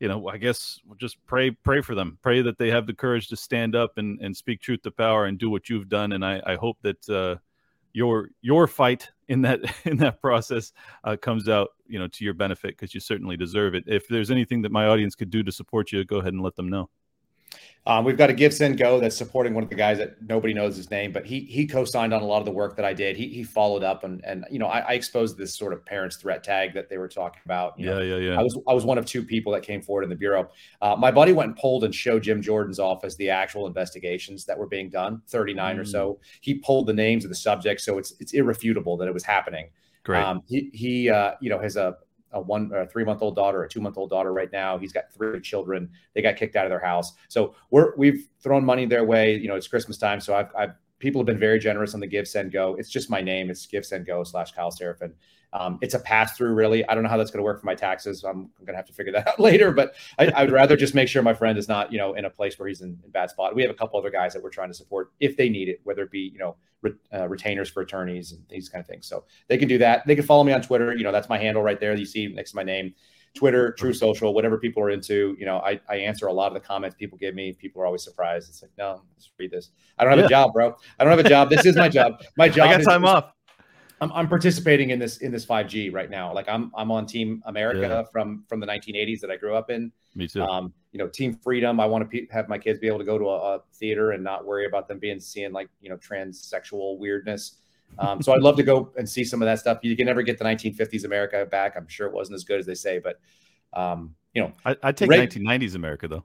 you 0.00 0.08
know, 0.08 0.28
I 0.28 0.38
guess 0.38 0.80
just 0.96 1.24
pray, 1.26 1.50
pray 1.50 1.82
for 1.82 1.94
them. 1.94 2.18
Pray 2.22 2.40
that 2.42 2.58
they 2.58 2.70
have 2.70 2.86
the 2.86 2.94
courage 2.94 3.28
to 3.28 3.36
stand 3.36 3.76
up 3.76 3.98
and, 3.98 4.18
and 4.20 4.34
speak 4.34 4.60
truth 4.60 4.82
to 4.82 4.90
power 4.90 5.26
and 5.26 5.38
do 5.38 5.50
what 5.50 5.68
you've 5.68 5.90
done. 5.90 6.12
And 6.12 6.24
I, 6.24 6.42
I 6.44 6.56
hope 6.56 6.78
that 6.82 7.08
uh, 7.08 7.36
your 7.92 8.30
your 8.40 8.66
fight 8.66 9.10
in 9.28 9.42
that 9.42 9.60
in 9.84 9.98
that 9.98 10.20
process 10.20 10.72
uh, 11.04 11.16
comes 11.16 11.48
out, 11.48 11.68
you 11.86 11.98
know, 11.98 12.08
to 12.08 12.24
your 12.24 12.34
benefit 12.34 12.70
because 12.70 12.94
you 12.94 13.00
certainly 13.00 13.36
deserve 13.36 13.74
it. 13.74 13.84
If 13.86 14.08
there's 14.08 14.30
anything 14.30 14.62
that 14.62 14.72
my 14.72 14.86
audience 14.86 15.14
could 15.14 15.30
do 15.30 15.42
to 15.42 15.52
support 15.52 15.92
you, 15.92 16.04
go 16.04 16.16
ahead 16.16 16.32
and 16.32 16.42
let 16.42 16.56
them 16.56 16.70
know. 16.70 16.88
Um, 17.86 18.04
we've 18.04 18.18
got 18.18 18.28
a 18.28 18.34
Give 18.34 18.52
Send 18.52 18.76
Go 18.76 19.00
that's 19.00 19.16
supporting 19.16 19.54
one 19.54 19.64
of 19.64 19.70
the 19.70 19.74
guys 19.74 19.96
that 19.98 20.20
nobody 20.22 20.52
knows 20.52 20.76
his 20.76 20.90
name, 20.90 21.12
but 21.12 21.24
he 21.24 21.40
he 21.40 21.66
co-signed 21.66 22.12
on 22.12 22.20
a 22.20 22.26
lot 22.26 22.38
of 22.38 22.44
the 22.44 22.50
work 22.52 22.76
that 22.76 22.84
I 22.84 22.92
did. 22.92 23.16
He 23.16 23.28
he 23.28 23.42
followed 23.42 23.82
up 23.82 24.04
and 24.04 24.22
and 24.24 24.44
you 24.50 24.58
know 24.58 24.66
I, 24.66 24.80
I 24.80 24.92
exposed 24.92 25.38
this 25.38 25.54
sort 25.56 25.72
of 25.72 25.84
parents 25.86 26.16
threat 26.16 26.44
tag 26.44 26.74
that 26.74 26.90
they 26.90 26.98
were 26.98 27.08
talking 27.08 27.40
about. 27.46 27.78
You 27.80 27.86
know, 27.86 28.00
Yeah, 28.00 28.16
yeah, 28.16 28.32
I 28.32 28.34
yeah. 28.34 28.42
was 28.42 28.58
I 28.68 28.74
was 28.74 28.84
one 28.84 28.98
of 28.98 29.06
two 29.06 29.22
people 29.24 29.50
that 29.52 29.62
came 29.62 29.80
forward 29.80 30.02
in 30.02 30.10
the 30.10 30.14
bureau. 30.16 30.50
Uh, 30.82 30.94
my 30.94 31.10
buddy 31.10 31.32
went 31.32 31.48
and 31.48 31.56
pulled 31.56 31.84
and 31.84 31.94
showed 31.94 32.22
Jim 32.22 32.42
Jordan's 32.42 32.78
office 32.78 33.16
the 33.16 33.30
actual 33.30 33.66
investigations 33.66 34.44
that 34.44 34.58
were 34.58 34.66
being 34.66 34.90
done, 34.90 35.22
39 35.28 35.78
or 35.78 35.84
Mm. 35.84 35.88
so. 35.88 36.20
He 36.42 36.54
pulled 36.56 36.86
the 36.86 36.92
names 36.94 37.24
of 37.24 37.30
the 37.30 37.34
subjects, 37.36 37.84
so 37.84 37.96
it's 37.96 38.12
it's 38.20 38.34
irrefutable 38.34 38.98
that 38.98 39.08
it 39.08 39.14
was 39.14 39.24
happening. 39.24 39.70
Great. 40.04 40.22
Um, 40.22 40.42
he 40.46 40.70
he 40.74 41.08
uh, 41.08 41.32
you 41.40 41.48
know 41.48 41.58
has 41.58 41.76
a 41.76 41.96
a 42.32 42.40
one 42.40 42.70
a 42.74 42.86
three 42.86 43.04
month 43.04 43.22
old 43.22 43.36
daughter, 43.36 43.64
a 43.64 43.68
two 43.68 43.80
month 43.80 43.96
old 43.98 44.10
daughter 44.10 44.32
right 44.32 44.50
now. 44.52 44.78
He's 44.78 44.92
got 44.92 45.12
three 45.12 45.40
children. 45.40 45.90
They 46.14 46.22
got 46.22 46.36
kicked 46.36 46.56
out 46.56 46.66
of 46.66 46.70
their 46.70 46.84
house. 46.84 47.12
So 47.28 47.54
we're 47.70 47.94
we've 47.96 48.28
thrown 48.40 48.64
money 48.64 48.86
their 48.86 49.04
way. 49.04 49.36
You 49.36 49.48
know, 49.48 49.56
it's 49.56 49.68
Christmas 49.68 49.98
time, 49.98 50.20
so 50.20 50.34
I've, 50.34 50.48
I've 50.56 50.74
people 51.00 51.20
have 51.20 51.26
been 51.26 51.38
very 51.38 51.58
generous 51.58 51.94
on 51.94 52.00
the 52.00 52.06
Give 52.06 52.28
Send 52.28 52.52
Go. 52.52 52.76
It's 52.78 52.90
just 52.90 53.10
my 53.10 53.20
name. 53.20 53.50
It's 53.50 53.66
Give 53.66 53.84
Send 53.84 54.06
Go 54.06 54.22
slash 54.22 54.52
Kyle 54.52 54.70
Seraphin. 54.70 55.12
Um, 55.52 55.78
it's 55.82 55.94
a 55.94 55.98
pass 55.98 56.36
through, 56.36 56.54
really. 56.54 56.86
I 56.88 56.94
don't 56.94 57.02
know 57.02 57.08
how 57.08 57.16
that's 57.16 57.30
going 57.30 57.38
to 57.40 57.44
work 57.44 57.60
for 57.60 57.66
my 57.66 57.74
taxes. 57.74 58.22
I'm, 58.22 58.50
I'm 58.58 58.64
going 58.64 58.74
to 58.74 58.76
have 58.76 58.86
to 58.86 58.92
figure 58.92 59.12
that 59.12 59.26
out 59.28 59.40
later. 59.40 59.72
But 59.72 59.94
I, 60.18 60.26
I 60.28 60.42
would 60.44 60.52
rather 60.52 60.76
just 60.76 60.94
make 60.94 61.08
sure 61.08 61.22
my 61.22 61.34
friend 61.34 61.58
is 61.58 61.68
not, 61.68 61.92
you 61.92 61.98
know, 61.98 62.14
in 62.14 62.24
a 62.24 62.30
place 62.30 62.58
where 62.58 62.68
he's 62.68 62.82
in, 62.82 62.98
in 63.04 63.10
bad 63.10 63.30
spot. 63.30 63.54
We 63.54 63.62
have 63.62 63.70
a 63.70 63.74
couple 63.74 63.98
other 63.98 64.10
guys 64.10 64.32
that 64.34 64.42
we're 64.42 64.50
trying 64.50 64.68
to 64.68 64.74
support 64.74 65.12
if 65.18 65.36
they 65.36 65.48
need 65.48 65.68
it, 65.68 65.80
whether 65.84 66.02
it 66.02 66.10
be, 66.10 66.30
you 66.32 66.38
know, 66.38 66.56
re, 66.82 66.92
uh, 67.12 67.28
retainers 67.28 67.68
for 67.68 67.82
attorneys 67.82 68.32
and 68.32 68.42
these 68.48 68.68
kind 68.68 68.80
of 68.80 68.86
things. 68.86 69.06
So 69.06 69.24
they 69.48 69.58
can 69.58 69.68
do 69.68 69.78
that. 69.78 70.06
They 70.06 70.14
can 70.14 70.24
follow 70.24 70.44
me 70.44 70.52
on 70.52 70.62
Twitter. 70.62 70.94
You 70.94 71.02
know, 71.02 71.12
that's 71.12 71.28
my 71.28 71.38
handle 71.38 71.62
right 71.62 71.80
there. 71.80 71.96
You 71.96 72.06
see 72.06 72.28
next 72.28 72.50
to 72.50 72.56
my 72.56 72.62
name. 72.62 72.94
Twitter, 73.32 73.70
Truth 73.72 73.96
Social, 73.96 74.34
whatever 74.34 74.58
people 74.58 74.82
are 74.82 74.90
into. 74.90 75.36
You 75.38 75.46
know, 75.46 75.58
I, 75.58 75.78
I 75.88 75.96
answer 75.98 76.26
a 76.26 76.32
lot 76.32 76.48
of 76.48 76.54
the 76.54 76.60
comments 76.60 76.96
people 76.96 77.16
give 77.16 77.32
me. 77.34 77.52
People 77.52 77.80
are 77.80 77.86
always 77.86 78.02
surprised. 78.02 78.48
It's 78.48 78.60
like, 78.60 78.72
no, 78.76 79.02
let's 79.14 79.30
read 79.38 79.52
this. 79.52 79.70
I 79.98 80.02
don't 80.04 80.10
have 80.12 80.18
Yeah. 80.20 80.26
a 80.26 80.28
job, 80.28 80.52
bro. 80.52 80.74
I 80.98 81.04
don't 81.04 81.16
have 81.16 81.24
a 81.24 81.28
job. 81.28 81.48
This 81.48 81.64
is 81.64 81.76
my 81.76 81.88
job. 81.88 82.14
My 82.36 82.48
job. 82.48 82.66
I 82.68 82.72
got 82.72 82.80
is- 82.80 82.86
time 82.88 83.04
off. 83.04 83.32
I'm, 84.00 84.10
I'm 84.12 84.28
participating 84.28 84.90
in 84.90 84.98
this 84.98 85.18
in 85.18 85.30
this 85.30 85.44
5G 85.44 85.92
right 85.92 86.08
now. 86.10 86.32
Like 86.32 86.48
I'm 86.48 86.72
I'm 86.74 86.90
on 86.90 87.06
Team 87.06 87.42
America 87.46 87.80
Yeah. 87.80 88.02
from 88.04 88.44
from 88.48 88.60
the 88.60 88.66
1980s 88.66 89.20
that 89.20 89.30
I 89.30 89.36
grew 89.36 89.54
up 89.54 89.70
in. 89.70 89.92
Me 90.14 90.26
too. 90.26 90.42
Um, 90.42 90.72
you 90.92 90.98
know, 90.98 91.06
Team 91.06 91.34
Freedom. 91.34 91.78
I 91.80 91.86
want 91.86 92.02
to 92.02 92.08
pe- 92.08 92.26
have 92.32 92.48
my 92.48 92.58
kids 92.58 92.78
be 92.80 92.86
able 92.86 92.98
to 92.98 93.04
go 93.04 93.18
to 93.18 93.26
a, 93.28 93.56
a 93.56 93.60
theater 93.74 94.12
and 94.12 94.24
not 94.24 94.44
worry 94.46 94.66
about 94.66 94.88
them 94.88 94.98
being 94.98 95.20
seeing 95.20 95.52
like 95.52 95.68
you 95.80 95.90
know 95.90 95.96
transsexual 95.98 96.98
weirdness. 96.98 97.56
Um, 97.98 98.22
so 98.22 98.32
I'd 98.32 98.40
love 98.40 98.56
to 98.56 98.62
go 98.62 98.92
and 98.96 99.08
see 99.08 99.24
some 99.24 99.42
of 99.42 99.46
that 99.46 99.58
stuff. 99.58 99.78
You 99.82 99.96
can 99.96 100.06
never 100.06 100.22
get 100.22 100.38
the 100.38 100.44
1950s 100.44 101.04
America 101.04 101.44
back. 101.50 101.74
I'm 101.76 101.88
sure 101.88 102.06
it 102.06 102.12
wasn't 102.12 102.36
as 102.36 102.44
good 102.44 102.60
as 102.60 102.66
they 102.66 102.74
say, 102.74 103.00
but 103.00 103.18
um, 103.72 104.14
you 104.32 104.42
know, 104.42 104.52
I, 104.64 104.76
I'd 104.82 104.96
take 104.96 105.10
Right. 105.10 105.28
1990s 105.28 105.74
America 105.74 106.06
though. 106.08 106.24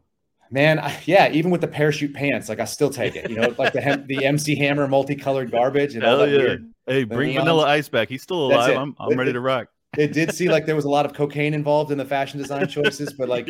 Man, 0.52 0.78
I, 0.78 0.96
yeah, 1.06 1.32
even 1.32 1.50
with 1.50 1.62
the 1.62 1.68
parachute 1.68 2.14
pants, 2.14 2.50
like 2.50 2.60
I 2.60 2.66
still 2.66 2.92
take 2.92 3.16
it. 3.16 3.30
You 3.32 3.38
know, 3.38 3.56
like 3.58 3.74
the 3.74 3.82
hem- 3.82 4.06
the 4.06 4.26
MC 4.26 4.56
Hammer 4.56 4.88
multicolored 4.88 5.50
garbage 5.52 5.96
and 5.96 6.04
all 6.04 6.20
that 6.20 6.30
yeah. 6.30 6.38
weird. 6.38 6.72
Hey, 6.88 7.04
bring. 7.04 7.36
Vanilla 7.36 7.66
Ice 7.68 7.90
back. 7.90 8.10
He's 8.10 8.22
still 8.22 8.48
alive. 8.48 8.78
I'm, 8.78 8.96
I'm 9.00 9.18
ready 9.18 9.34
to 9.34 9.40
rock. 9.40 9.68
It 9.98 10.14
did 10.14 10.34
see 10.34 10.50
like 10.50 10.66
there 10.66 10.76
was 10.76 10.86
a 10.86 10.90
lot 10.90 11.06
of 11.06 11.14
cocaine 11.14 11.54
involved 11.54 11.92
in 11.92 11.98
the 11.98 12.06
fashion 12.06 12.40
design 12.40 12.68
choices, 12.68 13.14
but 13.14 13.30
like 13.30 13.50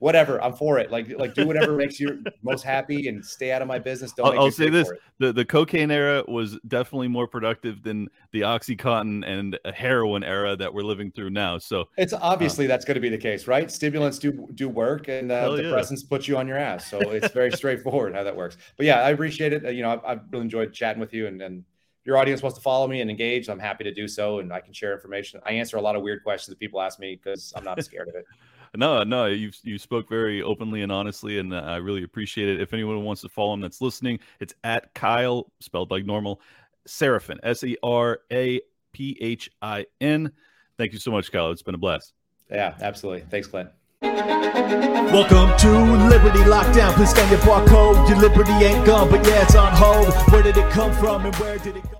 whatever, 0.00 0.42
I'm 0.42 0.52
for 0.52 0.78
it. 0.78 0.90
Like 0.90 1.08
like 1.18 1.34
do 1.34 1.46
whatever 1.46 1.74
makes 1.76 2.00
you 2.00 2.22
most 2.42 2.62
happy 2.62 3.08
and 3.08 3.24
stay 3.24 3.52
out 3.52 3.62
of 3.62 3.68
my 3.68 3.78
business. 3.78 4.12
Don't 4.12 4.36
I'll- 4.36 4.50
say 4.50 4.68
this. 4.68 4.90
the 5.18 5.32
the 5.32 5.44
cocaine 5.44 5.90
era 5.90 6.24
was 6.26 6.58
definitely 6.66 7.08
more 7.08 7.26
productive 7.28 7.82
than 7.82 8.08
the 8.32 8.40
oxycontin 8.42 9.26
and 9.26 9.58
heroin 9.74 10.24
era 10.24 10.56
that 10.56 10.74
we're 10.74 10.82
living 10.82 11.10
through 11.12 11.30
now 11.30 11.56
so 11.58 11.84
It's 11.96 12.12
obviously 12.12 12.66
that's 12.66 12.84
going 12.84 12.96
to 12.96 13.00
be 13.00 13.08
the 13.08 13.16
case, 13.16 13.46
right? 13.46 13.70
Stimulants 13.70 14.18
do 14.18 14.48
do 14.54 14.68
work, 14.68 15.08
and 15.08 15.30
uh, 15.30 15.40
Hell 15.40 15.60
yeah. 15.60 15.68
depressants 15.68 16.06
put 16.08 16.26
you 16.28 16.36
on 16.36 16.48
your 16.48 16.58
ass. 16.58 16.90
So 16.90 16.98
it's 16.98 17.32
very 17.32 17.52
straightforward 17.56 18.14
how 18.14 18.24
that 18.24 18.36
works. 18.36 18.56
But 18.76 18.86
yeah, 18.86 19.00
I 19.00 19.10
appreciate 19.10 19.52
it. 19.52 19.64
Uh, 19.64 19.70
you 19.70 19.82
know, 19.82 19.90
I've, 19.92 20.04
I've 20.04 20.20
really 20.30 20.44
enjoyed 20.44 20.72
chatting 20.72 21.00
with 21.00 21.14
you 21.14 21.28
and, 21.28 21.40
and 21.40 21.64
your 22.04 22.16
audience 22.18 22.42
wants 22.42 22.56
to 22.58 22.62
follow 22.62 22.86
me 22.86 23.00
and 23.00 23.10
engage, 23.10 23.48
I'm 23.48 23.58
happy 23.58 23.84
to 23.84 23.92
do 23.92 24.06
so, 24.06 24.38
and 24.40 24.52
I 24.52 24.60
can 24.60 24.72
share 24.72 24.92
information. 24.92 25.40
I 25.44 25.52
answer 25.52 25.76
a 25.76 25.80
lot 25.80 25.96
of 25.96 26.02
weird 26.02 26.22
questions 26.22 26.48
that 26.48 26.58
people 26.58 26.80
ask 26.80 26.98
me 26.98 27.18
because 27.22 27.52
I'm 27.56 27.64
not 27.64 27.82
scared 27.82 28.08
of 28.08 28.14
it. 28.14 28.26
No, 28.76 29.04
no, 29.04 29.26
you 29.26 29.52
you 29.62 29.78
spoke 29.78 30.08
very 30.08 30.42
openly 30.42 30.82
and 30.82 30.90
honestly, 30.90 31.38
and 31.38 31.54
uh, 31.54 31.58
I 31.58 31.76
really 31.76 32.02
appreciate 32.02 32.48
it. 32.48 32.60
If 32.60 32.72
anyone 32.72 33.04
wants 33.04 33.22
to 33.22 33.28
follow 33.28 33.54
him 33.54 33.60
that's 33.60 33.80
listening, 33.80 34.18
it's 34.40 34.52
at 34.64 34.92
Kyle, 34.94 35.52
spelled 35.60 35.92
like 35.92 36.04
normal, 36.04 36.40
Seraphin, 36.88 37.38
S 37.44 37.62
E 37.62 37.76
R 37.84 38.18
A 38.32 38.60
P 38.92 39.16
H 39.20 39.48
I 39.62 39.86
N. 40.00 40.32
Thank 40.76 40.92
you 40.92 40.98
so 40.98 41.12
much, 41.12 41.30
Kyle. 41.30 41.52
It's 41.52 41.62
been 41.62 41.76
a 41.76 41.78
blast. 41.78 42.14
Yeah, 42.50 42.74
absolutely. 42.80 43.24
Thanks, 43.30 43.46
Clint. 43.46 43.70
Welcome 44.04 45.56
to 45.58 45.70
Liberty 46.08 46.40
Lockdown. 46.40 46.92
Please 46.94 47.10
scan 47.10 47.30
your 47.30 47.38
barcode. 47.40 48.08
Your 48.08 48.18
liberty 48.18 48.52
ain't 48.52 48.84
gone, 48.84 49.08
but 49.10 49.26
yeah, 49.26 49.42
it's 49.42 49.54
on 49.54 49.72
hold. 49.72 50.12
Where 50.32 50.42
did 50.42 50.56
it 50.56 50.70
come 50.70 50.92
from 50.92 51.24
and 51.24 51.34
where 51.36 51.56
did 51.58 51.76
it 51.76 51.90
go? 51.90 51.94